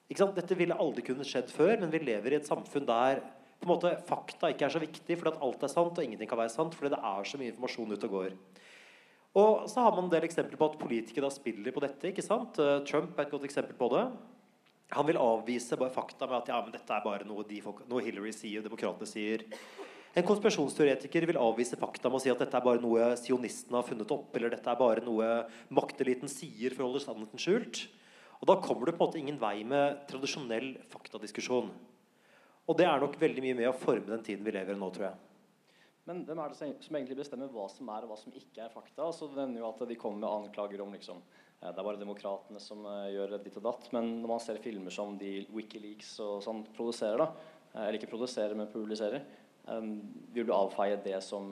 Dette 0.09 0.55
ville 0.57 0.77
aldri 0.79 1.03
kunne 1.03 1.27
skjedd 1.27 1.51
før, 1.51 1.75
men 1.81 1.91
vi 1.91 1.99
lever 1.99 2.33
i 2.33 2.39
et 2.39 2.49
samfunn 2.49 2.87
der 2.87 3.21
på 3.57 3.67
en 3.67 3.73
måte 3.73 3.93
fakta 4.07 4.51
ikke 4.53 4.67
er 4.69 4.73
så 4.75 4.83
viktig 4.83 5.17
fordi 5.17 5.33
at 5.33 5.43
alt 5.43 5.63
er 5.65 5.73
sant 5.73 5.97
og 5.97 6.05
ingenting 6.05 6.29
kan 6.29 6.39
være 6.39 6.53
sant 6.53 6.75
fordi 6.77 6.93
det 6.93 7.01
er 7.09 7.29
så 7.29 7.41
mye 7.41 7.53
informasjon 7.53 7.95
ute 7.95 8.09
og 8.09 8.17
går. 8.17 8.35
Og 9.37 9.67
så 9.69 9.85
har 9.85 9.93
man 9.97 10.07
en 10.07 10.13
del 10.13 10.25
eksempler 10.29 10.61
på 10.61 10.69
at 10.71 10.79
politikere 10.81 11.27
da 11.27 11.33
spiller 11.33 11.75
på 11.75 11.83
dette. 11.85 12.09
ikke 12.09 12.25
sant? 12.25 12.57
Eh, 12.61 12.85
Trump 12.89 13.19
er 13.19 13.27
et 13.27 13.33
godt 13.33 13.45
eksempel 13.49 13.77
på 13.77 13.89
det. 13.93 14.05
Han 14.95 15.07
vil 15.09 15.19
avvise 15.19 15.77
bare 15.79 15.91
fakta 15.91 16.29
med 16.31 16.39
at 16.39 16.53
ja, 16.53 16.61
men 16.63 16.75
dette 16.75 16.95
er 16.95 17.03
bare 17.03 17.27
noe, 17.27 17.45
folk, 17.63 17.83
noe 17.91 18.05
Hillary 18.07 18.33
sier 18.35 18.63
og 18.63 18.69
demokratene 18.69 19.09
sier. 19.11 19.43
En 20.17 20.25
konspirasjonsteoretiker 20.25 21.27
vil 21.29 21.41
avvise 21.43 21.77
fakta 21.77 22.09
med 22.09 22.21
å 22.21 22.23
si 22.23 22.31
at 22.33 22.41
dette 22.41 22.57
er 22.57 22.65
bare 22.65 22.81
noe 22.81 23.11
sionistene 23.21 23.81
har 23.81 23.85
funnet 23.85 24.15
opp, 24.15 24.31
eller 24.39 24.55
dette 24.55 24.71
er 24.71 24.79
bare 24.81 25.03
noe 25.05 25.27
makteliten 25.75 26.31
sier 26.31 26.73
for 26.73 26.87
å 26.87 26.91
holde 26.91 27.03
sannheten 27.05 27.43
skjult. 27.43 27.83
Og 28.41 28.49
Da 28.49 28.57
kommer 28.63 28.87
du 28.87 28.93
på 28.93 29.01
en 29.01 29.09
måte 29.09 29.21
ingen 29.21 29.41
vei 29.41 29.65
med 29.65 30.07
tradisjonell 30.09 30.77
faktadiskusjon. 30.93 31.71
Og 32.67 32.79
det 32.79 32.87
er 32.89 33.03
nok 33.03 33.19
veldig 33.21 33.45
mye 33.45 33.59
med 33.59 33.71
å 33.71 33.77
forme 33.77 34.11
den 34.11 34.25
tiden 34.25 34.45
vi 34.47 34.55
lever 34.55 34.77
i 34.77 34.81
nå, 34.81 34.89
tror 34.95 35.11
jeg. 35.11 35.19
Men 36.07 36.23
hvem 36.27 36.39
er 36.39 36.53
det 36.53 36.59
som 36.87 36.97
egentlig 36.97 37.19
bestemmer 37.19 37.51
hva 37.51 37.67
som 37.71 37.89
er 37.91 38.07
og 38.07 38.13
hva 38.13 38.19
som 38.21 38.35
ikke 38.35 38.63
er 38.63 38.73
fakta? 38.73 39.09
Altså, 39.09 39.27
det 39.35 39.47
jo 39.59 39.69
at 39.69 39.85
De 39.89 39.99
kommer 39.99 40.23
med 40.23 40.31
anklager 40.31 40.83
om 40.85 40.95
liksom, 40.95 41.23
det 41.61 41.81
er 41.81 41.87
bare 41.87 42.01
demokratene 42.01 42.61
som 42.63 42.85
uh, 42.85 43.07
gjør 43.11 43.39
ditt 43.41 43.57
og 43.59 43.65
datt. 43.65 43.89
Men 43.97 44.19
når 44.21 44.33
man 44.35 44.43
ser 44.45 44.61
filmer 44.63 44.93
som 44.95 45.17
de 45.21 45.41
Wikileaks 45.55 46.13
og 46.25 46.45
sånn 46.45 46.63
produserer, 46.77 47.23
da, 47.23 47.57
uh, 47.73 47.83
eller 47.87 47.99
ikke 47.99 48.13
produserer, 48.13 48.55
men 48.59 48.71
publiserer, 48.73 49.25
vil 50.31 50.47
du 50.47 50.53
avfeie 50.55 50.95
det 51.03 51.17
som 51.27 51.49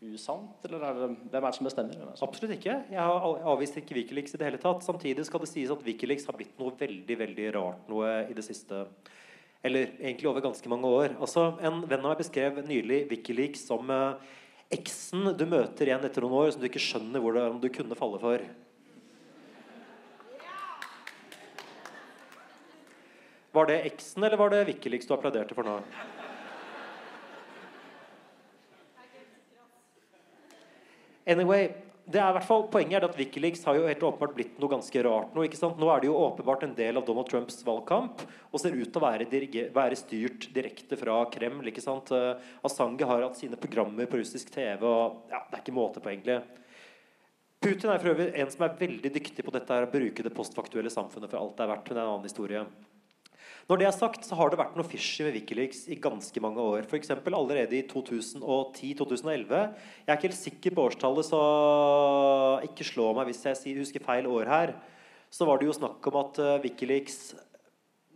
usant, 0.00 0.62
eller 0.64 0.84
er 0.88 0.94
det, 0.96 1.08
hvem 1.28 1.42
er 1.42 1.50
det 1.50 1.58
som 1.58 1.66
bestemmer? 1.68 1.98
Absolutt 2.24 2.54
ikke. 2.54 2.76
Jeg 2.94 3.02
har 3.10 3.42
avvist 3.52 3.76
ikke 3.76 3.98
Wikileaks 3.98 4.32
i 4.32 4.40
det 4.40 4.46
hele 4.48 4.60
tatt. 4.62 4.86
Samtidig 4.86 5.26
skal 5.28 5.42
det 5.42 5.50
sies 5.50 5.74
at 5.74 5.82
Wikileaks 5.84 6.24
har 6.30 6.38
blitt 6.38 6.54
noe 6.56 6.72
veldig 6.78 7.18
veldig 7.20 7.50
rart 7.58 7.90
noe 7.92 8.14
i 8.24 8.36
det 8.38 8.46
siste. 8.46 8.86
Eller 9.60 9.90
egentlig 9.98 10.30
over 10.30 10.46
ganske 10.46 10.72
mange 10.72 10.88
år. 10.88 11.18
Altså, 11.18 11.50
en 11.60 11.82
venn 11.82 12.06
av 12.06 12.14
meg 12.14 12.22
beskrev 12.22 12.62
nylig 12.64 13.02
Wikileaks 13.10 13.66
som 13.68 13.92
eksen 14.72 15.34
du 15.36 15.44
møter 15.50 15.90
igjen 15.90 16.08
etter 16.08 16.24
noen 16.24 16.38
år 16.40 16.54
som 16.54 16.64
du 16.64 16.70
ikke 16.70 16.86
skjønner 16.88 17.20
hvordan 17.24 17.60
du 17.60 17.68
kunne 17.74 17.98
falle 17.98 18.22
for. 18.22 18.48
Var 23.52 23.68
det 23.70 23.82
eksen, 23.88 24.24
eller 24.24 24.36
var 24.36 24.52
det 24.52 24.64
Wikileaks 24.68 25.08
du 25.08 25.14
applauderte 25.16 25.56
for 25.56 25.64
nå? 25.64 25.78
Anyway, 31.28 31.68
det 32.08 32.20
er 32.22 32.32
hvert 32.32 32.46
fall 32.48 32.62
Poenget 32.72 33.02
er 33.02 33.04
at 33.04 33.16
Wikileaks 33.18 33.66
har 33.68 33.76
jo 33.76 33.88
helt 33.88 34.04
åpenbart 34.04 34.34
blitt 34.36 34.60
noe 34.60 34.72
ganske 34.72 35.02
rart 35.04 35.34
nå. 35.36 35.44
ikke 35.44 35.60
sant? 35.60 35.76
Nå 35.80 35.90
er 35.92 36.00
det 36.00 36.08
jo 36.08 36.16
åpenbart 36.16 36.64
en 36.64 36.76
del 36.76 36.96
av 36.96 37.04
Donald 37.04 37.28
Trumps 37.28 37.60
valgkamp 37.66 38.22
og 38.24 38.62
ser 38.62 38.76
ut 38.76 38.88
til 38.88 39.00
å 39.00 39.04
være, 39.04 39.26
være 39.76 39.98
styrt 40.00 40.48
direkte 40.54 40.96
fra 41.00 41.18
Kreml. 41.32 41.68
ikke 41.68 41.84
sant? 41.84 42.08
Uh, 42.08 42.40
Assange 42.64 43.04
har 43.04 43.26
hatt 43.26 43.36
sine 43.36 43.60
programmer 43.60 44.08
på 44.08 44.22
russisk 44.22 44.52
TV, 44.54 44.80
og 44.88 45.28
ja, 45.32 45.42
det 45.50 45.58
er 45.58 45.64
ikke 45.64 45.76
måte 45.76 46.00
på, 46.00 46.12
egentlig. 46.14 46.40
Putin 47.60 47.92
er 47.92 48.00
for 48.00 48.14
øvrig 48.14 48.30
en 48.38 48.52
som 48.54 48.64
er 48.64 48.76
veldig 48.80 49.12
dyktig 49.18 49.44
på 49.44 49.52
dette 49.52 49.74
her, 49.74 49.84
å 49.84 49.92
bruke 49.92 50.24
det 50.24 50.32
postfaktuelle 50.36 50.92
samfunnet 50.94 51.28
for 51.28 51.42
alt 51.42 51.58
det 51.58 51.66
er 51.66 51.72
verdt. 51.74 51.90
Men 51.90 51.98
det 51.98 52.00
er 52.00 52.06
en 52.06 52.14
annen 52.14 52.30
historie. 52.30 52.64
Når 53.68 53.82
det 53.82 53.84
er 53.84 53.92
sagt, 53.92 54.24
så 54.24 54.36
har 54.38 54.48
det 54.48 54.56
vært 54.56 54.76
noe 54.78 54.88
fishy 54.88 55.26
med 55.26 55.34
Wikileaks 55.36 55.82
i 55.92 55.98
ganske 56.00 56.40
mange 56.40 56.62
år. 56.62 56.86
F.eks. 56.88 57.10
allerede 57.12 57.76
i 57.76 57.82
2010-2011. 57.90 59.50
Jeg 59.52 60.08
er 60.08 60.14
ikke 60.14 60.28
helt 60.30 60.38
sikker 60.38 60.72
på 60.72 60.86
årstallet, 60.88 61.28
så 61.28 61.40
ikke 62.64 62.86
slå 62.88 63.10
meg 63.18 63.28
hvis 63.28 63.44
jeg 63.44 63.76
husker 63.76 64.06
feil 64.06 64.24
år 64.24 64.48
her. 64.48 64.72
Så 65.28 65.44
var 65.44 65.60
det 65.60 65.68
jo 65.68 65.76
snakk 65.76 66.00
om 66.08 66.16
at 66.22 66.40
eh, 66.40 66.54
Wikileaks 66.64 67.18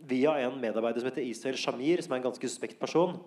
via 0.09 0.33
en 0.41 0.57
medarbeider 0.57 1.03
som 1.03 1.11
heter 1.11 1.27
Israel 1.27 1.59
Shamir, 1.61 2.01
som 2.01 2.15
er 2.15 2.23
en 2.23 2.25
ganske 2.31 2.49
suspekt 2.49 2.79
person, 2.81 3.19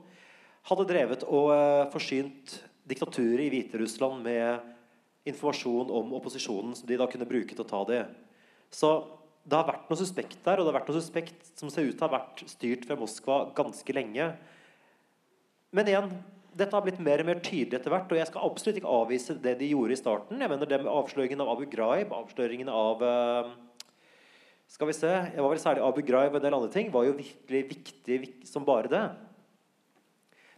hadde 0.66 0.88
drevet 0.90 1.22
og 1.30 1.52
eh, 1.54 1.84
forsynt 1.94 2.56
diktaturet 2.90 3.44
i 3.46 3.52
Hviterussland 3.54 4.26
med 4.26 5.30
informasjon 5.30 5.94
om 5.94 6.10
opposisjonen 6.18 6.74
som 6.74 6.90
de 6.90 6.98
da 6.98 7.06
kunne 7.10 7.30
bruke 7.30 7.54
til 7.54 7.62
å 7.62 7.70
ta 7.70 7.84
det. 7.86 8.02
Så 8.74 8.90
det 9.46 9.54
har 9.54 9.66
vært 9.68 9.90
noe 9.90 10.00
suspekt 10.00 10.40
der, 10.42 10.58
og 10.58 10.66
det 10.66 10.72
har 10.72 10.78
vært 10.80 10.88
noe 10.90 10.98
suspekt 10.98 11.50
som 11.54 11.70
ser 11.70 11.86
ut 11.86 11.94
til 11.94 12.02
å 12.02 12.08
ha 12.08 12.16
vært 12.16 12.42
styrt 12.50 12.86
fra 12.88 12.96
Moskva 12.98 13.36
ganske 13.54 13.94
lenge. 13.94 14.32
Men 15.76 15.90
igjen, 15.90 16.10
dette 16.56 16.74
har 16.74 16.82
blitt 16.82 16.98
mer 17.04 17.22
og 17.22 17.28
mer 17.28 17.42
tydelig 17.44 17.78
etter 17.78 17.92
hvert, 17.92 18.10
og 18.10 18.18
jeg 18.18 18.30
skal 18.30 18.48
absolutt 18.48 18.80
ikke 18.80 18.96
avvise 18.98 19.36
det 19.44 19.54
de 19.60 19.70
gjorde 19.70 19.94
i 19.94 20.00
starten. 20.00 20.42
Jeg 20.42 20.50
mener 20.50 20.70
det 20.70 20.80
med 20.82 20.90
Avsløringen 20.90 21.44
av 21.44 21.52
Abu 21.52 21.62
Ghraib, 21.70 22.14
avsløringen 22.16 22.72
av 22.72 23.04
uh, 23.04 23.54
Skal 24.66 24.90
vi 24.90 24.96
se 24.98 25.12
Jeg 25.12 25.42
var 25.44 25.52
vel 25.52 25.62
særlig 25.62 25.84
Abu 25.86 26.00
Ghraib 26.02 26.32
og 26.32 26.40
en 26.40 26.46
del 26.48 26.56
andre 26.56 26.72
ting 26.74 26.88
var 26.90 27.06
jo 27.06 27.14
virkelig 27.14 27.62
viktig 27.70 28.20
som 28.48 28.66
bare 28.66 28.90
det. 28.90 29.04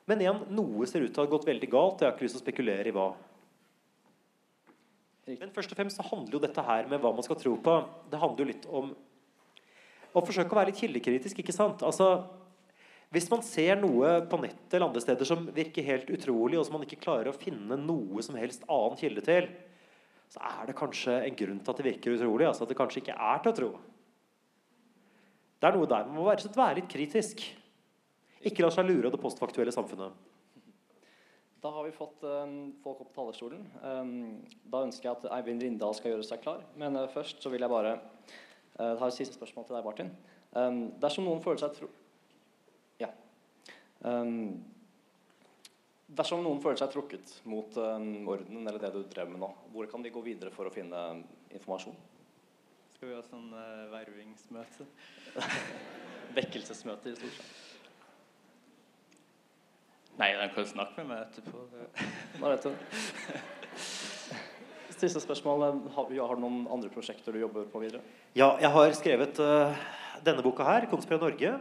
Men 0.09 0.23
igjen, 0.25 0.47
noe 0.57 0.89
ser 0.89 1.05
ut 1.05 1.13
til 1.13 1.21
å 1.21 1.27
ha 1.27 1.33
gått 1.35 1.49
veldig 1.51 1.69
galt, 1.69 1.99
og 1.99 2.07
jeg 2.07 2.09
har 2.09 2.17
ikke 2.17 2.25
lyst 2.25 2.39
til 2.39 2.41
å 2.41 2.47
spekulere 2.47 2.89
i 2.89 2.95
hva. 2.97 3.11
Men 5.37 5.53
først 5.53 5.73
og 5.75 5.77
fremst 5.77 5.99
så 5.99 6.07
handler 6.09 6.39
jo 6.39 6.41
dette 6.41 6.65
her 6.65 6.89
med 6.89 7.03
hva 7.03 7.13
man 7.13 7.27
skal 7.27 7.37
tro 7.37 7.53
på. 7.61 7.77
Det 8.09 8.21
handler 8.21 8.45
jo 8.45 8.49
litt 8.49 8.67
om 8.81 8.93
å 10.17 10.25
forsøke 10.25 10.55
å 10.55 10.59
være 10.59 10.73
litt 10.73 10.81
kildekritisk. 10.81 11.43
ikke 11.43 11.55
sant? 11.57 11.85
Altså, 11.85 12.25
Hvis 13.13 13.31
man 13.33 13.41
ser 13.41 13.77
noe 13.81 14.19
på 14.29 14.37
nettet 14.41 14.75
eller 14.75 14.91
andre 14.91 15.01
steder 15.01 15.25
som 15.25 15.47
virker 15.57 15.85
helt 15.85 16.11
utrolig, 16.13 16.59
og 16.59 16.67
som 16.67 16.75
man 16.77 16.83
ikke 16.85 17.01
klarer 17.01 17.31
å 17.31 17.37
finne 17.37 17.77
noe 17.81 18.21
som 18.25 18.37
helst 18.37 18.67
annen 18.69 18.99
kilde 19.01 19.25
til, 19.25 19.49
så 20.29 20.43
er 20.45 20.69
det 20.69 20.77
kanskje 20.77 21.15
en 21.25 21.39
grunn 21.39 21.63
til 21.65 21.73
at 21.73 21.81
det 21.81 21.87
virker 21.87 22.17
utrolig. 22.19 22.47
altså 22.47 22.67
At 22.67 22.73
det 22.73 22.77
kanskje 22.77 23.01
ikke 23.01 23.17
er 23.17 23.41
til 23.41 23.53
å 23.53 23.57
tro. 23.57 23.71
Det 25.59 25.71
er 25.71 25.77
noe 25.77 25.89
der 25.89 26.05
man 26.05 26.21
må 26.21 26.29
være, 26.29 26.75
litt 26.77 26.93
kritisk. 26.93 27.41
Ikke 28.45 28.63
la 28.63 28.71
seg 28.71 28.87
lure 28.87 29.09
av 29.09 29.17
det 29.17 29.23
postfaktuelle 29.23 29.73
samfunnet. 29.75 30.28
Da 31.61 31.71
har 31.71 31.85
vi 31.85 31.93
fått 31.93 32.23
um, 32.23 32.73
folk 32.83 33.01
opp 33.03 33.09
på 33.11 33.17
talerstolen. 33.17 33.65
Um, 33.83 34.11
da 34.71 34.85
ønsker 34.87 35.09
jeg 35.09 35.17
at 35.17 35.31
Eivind 35.41 35.65
Rindal 35.65 35.95
skal 35.99 36.13
gjøre 36.13 36.27
seg 36.27 36.43
klar. 36.45 36.63
Men 36.79 36.95
uh, 36.95 37.09
først 37.11 37.43
så 37.43 37.51
vil 37.51 37.65
jeg 37.65 37.73
bare 37.73 37.97
uh, 37.99 38.95
ha 39.01 39.09
et 39.09 39.17
siste 39.17 39.35
spørsmål 39.35 39.67
til 39.67 39.79
deg, 39.79 39.87
Martin. 39.87 40.13
Dersom 41.03 41.27
noen 41.27 41.43
føler 41.45 41.61
seg 41.61 41.75
tro... 41.77 41.87
Ja. 42.99 43.11
dersom 46.09 46.41
noen 46.43 46.63
føler 46.65 46.81
seg 46.81 46.95
trukket 46.95 47.35
mot 47.47 47.77
ordenen 47.77 48.65
eller 48.65 48.81
det 48.81 48.91
du 48.95 49.03
drev 49.13 49.29
med 49.31 49.43
nå, 49.45 49.51
hvor 49.75 49.91
kan 49.93 50.03
de 50.03 50.15
gå 50.15 50.23
videre 50.25 50.51
for 50.55 50.67
å 50.67 50.73
finne 50.73 51.05
informasjon? 51.53 51.95
Skal 52.97 53.13
vi 53.13 53.19
ha 53.19 53.23
sånn 53.29 53.53
uh, 53.53 53.85
vervingsmøte? 53.93 54.89
Vekkelsesmøte 56.39 57.13
i 57.13 57.19
Storsand. 57.21 57.68
Nei, 60.19 60.33
den 60.35 60.51
kan 60.51 60.67
snakke 60.67 61.05
med 61.05 61.13
meg 61.13 61.21
etterpå. 61.29 61.61
Da 62.41 62.49
vet 62.51 62.65
du. 62.67 62.73
Siste 64.99 65.21
spørsmål. 65.23 65.63
Har, 65.95 66.09
har, 66.11 66.35
du 66.35 66.43
noen 66.43 66.65
andre 66.75 66.91
prosjekter 66.91 67.35
du 67.35 67.39
jobber 67.39 67.69
på 67.71 67.83
videre? 67.85 68.03
Ja, 68.35 68.57
jeg 68.59 68.71
har 68.75 68.97
skrevet 68.99 69.39
uh, 69.39 69.77
denne 70.27 70.43
boka 70.43 70.67
her, 70.67 70.89
'Konspira 70.91 71.21
Norge'. 71.23 71.53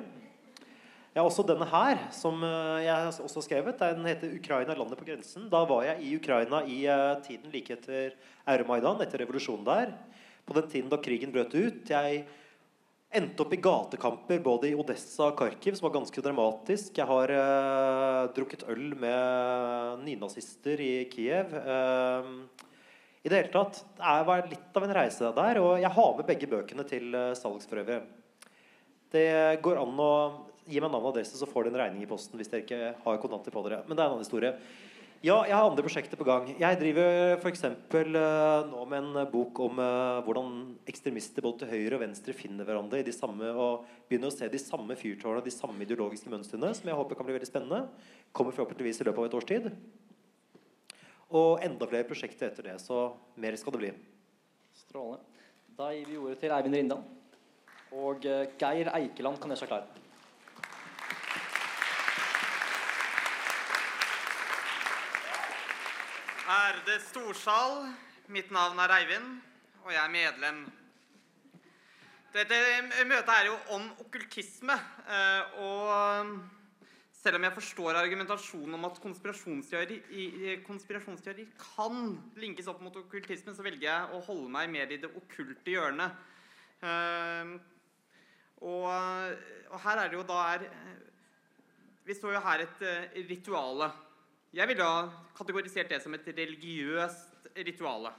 Jeg 1.14 1.22
har 1.22 1.30
også 1.30 1.46
denne 1.46 1.66
her, 1.70 2.02
som 2.14 2.42
uh, 2.42 2.82
jeg 2.82 2.90
har 2.94 3.22
også 3.28 3.46
skrevet. 3.46 3.78
Den 3.78 4.10
heter 4.10 4.34
'Ukraina 4.34 4.74
landet 4.74 4.98
på 4.98 5.06
grensen'. 5.06 5.46
Da 5.54 5.62
var 5.70 5.86
jeg 5.86 6.02
i 6.02 6.16
Ukraina 6.18 6.64
i 6.66 6.80
uh, 6.90 7.22
tiden 7.22 7.54
like 7.54 7.78
etter 7.78 8.18
Euromaidan, 8.42 9.06
etter 9.06 9.22
revolusjonen 9.22 9.70
der. 9.70 9.94
På 10.50 10.58
den 10.58 10.70
tiden 10.74 10.90
da 10.90 10.98
krigen 10.98 11.30
brøt 11.30 11.54
ut. 11.54 11.86
Jeg 11.94 12.26
Endte 13.10 13.44
opp 13.44 13.54
i 13.54 13.58
gatekamper 13.64 14.40
både 14.44 14.68
i 14.68 14.76
Odessa 14.76 15.30
og 15.30 15.38
Kharkiv, 15.40 15.78
som 15.78 15.86
var 15.88 15.94
ganske 15.96 16.22
dramatisk. 16.24 16.98
Jeg 17.00 17.08
har 17.08 17.32
eh, 17.32 18.24
drukket 18.36 18.66
øl 18.68 18.90
med 19.00 20.02
nynazister 20.04 20.82
i 20.84 21.06
Kiev. 21.08 21.54
Eh, 21.56 22.28
I 23.24 23.32
det 23.32 23.40
hele 23.40 23.54
tatt 23.54 23.80
det 23.96 24.18
var 24.28 24.44
litt 24.52 24.76
av 24.76 24.84
en 24.84 24.96
reise 25.00 25.32
der. 25.40 25.62
Og 25.64 25.78
jeg 25.80 25.94
har 25.96 26.12
med 26.20 26.28
begge 26.28 26.52
bøkene 26.52 26.84
til 26.90 27.16
eh, 27.16 27.32
salgs 27.40 27.70
for 27.70 27.80
øvrig. 27.80 28.02
Det 29.16 29.30
går 29.64 29.80
an 29.80 30.04
å 30.04 30.12
gi 30.68 30.84
meg 30.84 30.92
navn 30.92 31.08
og 31.08 31.14
adresse, 31.14 31.40
så 31.40 31.48
får 31.48 31.70
dere 31.70 31.78
en 31.78 31.82
regning 31.86 32.04
i 32.04 32.12
posten 32.12 32.36
hvis 32.36 32.52
dere 32.52 32.66
ikke 32.66 32.92
har 33.06 33.24
kontanter 33.24 33.56
på 33.56 33.64
dere. 33.64 33.86
Men 33.88 33.96
det 33.96 34.04
er 34.04 34.10
en 34.10 34.18
annen 34.18 34.28
historie. 34.28 34.52
Ja, 35.26 35.40
jeg 35.50 35.56
har 35.56 35.66
andre 35.66 35.82
prosjekter 35.82 36.20
på 36.20 36.26
gang. 36.28 36.52
Jeg 36.62 36.78
driver 36.78 37.40
f.eks. 37.40 37.64
Uh, 37.90 38.68
nå 38.70 38.84
med 38.86 39.00
en 39.00 39.30
bok 39.32 39.58
om 39.66 39.80
uh, 39.82 40.20
hvordan 40.28 40.52
ekstremister 40.86 41.42
både 41.42 41.64
til 41.64 41.72
høyre 41.72 41.98
og 41.98 42.04
venstre 42.04 42.36
finner 42.38 42.68
hverandre 42.68 43.00
i 43.02 43.06
de 43.08 43.16
samme, 43.16 43.50
og 43.50 43.88
begynner 44.06 44.30
å 44.30 44.36
se 44.36 44.46
de 44.54 44.62
samme 44.62 44.94
fyrtårnene, 45.00 45.42
de 45.42 45.56
samme 45.56 45.82
ideologiske 45.88 46.30
mønstrene, 46.30 46.70
som 46.78 46.92
jeg 46.92 47.00
håper 47.02 47.18
kan 47.18 47.26
bli 47.26 47.34
veldig 47.34 47.50
spennende. 47.50 48.06
Kommer 48.30 48.54
forhåpentligvis 48.54 49.02
i 49.02 49.10
løpet 49.10 49.24
av 49.24 49.30
et 49.32 49.38
års 49.40 49.50
tid. 49.50 49.72
Og 51.34 51.66
enda 51.66 51.90
flere 51.90 52.06
prosjekter 52.12 52.52
etter 52.52 52.70
det. 52.70 52.78
Så 52.86 53.08
mer 53.42 53.58
skal 53.58 53.74
det 53.74 53.82
bli. 53.88 53.94
Strålende. 54.86 55.46
Da 55.82 55.90
gir 55.98 56.12
vi 56.14 56.22
ordet 56.22 56.44
til 56.44 56.54
Eivind 56.54 56.78
Rindal. 56.78 57.02
Og 58.06 58.30
uh, 58.30 58.44
Geir 58.62 58.94
Eikeland 58.94 59.42
kan 59.42 59.50
gjøre 59.50 59.66
seg 59.66 59.74
klar. 59.74 59.90
Ærede 66.48 67.02
storsal. 67.04 67.90
Mitt 68.32 68.52
navn 68.56 68.80
er 68.80 68.92
Eivind, 68.96 69.42
og 69.84 69.92
jeg 69.92 70.00
er 70.00 70.12
medlem. 70.12 70.62
Dette 72.32 72.60
møtet 73.10 73.32
er 73.34 73.50
jo 73.50 73.58
om 73.76 73.90
okkultisme. 74.00 74.78
Eh, 75.12 75.58
og 75.60 76.32
selv 77.20 77.36
om 77.36 77.50
jeg 77.50 77.56
forstår 77.58 78.00
argumentasjonen 78.00 78.80
om 78.80 78.88
at 78.88 79.04
konspirasjonsteorier 79.04 80.64
konspirasjonsteori 80.64 81.50
kan 81.60 82.16
linkes 82.40 82.72
opp 82.72 82.80
mot 82.80 82.96
okkultisme, 82.96 83.52
så 83.52 83.68
velger 83.68 83.90
jeg 83.90 84.16
å 84.16 84.24
holde 84.30 84.48
meg 84.56 84.72
mer 84.72 84.96
i 84.96 85.02
det 85.04 85.12
okkulte 85.20 85.76
hjørnet. 85.76 86.26
Eh, 86.80 87.56
og, 88.64 88.88
og 88.88 89.80
her 89.84 90.00
er 90.00 90.08
det 90.08 90.22
jo 90.22 90.28
da 90.32 90.42
er 90.56 90.70
Vi 92.08 92.16
står 92.16 92.40
jo 92.40 92.48
her 92.48 92.70
et 92.70 92.92
rituale. 93.28 93.92
Jeg 94.58 94.66
ville 94.72 94.86
ha 94.86 95.02
kategorisert 95.38 95.92
det 95.92 96.00
som 96.02 96.16
et 96.18 96.26
religiøst 96.34 97.50
rituale. 97.62 98.10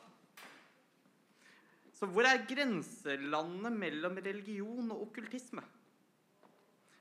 Så 1.90 2.06
hvor 2.06 2.22
er 2.28 2.44
grenselandet 2.46 3.74
mellom 3.74 4.20
religion 4.22 4.92
og 4.94 5.00
okkultisme? 5.08 5.64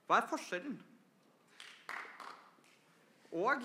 Hva 0.10 0.18
er 0.18 0.30
forskjellen? 0.32 0.80
Og 3.38 3.62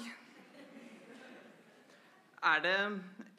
er 2.50 2.60
det 2.66 2.76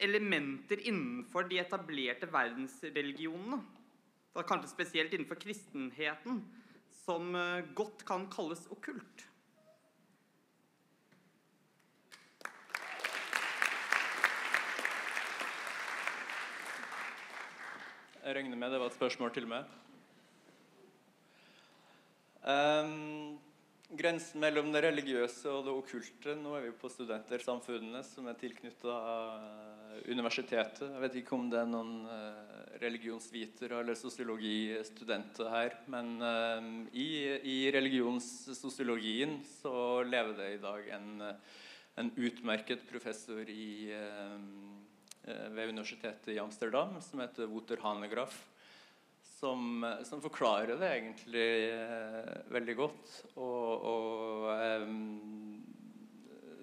elementer 0.02 0.82
innenfor 0.88 1.46
de 1.46 1.60
etablerte 1.62 2.26
verdensreligionene, 2.32 3.60
da 4.34 4.42
kanskje 4.42 4.72
spesielt 4.72 5.14
innenfor 5.14 5.38
kristenheten, 5.38 6.42
som 7.04 7.30
eh, 7.38 7.62
godt 7.78 8.02
kan 8.08 8.26
kalles 8.32 8.66
okkult? 8.74 9.28
Jeg 18.24 18.38
regner 18.38 18.56
med 18.56 18.70
det 18.72 18.78
var 18.80 18.88
et 18.88 18.94
spørsmål 18.96 19.32
til 19.36 19.44
meg. 19.44 19.66
Um, 22.40 23.34
grensen 24.00 24.40
mellom 24.40 24.70
det 24.72 24.80
religiøse 24.86 25.50
og 25.52 25.66
det 25.66 25.74
okkulte 25.74 26.32
Nå 26.40 26.54
er 26.56 26.64
vi 26.64 26.70
på 26.80 26.88
Studentersamfunnene, 26.88 28.00
som 28.08 28.30
er 28.32 28.38
tilknytta 28.40 28.94
eh, 28.94 29.98
universitetet. 30.08 30.86
Jeg 30.86 31.02
vet 31.02 31.18
ikke 31.20 31.36
om 31.36 31.50
det 31.52 31.60
er 31.60 31.68
noen 31.68 32.08
uh, 32.08 32.72
religionsvitere 32.80 33.82
eller 33.84 34.00
sosiologistudenter 34.00 35.52
her. 35.52 35.76
Men 35.92 36.16
um, 36.24 36.72
i, 36.96 37.08
i 37.28 37.58
religionssosiologien 37.76 39.36
så 39.58 40.00
lever 40.08 40.32
det 40.40 40.48
i 40.54 40.64
dag 40.64 40.88
en, 40.96 41.28
en 42.00 42.12
utmerket 42.16 42.88
professor 42.88 43.52
i 43.52 43.92
Eh, 43.92 44.83
ved 45.24 45.70
universitetet 45.70 46.34
i 46.34 46.40
Amsterdam 46.42 46.98
som 47.00 47.22
heter 47.22 47.48
Wouter 47.48 47.80
Hanegraaff. 47.80 48.36
Som, 49.44 49.84
eh, 49.84 50.02
som, 50.02 50.22
forklarer 50.22 50.76
det 50.80 50.88
egentlig 50.88 51.48
eh, 51.72 52.36
veldig 52.54 52.76
godt. 52.78 53.10
Og, 53.34 53.84
og 53.90 54.46
eh, 54.54 54.86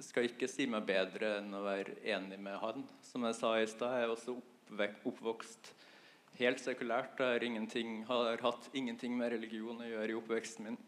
skal 0.02 0.30
ikke 0.30 0.50
si 0.50 0.66
meg 0.70 0.88
bedre 0.88 1.38
enn 1.40 1.54
å 1.54 1.62
være 1.66 2.00
enig 2.14 2.40
med 2.42 2.58
han. 2.62 2.86
Som 3.06 3.28
jeg 3.28 3.38
sa 3.38 3.54
i 3.60 3.68
stad, 3.70 3.98
jeg 3.98 4.08
er 4.08 4.14
også 4.16 4.38
oppvokst 5.12 5.74
helt 6.40 6.64
sekulært. 6.64 7.20
Jeg 7.22 8.06
har, 8.08 8.42
hatt 8.42 8.72
ingenting 8.74 9.18
med 9.18 9.36
religion 9.36 9.82
å 9.82 9.90
gjøre 9.90 10.14
i 10.14 10.18
oppveksten 10.18 10.70
min. 10.70 10.80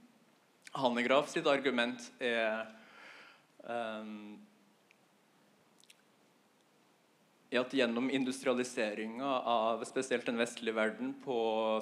Hanegraff 0.73 1.29
sitt 1.29 1.45
argument 1.45 2.07
er 2.23 2.65
um, 3.67 4.39
i 7.53 7.57
at 7.59 7.73
gjennom 7.73 8.09
industrialiseringa 8.09 9.29
av 9.45 9.83
spesielt 9.85 10.25
den 10.25 10.39
vestlige 10.41 10.73
verden 10.73 11.11
på, 11.21 11.35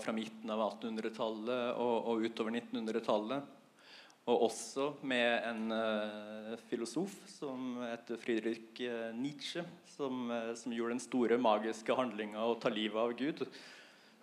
fra 0.03 0.11
midten 0.11 0.51
av 0.51 0.59
1800-tallet 0.65 1.79
og, 1.79 2.09
og, 2.11 2.25
utover 2.27 2.57
1900-tallet, 2.59 3.45
og 4.27 4.43
også 4.49 4.89
med 5.07 5.47
en 5.47 5.71
uh, 5.71 6.59
filosof 6.67 7.15
som 7.31 7.79
heter 7.85 8.19
Friedrich 8.19 8.83
uh, 8.83 9.15
Nietzsche, 9.15 9.63
som, 9.95 10.27
uh, 10.27 10.51
som, 10.59 10.75
gjorde 10.75 10.97
den 10.97 11.05
store 11.07 11.39
magiske 11.39 11.95
handlinga 11.95 12.43
å 12.43 12.59
ta 12.59 12.69
livet 12.69 12.99
av 12.99 13.15
Gud. 13.15 13.47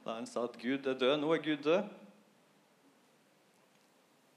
Da 0.05 0.21
han 0.21 0.29
sa 0.29 0.45
at 0.45 0.61
Gud 0.61 0.85
er 0.85 1.01
død. 1.01 1.17
Nå 1.25 1.33
er 1.33 1.45
Gud 1.49 1.65
død. 1.65 1.89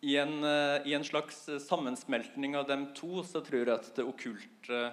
I 0.02 0.16
en, 0.18 0.40
I 0.42 0.96
en 0.98 1.04
slags 1.06 1.44
sammensmeltning 1.62 2.56
av 2.58 2.66
dem 2.72 2.88
to 2.98 3.20
så 3.22 3.44
tror 3.46 3.68
jeg 3.68 3.76
at 3.76 3.92
det 4.00 4.08
okkulte 4.08 4.88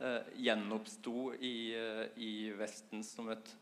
eh, 0.00 0.34
gjenoppsto 0.46 1.32
i, 1.34 1.74
eh, 1.76 2.04
i, 2.16 2.32
Vesten 2.58 3.04
som 3.06 3.30
et 3.32 3.54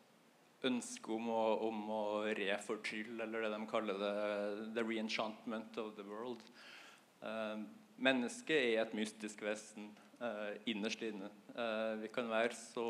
ønske 0.67 1.13
om 1.13 1.29
å, 1.31 1.43
om 1.69 1.83
å 1.93 2.03
refortrylle, 2.37 3.23
eller 3.25 3.45
det 3.45 3.53
de 3.55 3.69
kaller 3.71 4.01
det 4.01 4.15
the 4.77 4.85
reenchantment 4.85 5.79
of 5.83 5.95
the 5.99 6.07
world. 6.09 6.43
Eh, 7.23 7.61
mennesket 8.03 8.57
er 8.57 8.83
et 8.85 8.97
mystisk 8.97 9.45
vesen 9.47 9.91
eh, 10.21 10.57
innerst 10.73 11.05
inne. 11.07 11.31
Eh, 11.55 11.95
vi 12.03 12.11
kan 12.13 12.29
være 12.31 12.57
så, 12.57 12.87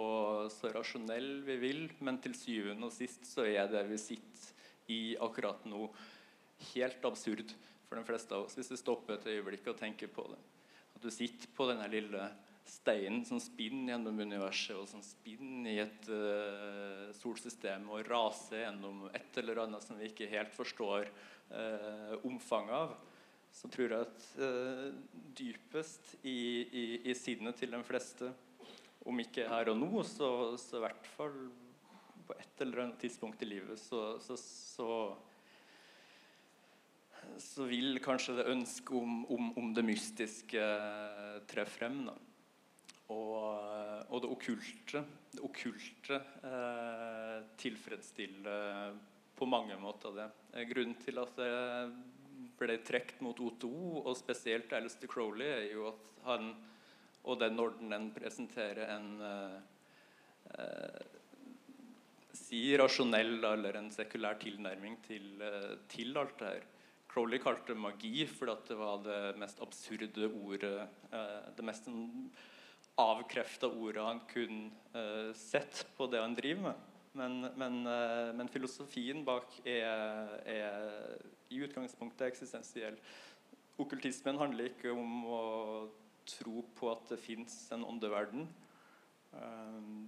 så 0.52 0.72
rasjonelle 0.74 1.42
vi 1.46 1.58
vil, 1.62 1.86
men 2.06 2.20
til 2.22 2.34
syvende 2.38 2.88
og 2.88 2.94
sist 2.94 3.28
så 3.28 3.46
er 3.46 3.70
det 3.72 3.86
vi 3.90 4.00
sitter 4.00 4.52
i 4.92 5.00
akkurat 5.22 5.64
nå, 5.68 5.88
helt 6.72 7.04
absurd 7.04 7.50
for 7.86 7.98
de 7.98 8.06
fleste 8.06 8.34
av 8.34 8.46
oss, 8.46 8.56
hvis 8.58 8.70
vi 8.72 8.78
stopper 8.80 9.16
et 9.16 9.28
øyeblikk 9.34 9.66
og 9.70 9.78
tenker 9.78 10.10
på 10.10 10.24
det. 10.30 10.38
At 10.96 11.04
du 11.04 11.10
sitter 11.12 11.50
på 11.54 11.66
denne 11.68 11.86
lille 11.92 12.28
steinen 12.66 13.24
som 13.26 13.40
spinner 13.42 13.94
gjennom 13.94 14.20
universet, 14.20 14.76
og 14.76 14.88
som 14.90 15.02
spinner 15.04 15.70
i 15.70 15.82
et 15.84 16.08
uh, 16.10 17.12
solsystem 17.16 17.86
og 17.92 18.06
raser 18.10 18.64
gjennom 18.64 19.06
et 19.14 19.38
eller 19.42 19.62
annet 19.64 19.84
som 19.84 19.98
vi 19.98 20.10
ikke 20.10 20.30
helt 20.30 20.54
forstår 20.54 21.10
uh, 21.52 22.16
omfanget 22.26 22.74
av, 22.78 22.96
så 23.56 23.70
tror 23.72 23.94
jeg 23.94 24.08
at 24.08 24.26
uh, 24.42 24.88
dypest 25.38 26.16
i, 26.22 26.38
i, 26.66 26.86
i, 27.06 27.14
sinnet 27.16 27.56
til 27.60 27.72
de 27.72 27.82
fleste, 27.86 28.32
om 29.06 29.22
ikke 29.22 29.46
her 29.48 29.70
og 29.70 29.78
nå, 29.78 30.02
så, 30.08 30.28
så 30.58 30.80
i 30.80 30.84
hvert 30.88 31.08
fall 31.14 31.38
på 32.26 32.34
et 32.34 32.66
eller 32.66 32.82
annet 32.82 32.98
tidspunkt 32.98 33.42
i 33.46 33.48
livet, 33.48 33.78
så, 33.78 34.16
så, 34.22 34.34
så 34.42 34.90
så 37.42 37.66
vil 37.68 37.98
kanskje 38.02 38.36
det 38.38 38.50
ønsket 38.52 38.94
om, 38.96 39.18
om, 39.32 39.50
om, 39.58 39.72
det 39.74 39.84
mystiske 39.84 40.66
tre 41.50 41.64
frem. 41.68 42.04
Da. 42.06 42.14
Og, 43.14 44.06
og 44.10 44.22
det 44.22 44.30
okkulte, 44.34 45.02
det 45.30 45.42
okkulte 45.46 46.18
eh, 46.48 47.36
tilfredsstiller 47.60 48.96
på 49.36 49.46
mange 49.46 49.76
måter 49.78 50.14
det. 50.16 50.28
Eh, 50.54 50.66
grunnen 50.70 50.96
til 51.02 51.20
at 51.22 51.36
det 51.38 51.52
ble 52.58 52.78
trukket 52.82 53.20
mot 53.22 53.38
O2, 53.38 53.70
og 54.02 54.14
spesielt 54.18 54.72
Alistair 54.74 55.12
Crowley, 55.12 55.46
er 55.46 55.68
jo 55.76 55.90
at 55.92 56.16
han 56.26 56.54
og 57.26 57.40
den 57.40 57.58
ordenen 57.58 58.10
presenterer 58.14 58.86
en 58.94 59.08
eh, 59.26 59.56
eh, 60.54 61.06
si 62.36 62.60
rasjonell 62.78 63.40
eller 63.48 63.80
en 63.80 63.90
sekulær 63.94 64.38
tilnærming 64.42 65.00
til, 65.06 65.32
eh, 65.42 65.72
til 65.90 66.16
alt 66.20 66.38
det 66.38 66.52
her. 66.52 66.66
Crowley 67.10 67.40
kalte 67.42 67.72
det 67.72 67.80
magi 67.80 68.26
fordi 68.30 68.56
det 68.68 68.76
var 68.78 69.02
det 69.02 69.20
mest 69.40 69.62
absurde 69.64 70.28
ordet. 70.28 70.86
Eh, 71.10 71.50
det 71.56 71.66
mest 71.66 71.90
avkrefta 73.00 73.68
ordet 73.68 74.04
han 74.04 74.20
kun 74.30 74.66
uh, 74.96 75.32
sett 75.36 75.84
på 75.96 76.08
det 76.10 76.22
han 76.22 76.36
driver 76.36 76.70
med. 76.70 76.84
Men, 77.16 77.38
men, 77.56 77.78
uh, 77.88 78.32
men 78.36 78.50
filosofien 78.52 79.24
bak 79.24 79.52
er, 79.64 80.36
er, 80.48 81.16
i 81.52 81.62
utgangspunktet 81.64 82.28
eksistensiell. 82.30 82.96
Okkultismen 83.80 84.40
handler 84.40 84.70
ikke 84.70 84.92
om 84.96 85.24
å 85.28 85.40
tro 86.26 86.64
på 86.76 86.90
at 86.90 87.04
det 87.12 87.20
fins 87.22 87.66
en 87.76 87.84
åndeverden. 87.86 88.46
Um, 89.36 90.06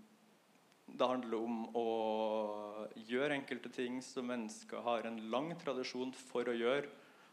det 0.89 1.09
handler 1.09 1.45
om 1.45 1.59
å 1.76 1.89
gjøre 3.09 3.36
enkelte 3.36 3.70
ting 3.72 4.01
som 4.05 4.28
mennesker 4.30 4.80
har 4.86 5.05
en 5.07 5.20
lang 5.32 5.53
tradisjon 5.61 6.14
for 6.16 6.49
å 6.49 6.57
gjøre, 6.57 6.89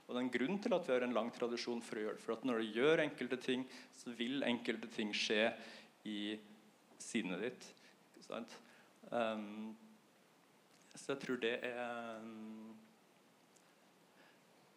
Og 0.06 0.14
det 0.14 0.20
er 0.20 0.26
en 0.26 0.34
grunn 0.36 0.60
til 0.62 0.76
at 0.78 0.86
vi 0.86 0.94
har 0.94 1.06
en 1.08 1.16
lang 1.18 1.32
tradisjon 1.34 1.82
for 1.86 1.98
å 1.98 2.04
gjøre 2.04 2.18
det. 2.18 2.24
For 2.26 2.36
at 2.36 2.46
når 2.46 2.62
du 2.62 2.76
gjør 2.78 3.02
enkelte 3.06 3.40
ting, 3.42 3.66
så 3.98 4.14
vil 4.18 4.46
enkelte 4.46 4.90
ting 4.94 5.14
skje 5.18 5.50
i 6.06 6.20
sinnet 7.02 7.42
ditt. 7.42 7.66
Ikke 8.14 8.28
sant? 8.28 8.54
Um, 9.10 9.74
så 10.94 11.14
jeg 11.14 11.24
tror 11.26 11.42
det 11.42 11.56
er 11.66 12.22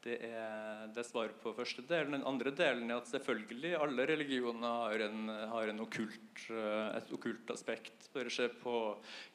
det 0.04 0.16
er, 0.28 0.84
det 0.94 1.02
svaret 1.06 1.38
på 1.42 1.50
første 1.56 1.82
delen. 1.88 2.14
Den 2.14 2.26
andre 2.28 2.52
delen 2.54 2.90
er 2.90 3.00
at 3.00 3.10
selvfølgelig 3.10 3.72
alle 3.80 4.06
religioner 4.06 4.76
har, 4.84 5.04
en, 5.08 5.32
har 5.50 5.72
en 5.72 5.82
okkult, 5.82 6.44
et 6.50 7.10
okkult 7.16 7.50
aspekt. 7.50 8.06
Bare 8.14 8.30
se 8.30 8.46
på 8.62 8.74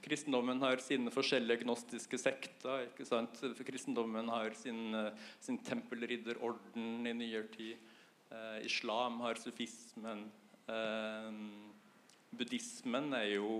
Kristendommen 0.06 0.64
har 0.64 0.80
sine 0.84 1.12
forskjellige 1.14 1.66
gnostiske 1.66 2.20
sekter. 2.22 2.88
ikke 2.88 3.08
sant? 3.08 3.44
Kristendommen 3.68 4.32
har 4.32 4.56
sin, 4.58 4.96
sin 5.44 5.60
tempelridderorden 5.68 7.12
i 7.12 7.18
nyere 7.20 7.52
tid. 7.54 7.92
Eh, 8.34 8.66
islam 8.66 9.20
har 9.22 9.36
sufismen. 9.36 10.26
Eh, 10.72 11.32
buddhismen 12.34 13.12
er 13.14 13.36
jo 13.36 13.52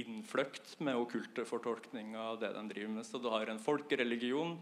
innfløkt 0.00 0.78
med 0.80 0.96
okkulte 0.96 1.44
fortolkninger 1.44 2.20
av 2.20 2.38
det 2.40 2.52
de 2.54 2.62
driver 2.70 2.94
med. 2.94 3.06
Så 3.06 3.20
du 3.20 3.28
har 3.32 3.50
en 3.50 3.60
folkereligion 3.60 4.56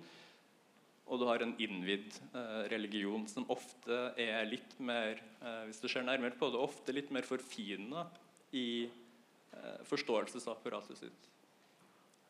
og 1.08 1.20
du 1.20 1.24
har 1.28 1.42
en 1.42 1.54
innvidd 1.62 2.16
eh, 2.36 2.64
religion 2.72 3.24
som 3.30 3.46
ofte 3.52 3.98
er 4.20 4.44
litt 4.48 4.76
mer 4.80 5.16
eh, 5.16 5.64
Hvis 5.68 5.80
du 5.80 5.88
ser 5.88 6.04
nærmere 6.04 6.36
på 6.36 6.50
det, 6.52 6.60
ofte 6.60 6.94
litt 6.94 7.10
mer 7.14 7.26
forfina 7.28 8.06
i 8.52 8.84
eh, 8.84 9.80
forståelsesapparatet 9.88 11.00
sitt. 11.00 11.28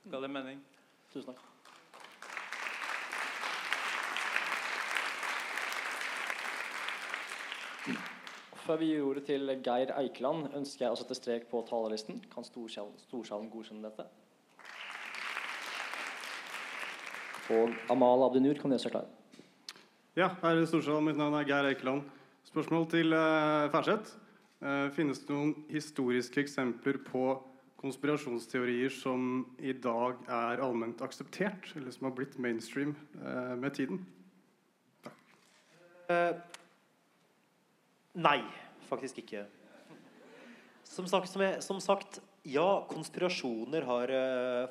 Ga 0.09 0.23
det 0.23 0.31
mening? 0.31 0.63
Tusen 1.13 1.35
takk. 1.35 1.45
Før 8.69 8.77
vi 8.83 8.91
gir 8.91 9.05
ordet 9.07 9.25
til 9.25 9.49
Geir 9.65 9.95
Eikeland, 9.97 10.51
ønsker 10.55 10.85
jeg 10.85 10.93
å 10.93 10.99
sette 11.01 11.17
strek 11.17 11.47
på 11.49 11.63
talerlisten. 11.71 12.21
Kan 12.35 12.45
storsalen, 12.45 12.99
storsalen 13.09 13.49
godkjenne 13.49 13.89
dette? 13.89 14.05
Og 17.55 17.73
Amal 17.93 18.27
Abdinur 18.27 18.59
kan 18.61 18.73
gjøre 18.73 18.85
seg 18.85 18.93
klar. 18.93 19.09
Ja, 20.19 20.33
her 20.43 20.59
i 20.61 20.67
Storsalen. 20.69 21.07
Mitt 21.07 21.17
navn 21.17 21.37
er 21.39 21.47
Geir 21.49 21.69
Eikeland. 21.71 22.03
Spørsmål 22.49 22.89
til 22.93 23.15
uh, 23.15 23.69
Færseth. 23.73 24.17
Uh, 24.61 24.89
finnes 24.93 25.21
det 25.23 25.31
noen 25.31 25.55
historiske 25.71 26.43
eksempler 26.43 26.99
på 27.07 27.23
konspirasjonsteorier 27.79 28.91
som 28.91 29.45
i 29.63 29.73
dag 29.73 30.19
er 30.27 30.65
allment 30.65 31.01
akseptert, 31.07 31.71
eller 31.79 31.95
som 31.95 32.09
har 32.09 32.17
blitt 32.17 32.35
mainstream 32.43 32.97
uh, 33.23 33.55
med 33.57 33.77
tiden? 33.79 34.05
nei, 38.17 38.39
faktisk 38.89 39.19
ikke. 39.21 39.43
Som 40.89 41.05
sagt, 41.07 41.29
som, 41.29 41.43
jeg, 41.45 41.61
som 41.63 41.83
sagt 41.85 42.23
ja, 42.47 42.69
konspirasjoner 42.91 43.87
har 43.89 44.13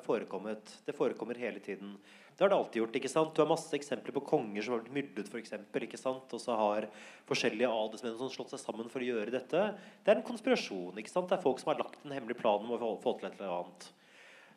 forekommet. 0.06 0.72
Det 0.86 0.96
forekommer 0.96 1.38
hele 1.38 1.60
tiden. 1.60 1.96
Det 2.38 2.44
har 2.44 2.52
det 2.52 2.56
alltid 2.56 2.78
gjort. 2.78 2.96
ikke 2.96 3.10
sant? 3.10 3.30
Du 3.34 3.40
har 3.42 3.48
masse 3.50 3.74
eksempler 3.74 4.14
på 4.14 4.20
konger 4.22 4.62
som 4.62 4.76
har 4.76 4.82
blitt 4.84 4.94
myrdet, 4.94 5.26
for 5.26 5.40
eksempel, 5.40 5.82
ikke 5.82 5.98
sant? 5.98 6.30
Og 6.30 6.38
så 6.38 6.54
har 6.54 6.84
forskjellige 7.26 7.66
adelsmenn 7.66 8.14
som 8.20 8.30
slått 8.30 8.52
seg 8.54 8.60
sammen 8.62 8.86
for 8.92 9.02
å 9.02 9.08
gjøre 9.08 9.32
dette. 9.34 9.62
Det 10.06 10.12
er 10.12 10.20
en 10.20 10.28
konspirasjon. 10.28 11.00
ikke 11.02 11.10
sant? 11.10 11.26
Det 11.26 11.34
er 11.34 11.42
folk 11.42 11.58
som 11.58 11.72
har 11.72 11.80
lagt 11.82 11.98
en 12.04 12.14
hemmelig 12.14 12.38
plan 12.38 12.62
om 12.62 12.76
å 12.76 12.92
få 13.02 13.16
til 13.18 13.26
et 13.26 13.40
eller 13.40 13.56
annet. 13.56 13.88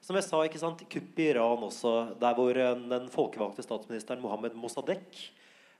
Som 0.05 0.20
jeg 0.20 0.28
sa, 0.28 0.43
ikke 0.45 0.62
sant, 0.62 0.86
kupp 0.93 1.24
i 1.26 1.28
Iran 1.32 1.66
også, 1.66 1.95
der 2.22 2.38
hvor 2.38 2.62
eh, 2.62 2.86
den 2.93 3.09
folkevalgte 3.09 3.66
statsministeren 3.66 4.22
Mohammed 4.22 4.53
Mossadegh 4.62 5.26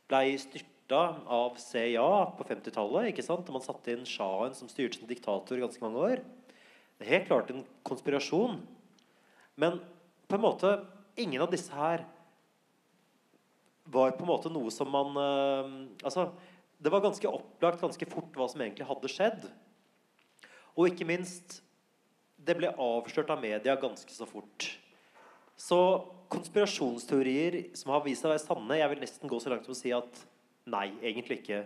ble 0.10 0.36
styrta 0.42 1.04
av 1.30 1.62
CIA 1.62 2.10
på 2.34 2.50
50-tallet. 2.50 3.12
ikke 3.14 3.30
sant? 3.30 3.46
Og 3.46 3.60
man 3.60 3.66
satte 3.66 3.94
inn 3.94 4.10
sjahen 4.10 4.58
som 4.58 4.74
styrte 4.74 4.98
som 4.98 5.10
diktator 5.10 5.54
i 5.54 5.62
ganske 5.68 5.86
mange 5.86 6.02
år. 6.02 6.26
Det 7.02 7.08
er 7.08 7.16
helt 7.18 7.30
klart 7.32 7.48
en 7.50 7.64
konspirasjon. 7.82 8.60
Men 9.58 9.80
på 10.30 10.38
en 10.38 10.44
måte 10.44 10.70
ingen 11.18 11.42
av 11.42 11.50
disse 11.50 11.74
her 11.74 12.04
var 13.90 14.14
på 14.14 14.22
en 14.22 14.30
måte 14.30 14.52
noe 14.54 14.70
som 14.70 14.92
man 14.94 15.18
uh, 15.18 15.72
Altså, 16.06 16.28
det 16.78 16.94
var 16.94 17.02
ganske 17.02 17.26
opplagt 17.26 17.82
ganske 17.82 18.08
fort 18.10 18.38
hva 18.38 18.46
som 18.52 18.62
egentlig 18.62 18.86
hadde 18.86 19.10
skjedd. 19.12 19.50
Og 20.78 20.92
ikke 20.92 21.10
minst 21.10 21.60
Det 22.42 22.56
ble 22.58 22.70
avslørt 22.70 23.34
av 23.34 23.42
media 23.42 23.76
ganske 23.82 24.14
så 24.14 24.26
fort. 24.30 24.70
Så 25.58 25.78
konspirasjonsteorier 26.32 27.64
som 27.78 27.96
har 27.96 28.06
vist 28.06 28.22
seg 28.22 28.30
å 28.30 28.36
være 28.36 28.46
sanne 28.46 28.78
Jeg 28.78 28.94
vil 28.94 29.04
nesten 29.04 29.30
gå 29.30 29.42
så 29.42 29.52
langt 29.52 29.66
som 29.66 29.74
å 29.74 29.82
si 29.82 29.92
at 29.94 30.22
nei, 30.70 30.92
egentlig 31.02 31.42
ikke. 31.42 31.66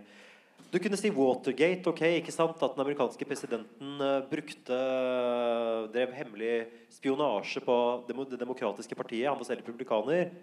Du 0.75 0.79
kunne 0.83 0.97
si 0.99 1.07
Watergate. 1.13 1.87
ok, 1.87 2.01
ikke 2.19 2.33
sant, 2.35 2.61
At 2.61 2.75
den 2.75 2.83
amerikanske 2.83 3.25
presidenten 3.25 4.01
uh, 4.01 4.25
brukte 4.27 4.75
uh, 4.75 5.87
drev 5.93 6.11
hemmelig 6.11 6.67
spionasje 6.91 7.61
på 7.63 7.77
Det 8.07 8.39
demokratiske 8.39 8.95
partiet. 8.95 9.29
Han 9.29 9.37
var 9.39 9.47
selv 9.47 9.63
republikaner. 9.63 10.33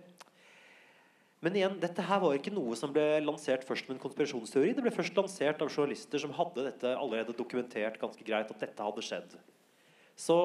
Men 1.42 1.56
igjen, 1.58 1.74
dette 1.82 2.04
her 2.06 2.20
var 2.22 2.36
ikke 2.38 2.54
noe 2.54 2.76
som 2.78 2.92
ble 2.94 3.18
lansert 3.20 3.64
først 3.66 3.88
med 3.88 3.96
en 3.98 4.02
konspirasjonsteori. 4.04 4.76
Det 4.76 4.84
ble 4.84 4.94
først 4.94 5.16
lansert 5.18 5.60
av 5.60 5.72
journalister 5.74 6.22
som 6.22 6.32
hadde 6.36 6.68
dette 6.68 6.94
allerede 6.94 7.34
dokumentert 7.34 7.98
ganske 8.00 8.24
greit. 8.24 8.50
at 8.50 8.62
dette 8.62 8.86
hadde 8.86 9.02
skjedd. 9.02 9.34
Så 10.16 10.38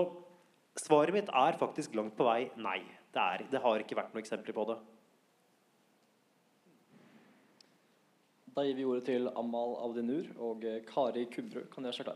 svaret 0.75 1.13
mitt 1.13 1.29
er 1.29 1.59
faktisk 1.61 1.93
langt 1.95 2.17
på 2.17 2.25
vei 2.25 2.49
nei. 2.57 2.81
Det, 3.13 3.21
er, 3.21 3.45
det 3.51 3.61
har 3.61 3.79
ikke 3.79 3.95
vært 3.95 4.11
noen 4.11 4.25
eksempler 4.25 4.57
på 4.57 4.65
det. 4.71 4.79
Da 8.57 8.63
gir 8.65 8.73
vi 8.73 8.85
ordet 8.89 9.03
til 9.05 9.27
Amal 9.37 9.75
Audinur 9.85 10.25
og 10.41 10.63
eh, 10.65 10.79
Kari 10.87 11.27
Kubru. 11.29 11.59
Kan 11.69 11.85
gjøre 11.85 11.93
starte? 11.93 12.15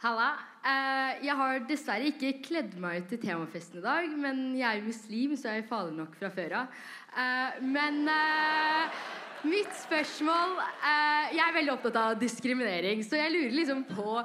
Halla. 0.00 0.30
Eh, 0.64 1.26
jeg 1.26 1.34
har 1.36 1.58
dessverre 1.68 2.06
ikke 2.08 2.30
kledd 2.46 2.78
meg 2.80 3.02
ut 3.02 3.10
til 3.12 3.20
temafesten 3.26 3.82
i 3.82 3.84
dag, 3.84 4.06
men 4.22 4.40
jeg 4.56 4.78
er 4.78 4.86
muslim, 4.86 5.34
så 5.36 5.52
jeg 5.52 5.60
er 5.60 5.66
farlig 5.68 5.92
nok 5.98 6.16
fra 6.16 6.30
før 6.32 6.54
av. 6.62 6.78
Eh, 7.20 7.58
men 7.68 8.00
mitt 9.44 9.76
spørsmål 9.82 10.56
Jeg 11.32 11.40
er 11.40 11.54
veldig 11.54 11.72
opptatt 11.72 12.00
av 12.00 12.16
diskriminering, 12.20 13.04
så 13.04 13.20
jeg 13.20 13.32
lurer 13.32 13.54
liksom 13.56 13.84
på 13.88 14.16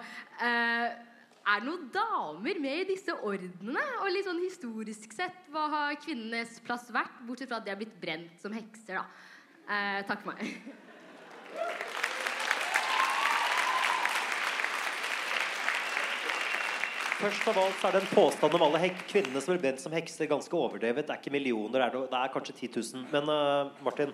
Er 0.44 1.60
det 1.60 1.68
noen 1.68 1.86
damer 1.92 2.60
med 2.64 2.86
i 2.86 2.88
disse 2.94 3.16
ordenene? 3.20 3.84
Og 4.00 4.12
litt 4.16 4.28
sånn 4.32 4.44
historisk 4.44 5.12
sett, 5.16 5.44
hva 5.52 5.68
har 5.76 6.00
kvinnenes 6.08 6.56
plass 6.64 6.88
vært? 6.88 7.20
Bortsett 7.28 7.52
fra 7.52 7.60
at 7.60 7.68
de 7.68 7.76
har 7.76 7.84
blitt 7.84 8.00
brent 8.00 8.40
som 8.40 8.56
hekser, 8.56 9.04
da. 9.04 10.04
takk 10.08 10.24
for 10.24 10.32
meg. 10.36 10.85
Først 17.26 17.48
av 17.48 17.58
alt 17.58 17.78
så 17.80 17.88
er 17.88 17.96
det 17.96 18.00
en 18.04 18.12
påstand 18.12 18.56
om 18.58 18.64
alle 18.68 18.90
kvinnene 19.10 19.42
som 19.42 19.56
blir 19.56 19.62
brent 19.64 19.82
som 19.82 19.94
hekser, 19.96 20.28
ganske 20.30 20.58
overdrevet. 20.60 21.08
Det 21.08 21.14
er 21.16 21.22
ikke 21.24 21.32
millioner, 21.34 21.80
det 21.80 21.86
er, 21.88 22.10
det 22.12 22.20
er 22.20 22.34
kanskje 22.34 22.54
10 22.60 22.70
000. 22.76 23.06
Men 23.14 23.32
uh, 23.32 23.72
Martin? 23.82 24.12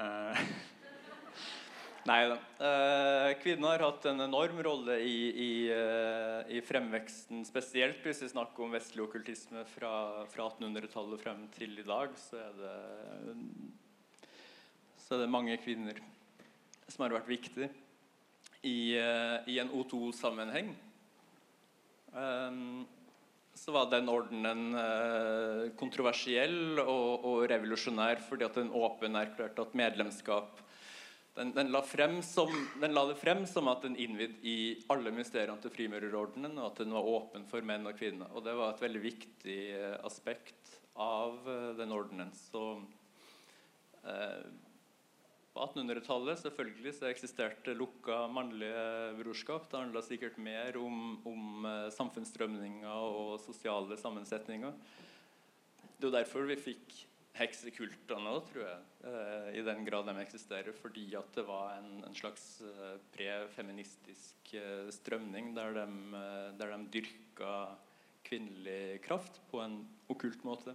Uh, 0.00 0.40
nei 2.08 2.20
da. 2.30 2.36
Uh, 2.60 3.30
kvinner 3.42 3.74
har 3.74 3.82
hatt 3.84 4.06
en 4.08 4.24
enorm 4.24 4.60
rolle 4.64 4.96
i, 5.04 5.16
i, 5.30 5.50
uh, 5.68 6.40
i, 6.48 6.62
fremveksten, 6.64 7.42
spesielt 7.48 8.00
hvis 8.06 8.22
vi 8.24 8.30
snakker 8.32 8.64
om 8.64 8.72
vestlig 8.72 9.04
okkultisme 9.04 9.64
fra, 9.74 9.92
fra 10.32 10.46
1800-tallet 10.48 11.20
frem 11.20 11.42
til 11.56 11.76
i 11.80 11.86
dag. 11.86 12.14
Så 12.20 12.40
er 12.40 12.54
det, 12.60 12.76
så 15.02 15.16
er 15.16 15.24
det 15.24 15.34
mange 15.34 15.58
kvinner 15.60 16.00
som 16.90 17.04
har 17.04 17.18
vært 17.18 17.28
viktige 17.30 17.68
i, 18.64 18.96
uh, 18.96 19.44
i 19.50 19.60
en 19.60 19.74
O2-sammenheng. 19.76 20.72
Um, 22.16 22.88
så 23.60 23.74
var 23.74 23.90
den 23.90 24.08
ordenen 24.08 24.72
kontroversiell 25.76 26.78
og, 26.80 27.24
og, 27.26 27.42
revolusjonær 27.50 28.22
fordi 28.24 28.46
at 28.46 28.56
den 28.56 28.70
åpen 28.72 29.18
erklærte 29.18 29.66
at 29.66 29.74
medlemskap 29.76 30.62
den, 31.40 31.52
den, 31.56 31.70
la 31.72 31.80
som, 32.22 32.52
den, 32.80 32.94
la 32.94 33.06
det 33.08 33.16
frem 33.16 33.46
som 33.48 33.68
at 33.72 33.82
den 33.86 33.96
innvidd 33.96 34.42
i 34.44 34.58
alle 34.92 35.12
mysteriene 35.16 35.56
til 35.62 35.72
frimurerordenen, 35.72 36.58
og 36.60 36.66
at 36.70 36.82
den 36.84 36.92
var 36.92 37.08
åpen 37.08 37.46
for 37.48 37.64
menn 37.64 37.88
og 37.88 37.96
kvinner. 37.96 38.28
Og 38.36 38.44
det 38.44 38.54
var 38.58 38.74
et 38.74 38.84
veldig 38.84 39.02
viktig 39.08 39.60
uh, 39.72 39.96
aspekt 40.04 40.76
av 41.00 41.38
den 41.78 41.92
ordenen. 41.96 42.28
Så 42.36 42.64
på 45.50 45.64
1800-tallet 45.64 46.38
selvfølgelig 46.40 46.92
så 46.98 47.08
eksisterte 47.08 47.74
lukka 47.76 48.22
mannlige 48.32 48.84
brorskap. 49.18 49.66
Det 49.70 49.80
handla 49.80 50.02
sikkert 50.04 50.36
mer 50.40 50.76
om, 50.78 51.16
om 51.26 51.66
uh, 51.66 51.88
samfunnsstrømninger 51.96 52.86
og 53.16 53.38
sosiale 53.42 53.98
sammensetninger. 53.98 54.76
Det 55.96 56.04
er 56.04 56.10
jo 56.10 56.14
derfor 56.14 56.46
vi 56.48 56.60
fikk 56.60 57.00
heksekultene 57.38 58.32
tror 58.48 58.64
jeg, 58.64 58.80
uh, 59.04 59.50
i 59.54 59.62
den 59.66 59.84
grad 59.86 60.08
de 60.08 60.16
eksisterer. 60.22 60.74
Fordi 60.76 61.06
at 61.18 61.30
det 61.36 61.46
var 61.48 61.76
en, 61.78 62.00
en 62.08 62.16
slags 62.16 62.60
uh, 62.64 62.96
prefeministisk 63.14 64.54
strømning 64.90 65.52
der 65.54 65.76
de, 65.76 65.86
der 66.58 66.72
de 66.74 66.88
dyrka 66.98 67.52
kvinnelig 68.26 69.00
kraft 69.04 69.40
på 69.50 69.60
en 69.62 69.82
okkult 70.10 70.42
måte. 70.46 70.74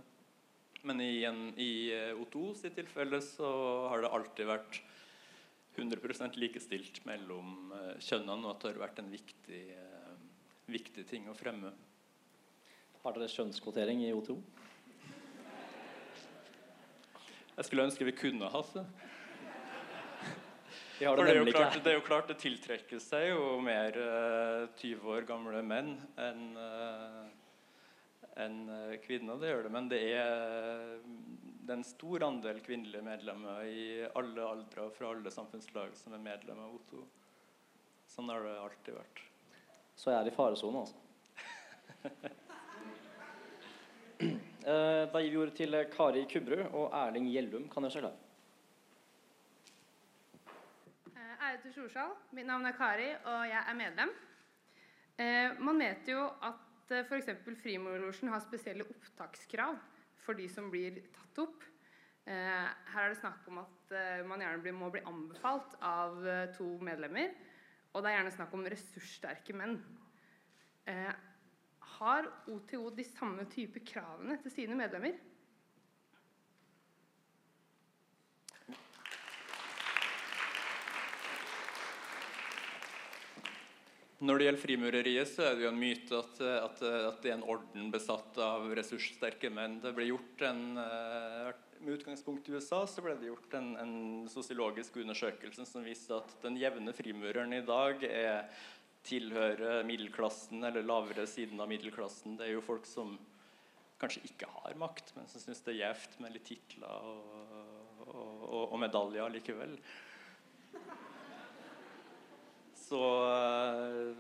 Men 0.86 1.02
i, 1.02 1.24
en, 1.26 1.48
i 1.58 1.90
eh, 1.96 2.14
O2 2.14 2.52
sitt 2.60 2.76
tilfelle 2.78 3.18
så 3.24 3.48
har 3.90 4.04
det 4.04 4.12
alltid 4.14 4.50
vært 4.50 4.82
100 5.76 6.38
likestilt 6.38 7.02
mellom 7.08 7.74
eh, 7.74 7.96
kjønnene, 8.06 8.46
og 8.46 8.52
at 8.52 8.62
det 8.62 8.72
har 8.74 8.84
vært 8.84 9.02
en 9.02 9.10
viktig, 9.10 9.64
eh, 9.74 10.12
viktig 10.70 11.08
ting 11.10 11.26
å 11.32 11.38
fremme. 11.38 11.74
Har 13.02 13.18
dere 13.18 13.32
kjønnskvotering 13.34 14.06
i 14.06 14.14
O2? 14.14 14.38
Jeg 17.56 17.70
skulle 17.70 17.86
ønske 17.88 18.08
vi 18.08 18.16
kunne 18.16 18.50
hatt 18.52 18.74
det. 18.76 18.84
Det 20.96 21.12
det 21.12 21.28
er, 21.28 21.38
jo 21.42 21.52
klart, 21.52 21.78
det 21.84 21.92
er 21.92 21.98
jo 21.98 22.04
klart 22.08 22.30
det 22.32 22.38
tiltrekker 22.40 23.02
seg 23.04 23.26
jo 23.34 23.58
mer 23.64 23.98
uh, 24.00 24.68
20 24.80 25.10
år 25.12 25.26
gamle 25.28 25.60
menn 25.64 25.90
enn 26.24 26.46
uh, 26.56 27.26
en, 28.36 28.56
eh, 28.70 28.96
kvinner. 29.04 29.40
Det 29.40 29.48
gjør 29.48 29.64
det. 29.64 29.72
Men 29.72 29.90
det 29.92 30.00
er, 30.12 30.98
det 31.04 31.72
er 31.72 31.78
en 31.78 31.88
stor 31.88 32.24
andel 32.28 32.60
kvinnelige 32.64 33.04
medlemmer 33.04 33.64
i 33.68 33.86
alle 34.12 34.44
aldre 34.44 34.88
og 34.90 34.96
fra 34.96 35.12
alle 35.14 35.32
samfunnslag 35.32 35.96
som 36.00 36.16
er 36.16 36.24
medlem 36.24 36.60
av 36.64 36.76
O2. 36.76 37.04
Sånn 38.12 38.32
har 38.32 38.44
det 38.44 38.56
alltid 38.60 39.00
vært. 39.00 39.24
Så 39.96 40.12
jeg 40.12 40.20
er 40.20 40.32
i 40.32 40.36
faresonen, 40.36 40.84
altså. 40.84 42.36
Eh, 44.66 45.06
Da 45.14 45.22
gir 45.22 45.32
vi 45.32 45.38
ordet 45.38 45.56
til 45.60 45.76
Kari 45.94 46.24
Kubru 46.26 46.58
og 46.74 46.94
Erling 46.98 47.28
Gjellum. 47.30 47.68
Kan 47.70 47.86
gjøre 47.86 47.94
seg 47.94 48.06
klar. 48.06 48.16
Eh, 51.14 51.36
Ærede 51.50 51.74
Storsal, 51.74 52.16
mitt 52.34 52.48
navn 52.50 52.66
er 52.66 52.74
Kari, 52.78 53.12
og 53.14 53.44
jeg 53.46 53.62
er 53.62 53.78
medlem. 53.78 54.14
Eh, 55.22 55.54
man 55.62 55.80
vet 55.80 56.10
jo 56.10 56.24
at 56.44 56.92
eh, 56.98 57.06
f.eks. 57.06 57.30
Frimorlosjen 57.62 58.34
har 58.34 58.42
spesielle 58.42 58.88
opptakskrav 58.90 59.78
for 60.26 60.34
de 60.34 60.50
som 60.50 60.72
blir 60.74 60.98
tatt 61.14 61.44
opp. 61.46 61.62
Eh, 62.26 62.66
her 62.90 63.04
er 63.06 63.14
det 63.14 63.22
snakk 63.22 63.46
om 63.52 63.62
at 63.62 63.94
eh, 63.94 64.26
man 64.26 64.42
gjerne 64.42 64.74
må 64.74 64.90
bli 64.90 65.06
anbefalt 65.06 65.78
av 65.86 66.26
eh, 66.26 66.48
to 66.58 66.72
medlemmer. 66.82 67.38
Og 67.94 68.02
det 68.02 68.12
er 68.12 68.18
gjerne 68.18 68.34
snakk 68.34 68.58
om 68.58 68.66
ressurssterke 68.66 69.54
menn. 69.56 69.78
Har 71.96 72.28
OTO 72.52 72.90
de 72.92 73.04
samme 73.08 73.46
type 73.48 73.80
kravene 73.88 74.36
til 74.44 74.52
sine 74.52 74.76
medlemmer? 74.76 75.16
Når 84.26 84.40
det 84.40 84.46
gjelder 84.48 84.62
frimureriet, 84.62 85.30
så 85.30 85.44
er 85.44 85.58
det 85.58 85.66
jo 85.66 85.70
en 85.74 85.80
myte 85.80 86.18
at, 86.18 86.40
at, 86.42 86.82
at 86.82 87.18
det 87.24 87.32
er 87.32 87.36
en 87.36 87.48
orden 87.52 87.90
besatt 87.94 88.38
av 88.42 88.68
ressurssterke 88.78 89.52
menn. 89.54 89.82
Det 89.84 89.92
ble 89.96 90.08
gjort 90.10 90.46
en, 90.50 90.64
eh, 90.82 91.54
Med 91.86 92.00
utgangspunkt 92.00 92.48
i 92.50 92.56
USA 92.56 92.86
så 92.88 93.04
ble 93.04 93.14
det 93.20 93.28
gjort 93.28 93.54
en, 93.60 93.74
en 93.78 93.96
sosiologisk 94.32 94.96
undersøkelse 95.04 95.68
som 95.68 95.84
viste 95.84 96.16
at 96.16 96.32
den 96.42 96.56
jevne 96.58 96.96
frimureren 96.96 97.54
i 97.54 97.66
dag 97.68 98.04
er, 98.08 98.48
tilhører 99.06 99.86
middelklassen 99.88 100.64
eller 100.66 100.86
lavere 100.86 101.28
siden 101.30 101.62
av 101.62 101.70
middelklassen. 101.72 102.40
Det 102.40 102.50
er 102.50 102.56
jo 102.56 102.66
folk 102.66 102.88
som 102.90 103.16
kanskje 104.02 104.26
ikke 104.28 104.50
har 104.52 104.76
makt, 104.80 105.14
men 105.16 105.30
som 105.32 105.44
syns 105.44 105.64
det 105.64 105.76
er 105.76 105.84
gjevt 105.86 106.18
med 106.24 106.36
litt 106.36 106.48
titler 106.50 107.08
og, 107.12 107.46
og, 108.06 108.42
og, 108.50 108.64
og 108.66 108.82
medaljer 108.82 109.38
likevel. 109.38 109.78
Så, 112.86 113.02
eh, 113.32 114.16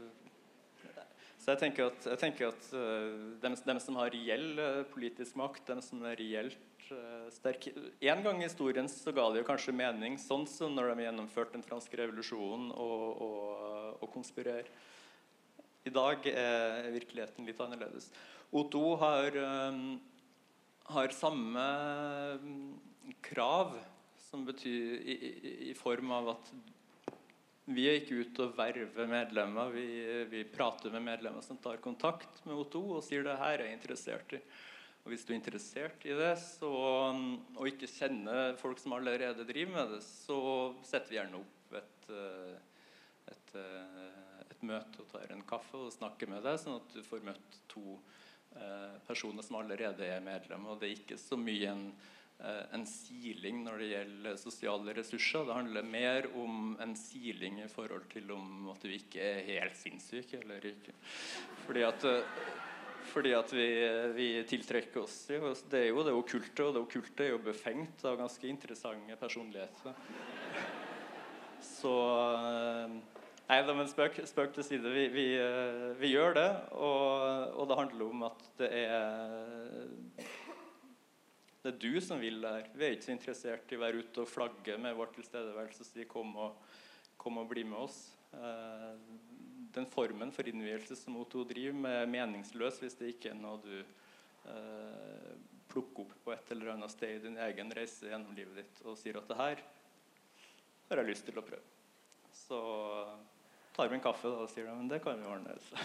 så 1.37 1.53
jeg 1.53 1.61
tenker 1.61 1.91
at, 1.91 2.07
jeg 2.13 2.21
tenker 2.21 2.49
at 2.49 2.69
eh, 2.73 3.11
dem, 3.43 3.57
dem 3.67 3.81
som 3.83 3.99
har 4.01 4.13
reell 4.13 4.47
eh, 4.61 4.79
politisk 4.89 5.37
makt, 5.39 5.67
dem 5.69 5.83
som 5.85 6.05
er 6.07 6.17
reelt 6.21 6.61
sterke 7.33 7.71
En 8.05 8.19
gang 8.21 8.43
i 8.43 8.45
historien 8.45 8.85
så 8.91 9.09
ga 9.09 9.23
det 9.33 9.39
jo 9.39 9.47
kanskje 9.47 9.73
mening, 9.73 10.19
sånn 10.21 10.43
som 10.45 10.75
når 10.77 10.91
de 10.91 11.07
gjennomførte 11.07 11.55
den 11.55 11.65
franske 11.65 11.97
revolusjonen 11.97 12.67
og, 12.69 13.23
og, 13.25 13.47
og 14.05 14.13
konspirere. 14.13 14.69
I 15.85 15.93
dag 15.93 16.25
er 16.31 16.91
virkeligheten 16.95 17.45
litt 17.45 17.59
annerledes. 17.61 18.09
O2 18.55 18.83
har, 19.01 19.35
eh, 19.37 19.81
har 20.93 21.17
samme 21.17 21.65
mm, 22.41 22.71
krav 23.25 23.75
som 24.29 24.45
betyr 24.47 24.95
i, 25.01 25.15
i, 25.15 25.53
i 25.71 25.75
form 25.77 26.13
av 26.15 26.33
at 26.37 26.55
vi 27.65 27.87
er 27.89 27.97
ikke 27.97 28.21
ute 28.21 28.45
og 28.45 28.57
verver 28.59 29.09
medlemmer. 29.09 29.71
Vi, 29.73 29.87
vi 30.29 30.43
prater 30.45 30.93
med 30.93 31.05
medlemmer 31.05 31.41
som 31.45 31.57
tar 31.61 31.81
kontakt 31.81 32.43
med 32.45 32.59
O2 32.61 32.81
og 32.99 33.03
sier 33.05 33.25
det 33.25 33.39
her 33.41 33.57
er 33.57 33.69
jeg 33.69 33.79
interessert 33.79 34.35
i. 34.37 34.41
Og 35.05 35.11
Hvis 35.13 35.25
du 35.25 35.33
er 35.33 35.37
interessert 35.37 36.05
i 36.05 36.13
det 36.17 36.31
så, 36.41 36.69
og 36.69 37.67
ikke 37.69 37.89
kjenner 37.89 38.55
folk 38.57 38.79
som 38.81 38.95
allerede 38.97 39.45
driver 39.45 39.75
med 39.75 39.91
det, 39.95 39.99
så 40.05 40.37
setter 40.85 41.11
vi 41.11 41.19
gjerne 41.19 41.41
opp 41.41 41.75
et, 41.77 42.07
eh, 42.09 42.74
et, 43.61 44.57
eh, 44.57 44.65
møte 44.65 45.03
og 45.03 45.09
tar 45.11 45.31
en 45.33 45.45
kaffe 45.45 45.77
og 45.77 45.93
snakker 45.93 46.29
med 46.31 46.43
deg, 46.45 46.57
sånn 46.57 46.79
at 46.79 46.93
du 46.95 47.01
får 47.05 47.23
møtt 47.27 47.57
to 47.71 47.97
eh, 48.55 48.97
personer 49.07 49.45
som 49.45 49.59
allerede 49.59 50.07
er 50.07 50.23
medlem. 50.25 50.67
Og 50.71 50.79
det 50.81 50.89
er 50.89 50.99
ikke 50.99 51.19
så 51.21 51.37
mye 51.39 51.71
en 51.71 51.87
eh, 52.39 52.63
en 52.75 52.85
siling 52.89 53.61
når 53.63 53.81
det 53.83 53.89
gjelder 53.93 54.39
sosiale 54.41 54.95
ressurser. 54.97 55.45
Det 55.47 55.57
handler 55.59 55.87
mer 55.87 56.29
om 56.41 56.75
en 56.83 56.95
siling 56.99 57.61
i 57.63 57.71
forhold 57.71 58.07
til 58.11 58.31
om 58.35 58.71
at 58.73 58.83
du 58.83 58.91
ikke 58.95 59.21
er 59.23 59.49
helt 59.51 59.77
sinnssyk 59.79 60.33
eller 60.41 60.71
ikke. 60.71 60.95
Fordi 61.67 61.85
at, 61.87 62.07
fordi 63.13 63.35
at 63.37 63.53
vi, 63.53 63.67
vi 64.17 64.27
tiltrekker 64.49 65.03
oss 65.03 65.25
Det 65.29 65.79
er 65.79 65.87
jo 65.89 66.03
det 66.05 66.13
okkulte, 66.15 66.65
og 66.65 66.75
det 66.75 66.83
okkulte 66.83 67.25
er 67.25 67.33
jo 67.35 67.43
befengt 67.45 68.05
av 68.05 68.17
ganske 68.19 68.49
interessante 68.49 69.15
personligheter. 69.21 69.95
Så 71.65 71.95
Nei, 73.45 73.59
da, 73.61 73.73
men 73.77 73.85
spøk, 73.85 74.23
spøk 74.25 74.55
til 74.55 74.65
side. 74.65 74.89
Vi, 74.89 75.03
vi, 75.13 75.25
eh, 75.37 75.91
vi 75.99 76.09
gjør 76.15 76.33
det, 76.33 76.49
og, 76.73 77.53
og 77.61 77.67
det 77.69 77.77
handler 77.77 78.07
om 78.09 78.23
at 78.25 78.47
det 78.57 78.71
er 78.73 80.25
det 81.65 81.71
er 81.71 81.77
du 81.81 82.01
som 82.01 82.19
vil 82.21 82.43
der. 82.43 82.67
Vi 82.77 82.85
er 82.85 82.91
ikke 82.93 83.07
så 83.07 83.13
interessert 83.15 83.71
i 83.73 83.77
å 83.77 83.81
være 83.81 84.01
ute 84.05 84.21
og 84.21 84.29
flagge 84.29 84.75
med 84.77 84.93
vår 84.93 85.15
tilstedeværelse 85.15 85.81
og 85.81 85.87
si 85.87 86.03
'kom 86.05 86.35
og, 86.37 86.59
kom 87.17 87.39
og 87.41 87.47
bli 87.49 87.63
med 87.65 87.79
oss'. 87.79 88.13
Eh, 88.33 88.97
den 89.73 89.87
formen 89.89 90.31
for 90.31 90.45
innvielse 90.45 90.95
som 90.95 91.17
O2 91.17 91.47
driver 91.49 91.73
med, 91.73 91.95
er 92.01 92.11
meningsløs 92.11 92.77
hvis 92.79 92.97
det 92.99 93.13
ikke 93.15 93.31
er 93.31 93.39
noe 93.39 93.57
du 93.63 93.79
eh, 93.81 95.33
plukker 95.69 96.05
opp 96.05 96.13
på 96.23 96.33
et 96.33 96.51
eller 96.51 96.75
annet 96.75 96.93
sted 96.93 97.15
i 97.15 97.23
din 97.25 97.37
egen 97.37 97.73
reise 97.73 98.09
gjennom 98.09 98.37
livet 98.37 98.61
ditt 98.61 98.85
og 98.85 98.97
sier 98.97 99.17
at 99.17 99.27
'det 99.27 99.37
her 99.37 99.65
har 100.89 100.97
jeg 100.97 101.09
lyst 101.09 101.25
til 101.25 101.41
å 101.41 101.45
prøve'. 101.45 101.73
Så 102.31 102.59
tar 103.75 103.91
vi 103.91 103.97
en 103.97 104.03
kaffe 104.03 104.31
da, 104.31 104.45
og 104.45 104.51
sier 104.51 104.67
de, 104.67 104.73
men 104.77 104.89
det 104.91 105.01
kan 105.03 105.19
vi 105.19 105.27
ordne. 105.29 105.55
Så. 105.67 105.79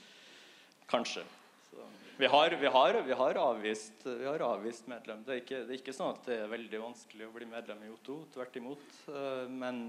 Kanskje. 0.92 1.24
Så. 1.70 1.86
Vi, 2.20 2.28
har, 2.30 2.54
vi, 2.60 2.66
har, 2.66 3.00
vi, 3.06 3.16
har 3.16 3.40
avvist, 3.40 4.04
vi 4.04 4.26
har 4.26 4.42
avvist 4.44 4.88
medlem. 4.90 5.24
Det 5.26 5.34
er, 5.34 5.42
ikke, 5.42 5.62
det 5.66 5.74
er 5.74 5.80
ikke 5.80 5.96
sånn 5.96 6.14
at 6.14 6.28
det 6.28 6.38
er 6.42 6.52
veldig 6.52 6.82
vanskelig 6.82 7.26
å 7.26 7.34
bli 7.34 7.48
medlem 7.50 7.82
i 7.86 7.90
O2. 7.94 8.18
Tvert 8.34 8.60
imot. 8.60 8.86
Eh, 9.08 9.46
Men, 9.50 9.82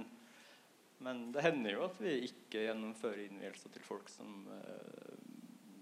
men 1.02 1.24
det 1.34 1.46
hender 1.46 1.76
jo 1.76 1.86
at 1.88 1.98
vi 2.02 2.16
ikke 2.30 2.66
gjennomfører 2.68 3.26
innvielser 3.26 3.74
til 3.74 3.86
folk 3.86 4.10
som, 4.14 4.46
eh, 4.58 5.16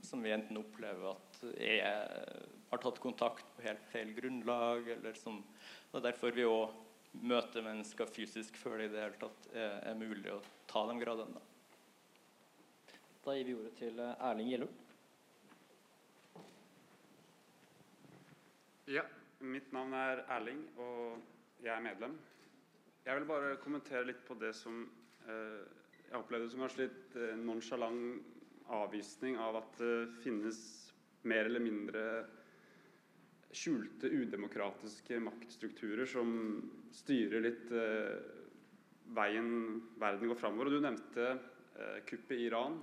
som 0.08 0.24
vi 0.24 0.34
enten 0.36 0.60
opplever 0.60 1.12
at 1.12 1.42
er, 1.60 2.46
har 2.72 2.84
tatt 2.84 3.02
kontakt 3.04 3.48
på 3.56 3.66
helt 3.68 3.84
feil 3.92 4.16
grunnlag, 4.18 4.88
eller 4.98 5.16
som 5.20 5.44
Det 5.90 5.98
er 5.98 6.12
derfor 6.12 6.36
vi 6.36 6.46
òg 6.46 6.76
møter 7.12 7.66
mennesker 7.66 8.10
fysisk 8.14 8.58
før 8.60 8.80
det 8.80 8.90
i 8.90 8.94
det 8.94 9.02
hele 9.04 9.20
tatt 9.22 9.48
er, 9.54 9.80
er 9.92 9.98
mulig 9.98 10.30
å 10.34 10.42
ta 10.70 10.86
de 10.90 10.98
gradene. 11.02 11.40
Da. 11.40 11.42
Da 13.26 13.36
gir 13.36 13.50
vi 13.50 13.58
ordet 13.58 13.74
til 13.80 14.00
eh, 14.00 14.28
Erling 14.30 14.52
Gjellum. 14.52 14.78
Ja, 18.90 19.04
mitt 19.46 19.74
navn 19.76 19.94
er 19.94 20.24
Erling, 20.38 20.64
og 20.82 21.20
jeg 21.62 21.74
er 21.76 21.84
medlem. 21.86 22.16
Jeg 23.06 23.20
vil 23.20 23.28
bare 23.30 23.58
kommentere 23.62 24.08
litt 24.08 24.24
på 24.28 24.38
det 24.40 24.54
som 24.58 24.82
eh, 25.30 25.62
jeg 26.10 26.18
opplevde 26.18 26.50
som 26.50 26.64
kanskje 26.64 26.88
litt 26.88 27.18
eh, 27.20 27.36
nonsjalant 27.38 28.70
avvisning 28.80 29.38
av 29.42 29.60
at 29.60 29.78
det 29.82 29.94
finnes 30.24 30.60
mer 31.28 31.50
eller 31.50 31.62
mindre 31.62 32.04
skjulte, 33.56 34.10
udemokratiske 34.10 35.20
maktstrukturer 35.24 36.10
som 36.10 36.30
styrer 36.94 37.44
litt 37.44 37.72
eh, 37.74 38.16
veien 39.16 39.82
verden 40.00 40.30
går 40.30 40.40
framover. 40.40 40.70
Og 40.70 40.78
du 40.78 40.86
nevnte 40.86 41.28
eh, 41.34 42.00
kuppet 42.10 42.38
i 42.38 42.48
Iran. 42.50 42.78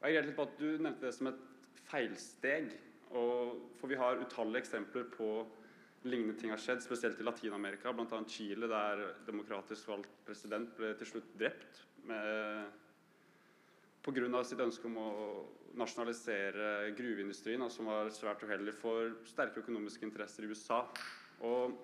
Og 0.00 0.08
jeg 0.12 0.26
litt 0.26 0.36
på 0.36 0.46
at 0.46 0.56
du 0.60 0.68
nevnte 0.76 1.08
det 1.08 1.14
som 1.16 1.30
et 1.32 1.42
feilsteg. 1.88 2.72
Og, 3.14 3.60
for 3.78 3.90
vi 3.90 3.98
har 4.00 4.20
utallige 4.20 4.64
eksempler 4.64 5.06
på 5.14 5.30
lignende 6.04 6.36
ting 6.36 6.52
har 6.52 6.60
skjedd, 6.60 6.82
spesielt 6.84 7.20
i 7.20 7.24
Latin-Amerika, 7.24 7.92
bl.a. 7.96 8.20
Chile, 8.28 8.68
der 8.68 9.04
demokratisk 9.24 9.88
valgt 9.88 10.10
president 10.26 10.74
ble 10.76 10.92
til 10.98 11.14
slutt 11.14 11.30
drept 11.40 11.80
med 12.04 12.82
pga. 14.04 14.44
sitt 14.44 14.60
ønske 14.60 14.86
om 14.86 14.98
å 15.00 15.10
nasjonalisere 15.80 16.92
gruveindustrien, 16.96 17.62
altså, 17.62 17.82
som 17.82 17.90
var 17.90 18.10
svært 18.14 18.44
uheldig 18.44 18.74
for 18.76 19.16
sterke 19.26 19.62
økonomiske 19.64 20.06
interesser 20.06 20.44
i 20.44 20.52
USA. 20.52 20.84
Og 21.42 21.74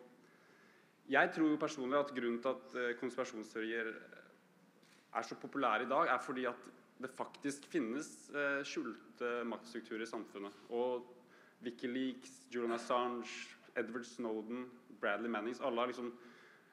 jeg 1.10 1.32
tror 1.34 1.56
personlig 1.58 1.98
at 1.98 2.12
grunnen 2.14 2.42
til 2.42 2.52
at 2.52 2.76
eh, 2.78 2.96
konspirasjonsteorier 3.00 3.88
er 5.10 5.26
så 5.26 5.34
populære 5.34 5.88
i 5.88 5.90
dag, 5.90 6.12
er 6.12 6.22
fordi 6.22 6.44
at 6.46 6.68
det 7.00 7.10
faktisk 7.16 7.66
finnes 7.72 8.10
eh, 8.30 8.60
skjulte 8.66 9.40
maktstrukturer 9.48 10.04
i 10.04 10.10
samfunnet. 10.10 10.54
Og 10.70 11.08
Wikileaks, 11.64 12.44
Julian 12.52 12.76
Assange, 12.76 13.26
Edward 13.76 14.04
Snowden, 14.04 14.68
Bradley 15.00 15.30
Mannings 15.30 15.60
Alle 15.60 15.80
har 15.80 15.90
liksom 15.90 16.12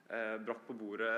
eh, 0.09 0.37
brakt 0.45 0.67
på 0.67 0.75
bordet 0.77 1.15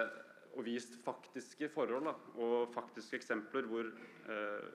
og 0.56 0.66
vist 0.66 0.96
faktiske 1.04 1.70
forhold 1.70 2.08
da, 2.10 2.16
og 2.42 2.72
faktiske 2.74 3.20
eksempler 3.20 3.68
hvor 3.70 3.86
eh, 3.90 4.66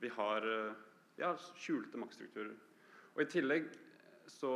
vi 0.00 0.10
har 0.14 0.46
eh, 0.46 0.80
ja, 1.18 1.34
skjulte 1.58 2.00
maktstrukturer. 2.00 2.54
Og 3.14 3.22
I 3.22 3.30
tillegg 3.32 3.68
så 4.28 4.54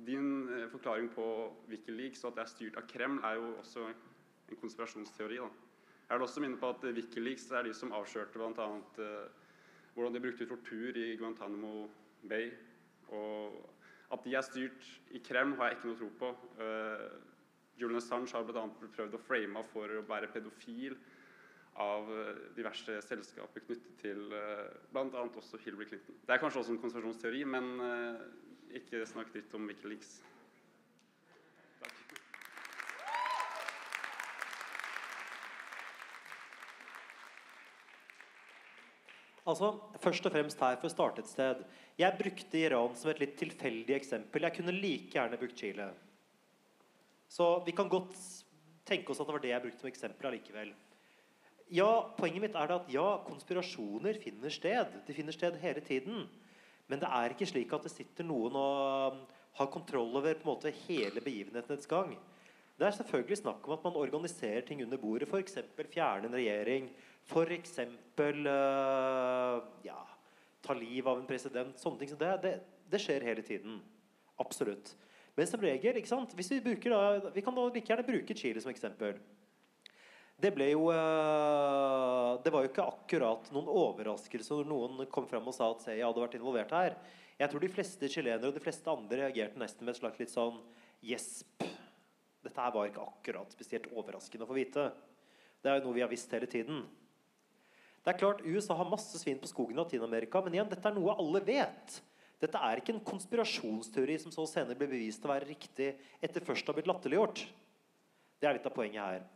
Din 0.00 0.48
eh, 0.48 0.68
forklaring 0.72 1.10
på 1.12 1.24
Wikileaks 1.68 2.24
og 2.24 2.32
at 2.32 2.36
det 2.38 2.44
er 2.44 2.52
styrt 2.54 2.78
av 2.80 2.86
Kreml, 2.88 3.20
er 3.24 3.36
jo 3.36 3.50
også 3.60 3.84
en 3.90 4.60
konspirasjonsteori. 4.60 5.36
da. 5.36 5.50
Jeg 6.08 6.18
vil 6.18 6.22
også 6.22 6.40
minne 6.40 6.58
på 6.58 6.70
at 6.72 6.84
Wikileaks 6.96 7.50
er 7.50 7.62
de 7.68 7.74
som 7.74 7.92
avslørte 7.92 8.38
bl.a. 8.38 8.68
Eh, 9.04 9.26
hvordan 9.94 10.14
de 10.14 10.22
brukte 10.24 10.46
tortur 10.46 10.96
i 10.96 11.16
Guantánamo 11.20 11.88
Bay. 12.28 12.50
Og 13.08 13.60
at 14.12 14.24
de 14.24 14.34
er 14.34 14.40
styrt 14.40 14.88
i 15.10 15.18
Kreml, 15.18 15.56
har 15.56 15.68
jeg 15.68 15.76
ikke 15.76 15.90
noe 15.90 15.98
tro 15.98 16.08
på. 16.18 16.30
Uh, 16.58 17.29
Julian 17.80 18.00
Assange 18.00 18.34
har 18.36 18.44
bl.a. 18.44 18.66
prøvd 18.96 19.16
å 19.16 19.22
frame 19.24 19.64
for 19.72 19.96
å 19.96 20.04
være 20.08 20.28
pedofil 20.34 20.98
av 21.80 22.10
eh, 22.12 22.40
diverse 22.56 22.98
selskaper 23.06 23.64
knyttet 23.64 23.94
til 24.02 24.26
uh, 24.34 24.66
bl.a. 24.92 25.22
også 25.24 25.60
Hillary 25.64 25.86
Clinton. 25.88 26.18
Det 26.26 26.34
er 26.34 26.42
kanskje 26.42 26.60
også 26.60 26.74
en 26.74 26.82
konspirasjonsteori, 26.82 27.44
men 27.48 27.70
uh, 27.80 28.26
ikke 28.76 29.06
snakk 29.08 29.32
dritt 29.32 29.54
om 29.56 29.70
Wikileaks. 29.70 30.18
Altså, 39.50 39.72
først 40.04 40.26
og 40.28 40.34
fremst 40.34 40.60
her 40.62 40.76
for 40.78 40.86
å 40.86 40.92
starte 40.92 41.24
et 41.24 41.30
sted. 41.30 41.62
Jeg 41.98 42.18
brukte 42.18 42.60
Iran 42.60 42.92
som 42.94 43.10
et 43.10 43.22
litt 43.22 43.38
tilfeldig 43.40 43.96
eksempel. 43.96 44.44
Jeg 44.46 44.60
kunne 44.60 44.76
like 44.76 45.16
gjerne 45.16 45.38
brukt 45.40 45.58
Chile. 45.58 45.88
Så 47.30 47.46
vi 47.66 47.74
kan 47.76 47.90
godt 47.90 48.16
tenke 48.86 49.12
oss 49.12 49.20
at 49.22 49.28
det 49.28 49.36
var 49.36 49.42
det 49.44 49.52
jeg 49.52 49.62
brukte 49.62 49.84
som 49.84 49.90
eksempel 49.90 50.30
allikevel. 50.30 50.72
Ja, 51.70 51.90
Poenget 52.16 52.42
mitt 52.42 52.56
er 52.58 52.72
at 52.74 52.88
ja, 52.90 53.06
konspirasjoner 53.22 54.18
finner 54.18 54.50
sted. 54.50 54.96
De 55.06 55.14
finner 55.14 55.34
sted 55.34 55.58
hele 55.62 55.82
tiden. 55.86 56.24
Men 56.90 56.98
det 56.98 57.06
er 57.06 57.30
ikke 57.30 57.46
slik 57.46 57.70
at 57.76 57.86
det 57.86 57.92
sitter 57.92 58.26
noen 58.26 58.56
og 58.58 59.14
um, 59.14 59.20
har 59.60 59.70
kontroll 59.70 60.16
over 60.18 60.34
på 60.34 60.42
en 60.42 60.50
måte 60.50 60.72
hele 60.88 61.22
begivenhetenes 61.22 61.86
gang. 61.90 62.16
Det 62.80 62.88
er 62.88 62.96
selvfølgelig 62.96 63.38
snakk 63.38 63.68
om 63.68 63.76
at 63.76 63.84
man 63.86 63.98
organiserer 64.00 64.64
ting 64.66 64.82
under 64.82 64.98
bordet. 64.98 65.28
F.eks. 65.30 65.60
fjerne 65.92 66.26
en 66.26 66.34
regjering. 66.34 66.88
F.eks. 67.30 67.78
Uh, 68.18 69.60
ja, 69.86 70.00
ta 70.66 70.74
livet 70.74 71.12
av 71.12 71.20
en 71.20 71.30
president. 71.30 71.78
Sånne 71.78 72.02
ting 72.02 72.10
som 72.10 72.18
det, 72.18 72.32
det. 72.42 72.54
Det 72.90 72.98
skjer 73.04 73.28
hele 73.30 73.46
tiden. 73.46 73.78
Absolutt. 74.42 74.96
Men 75.40 75.48
som 75.48 75.62
regel, 75.64 75.96
ikke 75.96 76.10
sant? 76.10 76.34
Hvis 76.36 76.50
vi, 76.52 76.58
da, 76.60 77.04
vi 77.32 77.40
kan 77.40 77.54
da 77.56 77.62
like 77.70 77.88
gjerne 77.88 78.04
bruke 78.04 78.34
Chile 78.36 78.60
som 78.60 78.68
eksempel. 78.68 79.16
Det 80.40 80.50
ble 80.52 80.66
jo 80.70 80.90
uh, 80.92 82.36
Det 82.44 82.52
var 82.52 82.64
jo 82.64 82.68
ikke 82.68 82.84
akkurat 82.84 83.48
noen 83.52 83.70
overraskelse 83.72 84.58
når 84.58 84.68
noen 84.68 85.08
kom 85.12 85.24
frem 85.30 85.48
og 85.48 85.56
sa 85.56 85.70
at 85.72 85.86
jeg 85.94 86.04
hadde 86.04 86.20
vært 86.20 86.36
involvert 86.36 86.74
her. 86.76 86.98
Jeg 87.40 87.48
tror 87.48 87.64
de 87.64 87.72
fleste 87.72 88.10
chilenere 88.12 88.50
og 88.50 88.56
de 88.58 88.60
fleste 88.60 88.92
andre 88.92 89.22
reagerte 89.22 89.60
nesten 89.62 89.88
med 89.88 89.94
et 89.94 90.02
slags 90.02 90.20
litt 90.20 90.32
sånn 90.32 90.60
gjesp. 91.08 91.64
Dette 92.44 92.60
her 92.60 92.76
var 92.76 92.92
ikke 92.92 93.08
akkurat 93.08 93.56
spesielt 93.56 93.88
overraskende 93.96 94.44
å 94.44 94.52
få 94.52 94.60
vite. 94.60 94.90
Det 95.64 95.72
er 95.72 95.80
jo 95.80 95.86
noe 95.86 95.96
vi 96.02 96.04
har 96.04 96.12
visst 96.12 96.36
hele 96.36 96.48
tiden. 96.52 96.84
Det 98.04 98.12
er 98.12 98.20
klart 98.20 98.44
USA 98.44 98.76
har 98.76 98.92
masse 98.92 99.16
svin 99.24 99.40
på 99.40 99.48
skogen 99.48 99.76
i 99.76 99.80
Latin-Amerika, 99.80 100.44
men 100.44 100.56
igjen, 100.56 100.68
dette 100.68 100.84
er 100.88 101.00
noe 101.00 101.16
alle 101.16 101.40
vet. 101.48 102.02
Dette 102.40 102.60
er 102.64 102.80
ikke 102.80 102.94
en 102.94 103.04
konspirasjonsteori 103.04 104.16
som 104.22 104.32
så 104.32 104.46
senere 104.48 104.78
ble 104.78 104.88
bevist 104.88 105.24
å 105.26 105.32
være 105.32 105.50
riktig 105.50 105.90
etter 106.24 106.44
først 106.44 106.64
å 106.64 106.72
ha 106.72 106.78
blitt 106.78 106.88
latterliggjort. 106.88 107.44
Det 108.40 108.48
er 108.48 108.56
litt 108.56 108.68
av 108.68 108.74
poenget 108.76 109.04
her. 109.04 109.26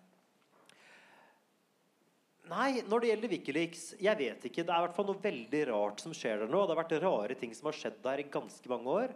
Nei, 2.48 2.82
når 2.88 3.00
det 3.00 3.08
gjelder 3.08 3.32
Wikileaks, 3.32 3.84
jeg 4.04 4.20
vet 4.20 4.42
ikke. 4.48 4.64
Det 4.64 4.72
er 4.72 4.82
i 4.82 4.86
hvert 4.86 4.96
fall 4.96 5.08
noe 5.08 5.20
veldig 5.20 5.62
rart 5.70 6.02
som 6.04 6.12
skjer 6.16 6.42
der 6.42 6.50
nå. 6.52 6.64
Det 6.64 6.74
har 6.74 6.80
vært 6.82 6.98
rare 7.04 7.36
ting 7.40 7.54
som 7.56 7.70
har 7.70 7.76
skjedd 7.76 8.02
der 8.04 8.20
i 8.20 8.26
ganske 8.32 8.72
mange 8.72 8.96
år. 9.04 9.14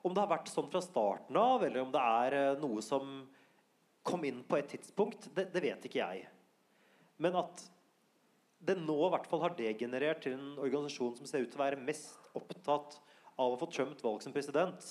Om 0.00 0.16
det 0.16 0.22
har 0.22 0.30
vært 0.30 0.48
sånn 0.48 0.70
fra 0.72 0.80
starten 0.84 1.36
av, 1.36 1.64
eller 1.64 1.84
om 1.84 1.92
det 1.92 2.00
er 2.00 2.36
eh, 2.38 2.62
noe 2.62 2.80
som 2.84 3.18
kom 4.04 4.24
inn 4.24 4.40
på 4.48 4.56
et 4.56 4.70
tidspunkt, 4.72 5.28
det, 5.36 5.50
det 5.52 5.60
vet 5.60 5.84
ikke 5.84 6.00
jeg. 6.00 6.24
Men 7.20 7.36
at 7.40 7.66
det 8.64 8.78
nå 8.80 8.96
i 8.96 9.12
hvert 9.12 9.28
fall 9.28 9.44
har 9.44 9.56
degenerert 9.56 10.24
til 10.24 10.36
en 10.36 10.56
organisasjon 10.60 11.18
som 11.18 11.28
ser 11.28 11.44
ut 11.44 11.52
til 11.52 11.60
å 11.60 11.64
være 11.66 11.84
mest 11.84 12.16
opptatt 12.36 12.96
av 13.40 13.54
å 13.54 13.60
få 13.60 13.68
Trump 13.72 14.02
valgt 14.04 14.26
som 14.26 14.34
president, 14.34 14.90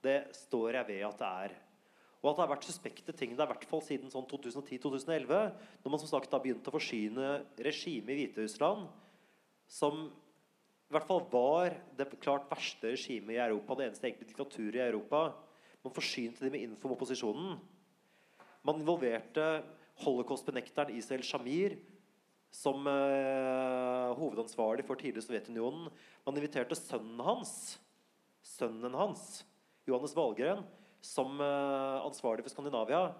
det 0.00 0.22
står 0.36 0.78
jeg 0.78 0.88
ved 0.88 1.04
at 1.08 1.20
det 1.20 1.32
er. 1.44 1.58
Og 2.20 2.30
at 2.30 2.36
det 2.36 2.44
har 2.44 2.52
vært 2.52 2.66
suspekte 2.68 3.14
ting 3.16 3.32
det 3.32 3.44
er 3.44 3.48
i 3.48 3.52
hvert 3.54 3.68
fall 3.68 3.82
siden 3.84 4.12
sånn 4.12 4.26
2010-2011, 4.28 5.52
når 5.84 5.92
man 5.92 6.02
som 6.02 6.10
sagt 6.10 6.32
har 6.32 6.42
begynt 6.44 6.68
å 6.68 6.74
forsyne 6.74 7.30
regimet 7.64 8.12
i 8.12 8.18
Hviterussland, 8.22 8.88
som 9.70 10.08
i 10.10 10.94
hvert 10.96 11.06
fall 11.06 11.22
var 11.30 11.76
det 11.96 12.08
klart 12.20 12.48
verste 12.50 12.92
regimet 12.92 13.36
i 13.36 13.42
Europa, 13.44 13.76
det 13.78 13.88
eneste 13.88 14.08
egentlig 14.08 14.32
diktaturet 14.32 14.80
i 14.80 14.88
Europa. 14.88 15.28
Man 15.84 15.94
forsynte 15.96 16.44
dem 16.44 16.56
med 16.56 16.64
info 16.66 16.88
om 16.88 16.96
opposisjonen. 16.96 17.60
Man 18.66 18.82
involverte 18.82 19.62
holocaust-benekteren 20.02 20.96
Israel 20.98 21.22
Shamir 21.24 21.78
som 22.50 22.82
uh, 22.90 24.10
hovedansvarlig 24.18 24.84
for 24.88 24.98
tidligere 24.98 25.24
Sovjetunionen. 25.24 25.86
Man 26.26 26.40
inviterte 26.40 26.76
sønnen 26.76 27.22
hans 27.24 27.78
sønnen 28.44 28.94
hans, 28.96 29.42
Johannes 29.88 30.14
Valgren, 30.16 30.64
som 31.00 31.40
uh, 31.40 32.04
ansvarlig 32.04 32.44
for 32.44 32.54
Skandinavia. 32.54 33.10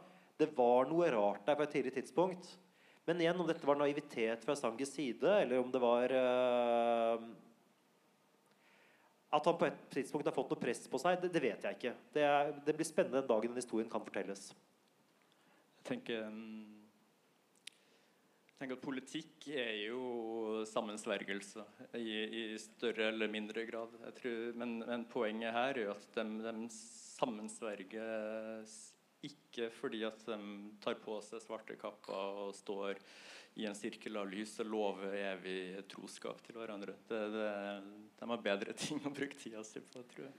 Det 0.40 0.50
var 0.56 0.88
noe 0.88 1.10
rart 1.12 1.44
der 1.46 1.58
på 1.58 1.64
et 1.66 1.74
tidlig 1.74 1.94
tidspunkt. 1.96 2.48
Men 3.08 3.20
igjen, 3.20 3.38
om 3.40 3.48
dette 3.48 3.66
var 3.66 3.78
naivitet 3.80 4.44
fra 4.44 4.56
Sanges 4.56 4.92
side, 4.94 5.36
eller 5.42 5.60
om 5.60 5.70
det 5.72 5.80
var 5.82 6.12
uh, 6.14 7.28
At 9.30 9.46
han 9.46 9.56
på 9.60 9.68
et 9.68 9.86
tidspunkt 9.94 10.28
har 10.28 10.36
fått 10.36 10.52
noe 10.52 10.60
press 10.60 10.84
på 10.90 11.00
seg, 11.00 11.20
det, 11.22 11.32
det 11.34 11.44
vet 11.44 11.64
jeg 11.64 11.78
ikke. 11.78 11.94
Det, 12.16 12.26
er, 12.26 12.52
det, 12.66 12.76
blir 12.76 12.88
spennende 12.88 13.22
den 13.22 13.30
dagen 13.30 13.54
den 13.54 13.62
historien 13.62 13.90
kan 13.90 14.04
fortelles. 14.04 14.50
Jeg 15.80 15.88
tenker 15.94 16.28
um 16.28 16.79
tenker 18.60 18.76
at 18.76 18.84
Politikk 18.84 19.46
er 19.56 19.86
jo 19.86 20.00
sammensvergelse 20.68 21.64
i, 21.96 22.28
i 22.28 22.58
større 22.60 23.08
eller 23.08 23.28
mindre 23.32 23.64
grad. 23.68 23.88
Tror, 24.18 24.52
men, 24.60 24.70
men, 24.84 25.06
poenget 25.10 25.54
her 25.56 25.72
er 25.72 25.80
jo 25.86 25.92
at 25.94 26.18
de, 26.18 26.24
de 26.44 26.52
sammensverges 26.74 28.74
ikke 29.24 29.70
fordi 29.76 30.04
at 30.08 30.26
de 30.28 30.38
tar 30.80 30.94
på 31.00 31.20
seg 31.24 31.42
svarte 31.44 31.76
kapper 31.80 32.14
og 32.46 32.54
står 32.56 32.94
i 33.60 33.66
en 33.68 33.76
sirkel 33.76 34.16
av 34.20 34.30
lys 34.30 34.60
og 34.62 34.66
lover 34.72 35.14
evig 35.18 35.82
troskap 35.90 36.38
til 36.44 36.54
hverandre. 36.60 36.92
Det, 37.08 37.20
det, 37.34 37.48
de 38.20 38.24
har 38.32 38.40
bedre 38.44 38.72
ting 38.78 38.98
å 39.04 39.12
bruke 39.12 39.36
tida 39.40 39.60
si 39.66 39.80
på, 39.84 39.98
tror 40.12 40.24
jeg. 40.28 40.34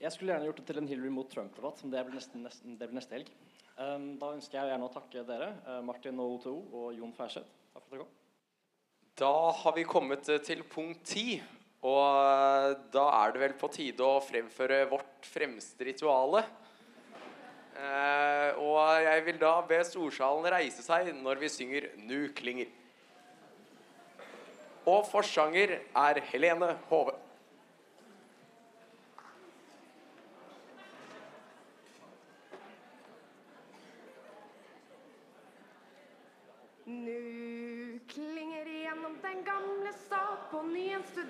Jeg 0.00 0.12
skulle 0.12 0.34
gjerne 0.34 0.48
gjort 0.50 0.60
det 0.60 0.66
til 0.68 0.78
en 0.82 0.88
Hillary 0.90 1.12
mot 1.12 1.30
Trump-debatt, 1.32 1.80
men 1.82 1.94
det 1.94 2.04
blir, 2.04 2.18
nesten, 2.18 2.44
nesten, 2.44 2.76
det 2.76 2.88
blir 2.90 2.98
neste 3.00 3.16
helg. 3.16 3.32
Um, 3.76 4.14
da 4.20 4.34
ønsker 4.36 4.58
jeg 4.58 4.72
gjerne 4.72 4.88
å 4.88 4.92
takke 4.92 5.24
dere, 5.28 5.48
Martin 5.84 6.16
Martin 6.16 6.22
O2 6.22 6.52
og 6.52 6.86
Jon 6.96 7.16
Færseth. 7.16 7.48
Takk 7.72 7.84
for 7.84 7.88
at 7.88 7.96
dere 7.96 8.04
kom. 8.04 8.14
Da 9.16 9.32
har 9.62 9.72
vi 9.72 9.86
kommet 9.88 10.28
eh, 10.28 10.42
til 10.44 10.60
punkt 10.68 11.00
ti. 11.08 11.38
Og 11.86 12.02
eh, 12.04 12.74
da 12.92 13.04
er 13.22 13.32
det 13.32 13.40
vel 13.40 13.54
på 13.56 13.70
tide 13.72 14.04
å 14.04 14.20
fremføre 14.20 14.82
vårt 14.90 15.24
fremste 15.24 15.88
rituale. 15.88 16.42
Uh, 17.76 18.56
og 18.60 18.78
jeg 19.04 19.24
vil 19.26 19.38
da 19.40 19.54
be 19.68 19.78
storsalen 19.84 20.46
reise 20.48 20.84
seg 20.84 21.10
når 21.16 21.40
vi 21.42 21.50
synger 21.52 21.88
'Nu 21.96 22.28
klinger'. 22.32 22.72
Og 24.88 25.04
forsanger 25.08 25.78
er 25.80 26.20
Helene 26.30 26.76
Hove. 26.88 27.15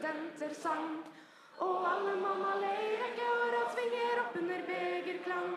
studentersang. 0.06 1.04
Og 1.58 1.86
alle 1.90 2.14
mann 2.20 2.42
av 2.44 2.60
leiregøra 2.60 3.62
svinger 3.72 4.20
opp 4.22 4.34
under 4.40 4.60
begerklang. 4.68 5.54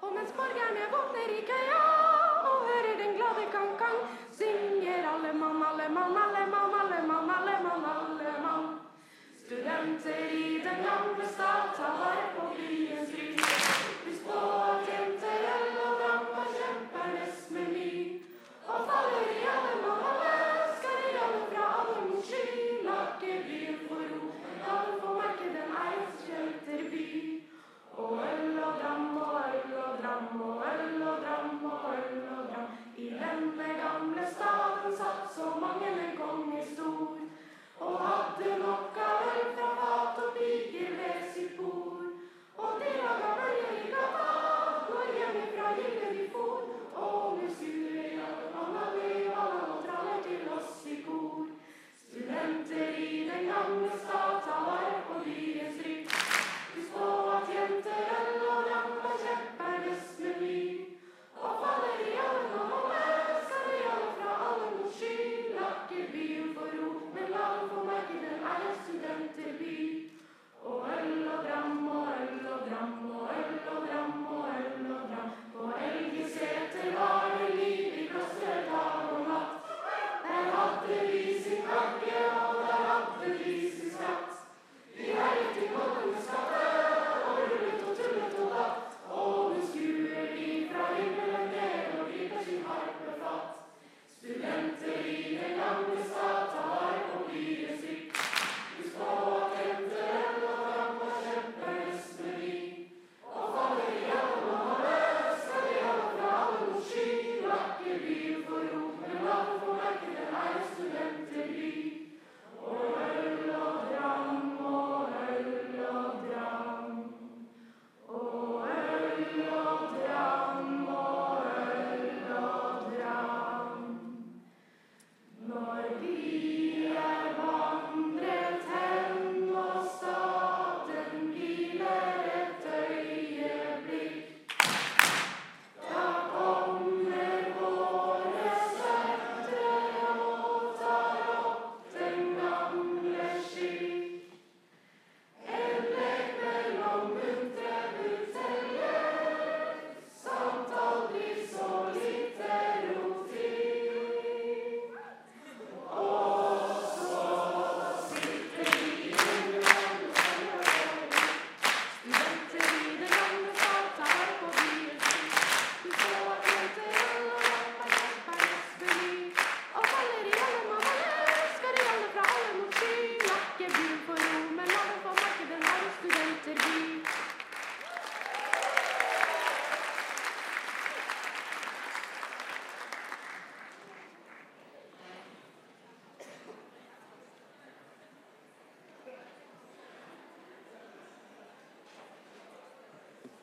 Og 0.00 0.14
mens 0.16 0.32
borgerne 0.38 0.86
våkner 0.94 1.34
i 1.38 1.42
køya 1.50 1.82
og 2.48 2.64
hører 2.68 2.96
den 3.02 3.12
glade 3.18 3.44
kan-kan, 3.52 3.98
synger 4.38 5.08
alle 5.12 5.32
mann, 5.32 5.62
alle 5.68 5.88
mann, 5.96 6.16
alle 6.24 6.46
mann, 6.54 6.74
alle 6.80 7.00
mann, 7.10 7.30
alle 7.36 7.56
mann, 7.66 7.84
alle 7.92 8.34
mann. 8.46 8.66
Studenter 9.44 10.32
i 10.42 10.58
den 10.66 10.78
gamle 10.88 11.28
stad 11.36 11.64
tar 11.76 11.94
vare 12.00 12.26
på 12.36 12.50
byens 12.56 13.10
ry. 13.18 13.30
Vi 14.06 14.16
spår 14.20 14.52
at 14.72 14.88
jenter 14.92 15.33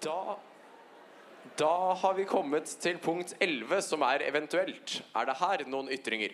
Da 0.02 0.38
Da 1.58 1.94
har 1.94 2.14
vi 2.14 2.24
kommet 2.26 2.66
til 2.82 2.98
punkt 2.98 3.34
11, 3.40 3.82
som 3.82 4.02
er 4.02 4.24
eventuelt. 4.26 5.04
Er 5.16 5.28
det 5.28 5.36
her 5.38 5.64
noen 5.70 5.92
ytringer? 5.94 6.34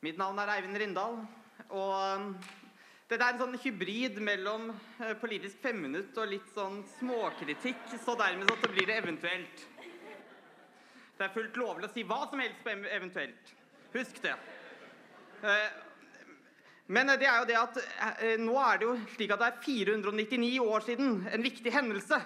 Mitt 0.00 0.18
navn 0.18 0.38
er 0.38 0.52
Eivind 0.52 0.78
Rindal, 0.78 1.16
og 1.74 1.94
um, 1.98 2.28
dette 3.10 3.18
er 3.24 3.32
en 3.32 3.40
sånn 3.40 3.58
hybrid 3.64 4.20
mellom 4.22 4.68
eh, 4.70 5.16
politisk 5.18 5.58
femminutt 5.64 6.14
og 6.22 6.30
litt 6.30 6.54
sånn 6.54 6.84
småkritikk, 7.00 7.82
så 8.04 8.14
dermed 8.20 8.46
så 8.52 8.70
blir 8.70 8.86
det 8.86 9.00
eventuelt. 9.02 9.66
Det 11.18 11.26
er 11.26 11.34
fullt 11.34 11.56
lovlig 11.58 11.88
å 11.88 11.90
si 11.90 12.04
hva 12.06 12.20
som 12.30 12.38
helst 12.38 12.60
på 12.62 12.70
eventuelt. 12.94 13.48
Husk 13.90 14.20
det. 14.22 14.36
Eh, 15.42 15.68
Men 16.86 17.10
det 17.18 17.26
er 17.26 17.40
jo 17.42 17.48
det 17.48 17.56
at 17.58 17.78
eh, 18.22 18.36
nå 18.40 18.54
er 18.62 18.78
det 18.78 18.86
jo 18.86 18.94
slik 19.16 19.34
at 19.34 19.42
det 19.42 19.48
er 19.48 19.58
499 19.64 20.60
år 20.62 20.86
siden 20.86 21.18
en 21.28 21.44
viktig 21.44 21.72
hendelse 21.74 22.20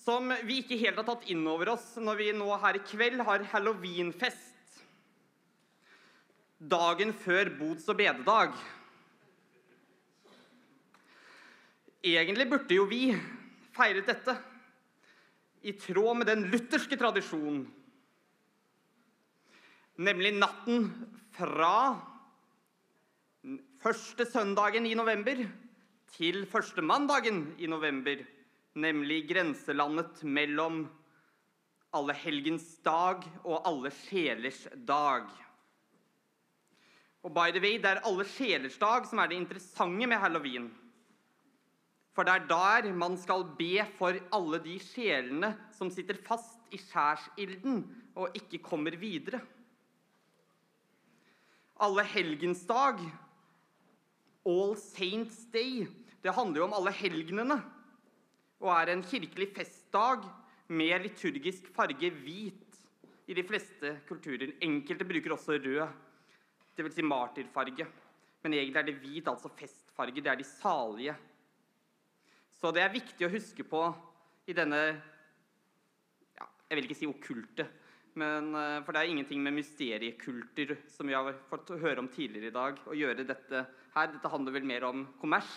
som 0.00 0.32
vi 0.48 0.62
ikke 0.62 0.78
helt 0.80 0.96
har 0.98 1.06
tatt 1.06 1.28
inn 1.30 1.44
over 1.46 1.74
oss 1.76 1.92
når 2.00 2.18
vi 2.18 2.30
nå 2.34 2.48
her 2.64 2.78
i 2.80 2.82
kveld 2.88 3.20
har 3.28 3.44
halloweenfest. 3.52 4.80
Dagen 6.58 7.12
før 7.12 7.52
bods- 7.60 7.88
og 7.92 8.00
bededag. 8.00 8.56
Egentlig 12.00 12.48
burde 12.48 12.80
jo 12.80 12.88
vi 12.88 13.10
feiret 13.76 14.08
dette 14.08 14.40
i 15.62 15.72
tråd 15.76 16.16
med 16.16 16.28
den 16.30 16.46
lutherske 16.52 16.96
tradisjonen. 16.96 17.64
Nemlig 20.00 20.32
natten 20.38 20.86
fra 21.36 21.74
første 23.82 24.24
søndagen 24.28 24.86
i 24.88 24.94
november 24.96 25.42
til 26.14 26.46
første 26.48 26.82
mandagen 26.84 27.50
i 27.60 27.68
november. 27.68 28.22
Nemlig 28.80 29.24
grenselandet 29.28 30.22
mellom 30.24 30.84
alle 31.96 32.14
helgens 32.14 32.76
dag 32.86 33.24
og 33.42 33.66
alle 33.66 33.90
sjelers 33.92 34.62
dag. 34.86 35.26
Og 37.26 37.34
by 37.34 37.50
the 37.52 37.60
way, 37.60 37.76
det 37.76 37.90
er 37.90 38.04
alle 38.06 38.24
sjelers 38.24 38.78
dag 38.80 39.04
som 39.08 39.20
er 39.20 39.28
det 39.28 39.40
interessante 39.42 40.06
med 40.08 40.22
halloween. 40.22 40.70
For 42.14 42.26
det 42.26 42.34
er 42.34 42.46
der 42.50 42.90
man 42.98 43.16
skal 43.20 43.44
be 43.58 43.84
for 43.98 44.18
alle 44.34 44.58
de 44.64 44.76
sjelene 44.82 45.52
som 45.76 45.90
sitter 45.94 46.18
fast 46.26 46.58
i 46.74 46.80
skjærsilden 46.80 47.84
og 48.18 48.36
ikke 48.36 48.62
kommer 48.64 48.96
videre. 48.98 49.40
Alle 51.80 52.04
helgens 52.04 52.66
dag, 52.68 52.98
All 54.44 54.74
Saints 54.76 55.46
Day, 55.52 55.86
det 56.20 56.34
handler 56.36 56.60
jo 56.60 56.66
om 56.66 56.74
alle 56.76 56.92
helgenene. 56.92 57.56
Og 58.60 58.74
er 58.74 58.92
en 58.92 59.04
kirkelig 59.06 59.48
festdag 59.56 60.26
med 60.68 61.06
liturgisk 61.06 61.70
farge 61.72 62.10
hvit 62.20 62.76
i 63.30 63.36
de 63.36 63.44
fleste 63.46 63.94
kulturer. 64.08 64.52
Enkelte 64.60 65.06
bruker 65.08 65.32
også 65.32 65.56
rød, 65.56 65.88
dvs. 66.76 66.94
Si 66.98 67.02
martyrfarge. 67.06 67.86
Men 68.42 68.54
egentlig 68.56 68.80
er 68.80 68.88
det 68.88 69.00
hvit, 69.00 69.28
altså 69.28 69.48
festfarge. 69.56 70.20
Det 70.20 70.26
er 70.26 70.36
de 70.36 70.44
salige. 70.44 71.16
Så 72.60 72.68
det 72.76 72.82
er 72.84 72.92
viktig 72.92 73.24
å 73.24 73.32
huske 73.32 73.64
på 73.64 73.86
i 74.50 74.52
denne 74.56 74.80
ja, 76.36 76.46
Jeg 76.68 76.76
vil 76.76 76.88
ikke 76.88 76.98
si 76.98 77.08
okkulte, 77.08 77.64
men, 78.20 78.50
eh, 78.52 78.80
for 78.84 78.92
det 78.92 79.00
er 79.00 79.12
ingenting 79.12 79.40
med 79.40 79.54
mysteriekulter 79.56 80.74
som 80.90 81.08
vi 81.08 81.16
har 81.16 81.30
fått 81.48 81.72
høre 81.80 82.02
om 82.02 82.10
tidligere 82.12 82.50
i 82.50 82.56
dag, 82.56 82.80
å 82.84 82.96
gjøre 82.96 83.24
dette 83.24 83.64
her. 83.94 84.10
Dette 84.12 84.32
handler 84.32 84.58
vel 84.58 84.66
mer 84.68 84.84
om 84.90 85.06
kommers. 85.22 85.48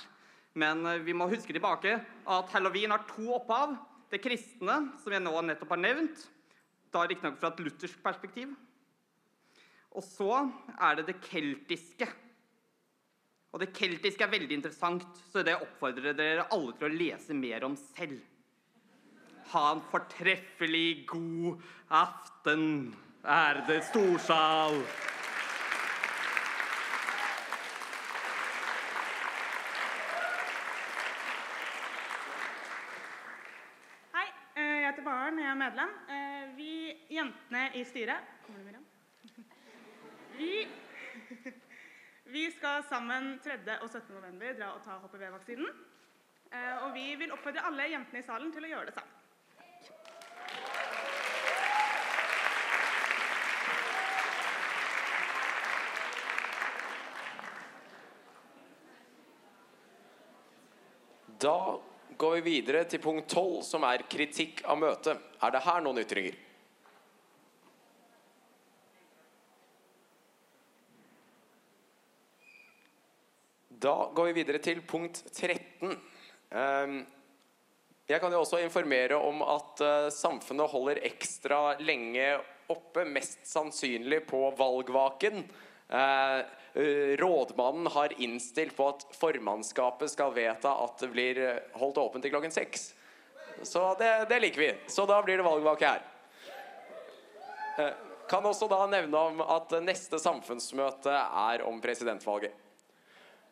Men 0.55 0.85
eh, 0.85 1.01
vi 1.03 1.15
må 1.17 1.27
huske 1.27 1.51
tilbake 1.51 1.97
at 1.99 2.55
halloween 2.55 2.95
har 2.95 3.03
to 3.09 3.34
opphav. 3.35 3.75
Det 4.13 4.21
kristne, 4.23 4.93
som 5.01 5.11
jeg 5.11 5.25
nå 5.25 5.34
nettopp 5.43 5.73
har 5.73 5.81
nevnt, 5.81 6.27
da 6.93 7.03
riktignok 7.09 7.39
fra 7.41 7.49
et 7.51 7.63
luthersk 7.65 7.99
perspektiv. 8.05 8.53
Og 9.91 10.05
så 10.05 10.45
er 10.77 11.01
det 11.01 11.09
det 11.09 11.21
keltiske. 11.25 12.07
Og 13.53 13.61
det 13.61 13.69
keltiske 13.77 14.25
er 14.25 14.31
veldig 14.34 14.55
interessant, 14.57 15.03
så 15.30 15.43
det 15.45 15.53
oppfordrer 15.61 16.09
jeg 16.09 16.17
dere 16.17 16.47
alle 16.55 16.73
til 16.73 16.88
å 16.88 16.95
lese 16.97 17.35
mer 17.38 17.65
om 17.67 17.75
selv. 17.77 18.17
Ha 19.51 19.63
en 19.75 19.84
fortreffelig 19.91 21.03
god 21.11 21.59
aften, 21.93 22.63
ærede 23.21 23.77
storsal. 23.91 24.80
Hei, 34.15 34.25
eh, 34.57 34.80
jeg 34.81 34.88
heter 34.88 35.05
Maren, 35.05 35.38
jeg 35.43 35.51
er 35.51 35.59
medlem. 35.61 35.93
Eh, 36.09 36.55
Vi 36.57 36.71
jentene 37.13 37.69
i 37.77 37.84
styret 37.85 38.34
Kommer 38.47 38.59
du, 38.59 38.65
Miriam? 38.65 38.85
Vi, 40.39 40.65
vi 42.24 42.52
skal 42.52 42.84
sammen 42.84 43.40
3. 43.44 43.58
og 43.82 43.90
17. 43.90 44.14
november 44.16 44.56
dra 44.58 44.72
og 44.76 44.84
ta 44.86 44.95
HPV-vaksinen. 45.02 45.68
Eh, 46.54 46.86
Og 46.86 46.94
vi 46.94 47.16
vil 47.16 47.32
oppfordre 47.34 47.66
alle 47.68 47.90
jentene 47.91 48.22
i 48.22 48.26
salen 48.26 48.52
til 48.54 48.64
å 48.64 48.72
gjøre 48.72 48.91
det 48.91 48.95
samme. 48.95 49.20
Da 61.44 61.58
går 62.18 62.36
vi 62.38 62.41
videre 62.41 62.86
til 62.88 63.02
punkt 63.04 63.28
12, 63.28 63.64
som 63.68 63.84
er 63.84 64.06
kritikk 64.08 64.62
av 64.64 64.78
møtet. 64.80 65.20
Er 65.44 65.52
det 65.52 65.64
her 65.66 65.82
noen 65.84 66.00
ytringer? 66.00 66.38
Da 73.84 74.02
går 74.14 74.30
vi 74.30 74.40
videre 74.41 74.61
til 74.64 74.81
punkt 74.88 75.23
13. 75.34 75.98
Ehm, 76.53 77.06
Jeg 78.07 78.19
kan 78.19 78.34
jo 78.35 78.41
også 78.44 78.60
informere 78.60 79.15
om 79.15 79.40
at 79.48 79.80
eh, 79.81 80.10
samfunnet 80.11 80.69
holder 80.69 80.99
ekstra 81.07 81.77
lenge 81.80 82.26
oppe, 82.68 83.06
mest 83.07 83.45
sannsynlig 83.48 84.26
på 84.27 84.41
valgvaken. 84.60 85.40
Eh, 85.88 86.41
rådmannen 87.22 87.88
har 87.94 88.15
innstilt 88.19 88.76
på 88.76 88.90
at 88.91 89.06
formannskapet 89.15 90.11
skal 90.11 90.34
vedta 90.35 90.73
at 90.84 90.99
det 90.99 91.10
blir 91.14 91.40
eh, 91.40 91.61
holdt 91.80 92.02
åpent 92.03 92.27
til 92.27 92.34
klokken 92.34 92.52
seks. 92.52 92.90
Så 93.64 93.85
det, 93.99 94.26
det 94.30 94.41
liker 94.44 94.65
vi. 94.65 94.72
Så 94.91 95.07
da 95.07 95.22
blir 95.23 95.40
det 95.40 95.48
valgvake 95.48 95.94
her. 95.94 96.03
Kan 98.30 98.45
også 98.45 98.68
da 98.68 98.84
nevne 98.91 99.18
om 99.31 99.40
at 99.48 99.72
neste 99.81 100.19
samfunnsmøte 100.19 101.14
er 101.48 101.64
om 101.65 101.80
presidentvalget. 101.81 102.62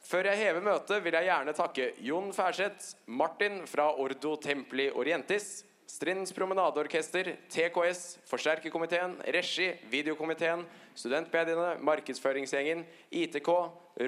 Før 0.02 0.26
jeg 0.32 0.40
hever 0.42 0.64
møtet, 0.66 1.04
vil 1.06 1.14
jeg 1.14 1.28
gjerne 1.30 1.54
takke 1.56 1.92
Jon 2.02 2.32
Færseth, 2.34 2.96
Martin 3.06 3.62
fra 3.70 3.92
Ordo 4.02 4.34
Templi 4.42 4.90
Orientis, 4.98 5.62
Strinds 5.92 6.34
Promenadeorkester, 6.34 7.34
TKS, 7.52 8.18
Forsterkerkomiteen, 8.30 9.18
Regi, 9.36 9.70
Videokomiteen, 9.92 10.64
Studentmediene, 10.96 11.76
Markedsføringsgjengen, 11.86 12.86
ITK, 13.12 13.50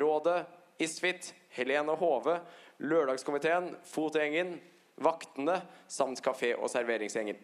Rådet, 0.01 0.45
Isfit, 0.81 1.33
Helene 1.53 1.95
Hove, 1.99 2.39
Lørdagskomiteen, 2.81 3.75
Fotgjengen, 3.85 4.55
Vaktene 5.03 5.59
samt 5.91 6.21
kafé- 6.25 6.55
og 6.57 6.71
serveringsgjengen. 6.71 7.37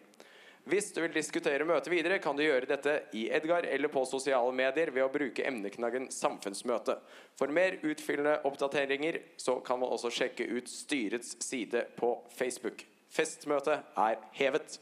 Hvis 0.68 0.90
du 0.92 1.00
vil 1.00 1.14
diskutere 1.14 1.64
møtet 1.64 1.88
videre, 1.92 2.18
kan 2.20 2.36
du 2.36 2.42
gjøre 2.44 2.68
dette 2.68 2.92
i 3.16 3.24
Edgar 3.32 3.64
eller 3.64 3.88
på 3.88 4.02
sosiale 4.06 4.52
medier 4.52 4.92
ved 4.92 5.06
å 5.06 5.12
bruke 5.12 5.46
emneknaggen 5.46 6.10
'Samfunnsmøte'. 6.12 6.98
For 7.38 7.48
mer 7.48 7.78
utfyllende 7.82 8.42
oppdateringer 8.44 9.20
så 9.40 9.60
kan 9.64 9.80
man 9.80 9.88
også 9.88 10.12
sjekke 10.12 10.46
ut 10.52 10.68
styrets 10.68 11.36
side 11.40 11.86
på 11.96 12.12
Facebook. 12.36 12.84
Festmøtet 13.10 13.82
er 13.96 14.20
hevet. 14.32 14.78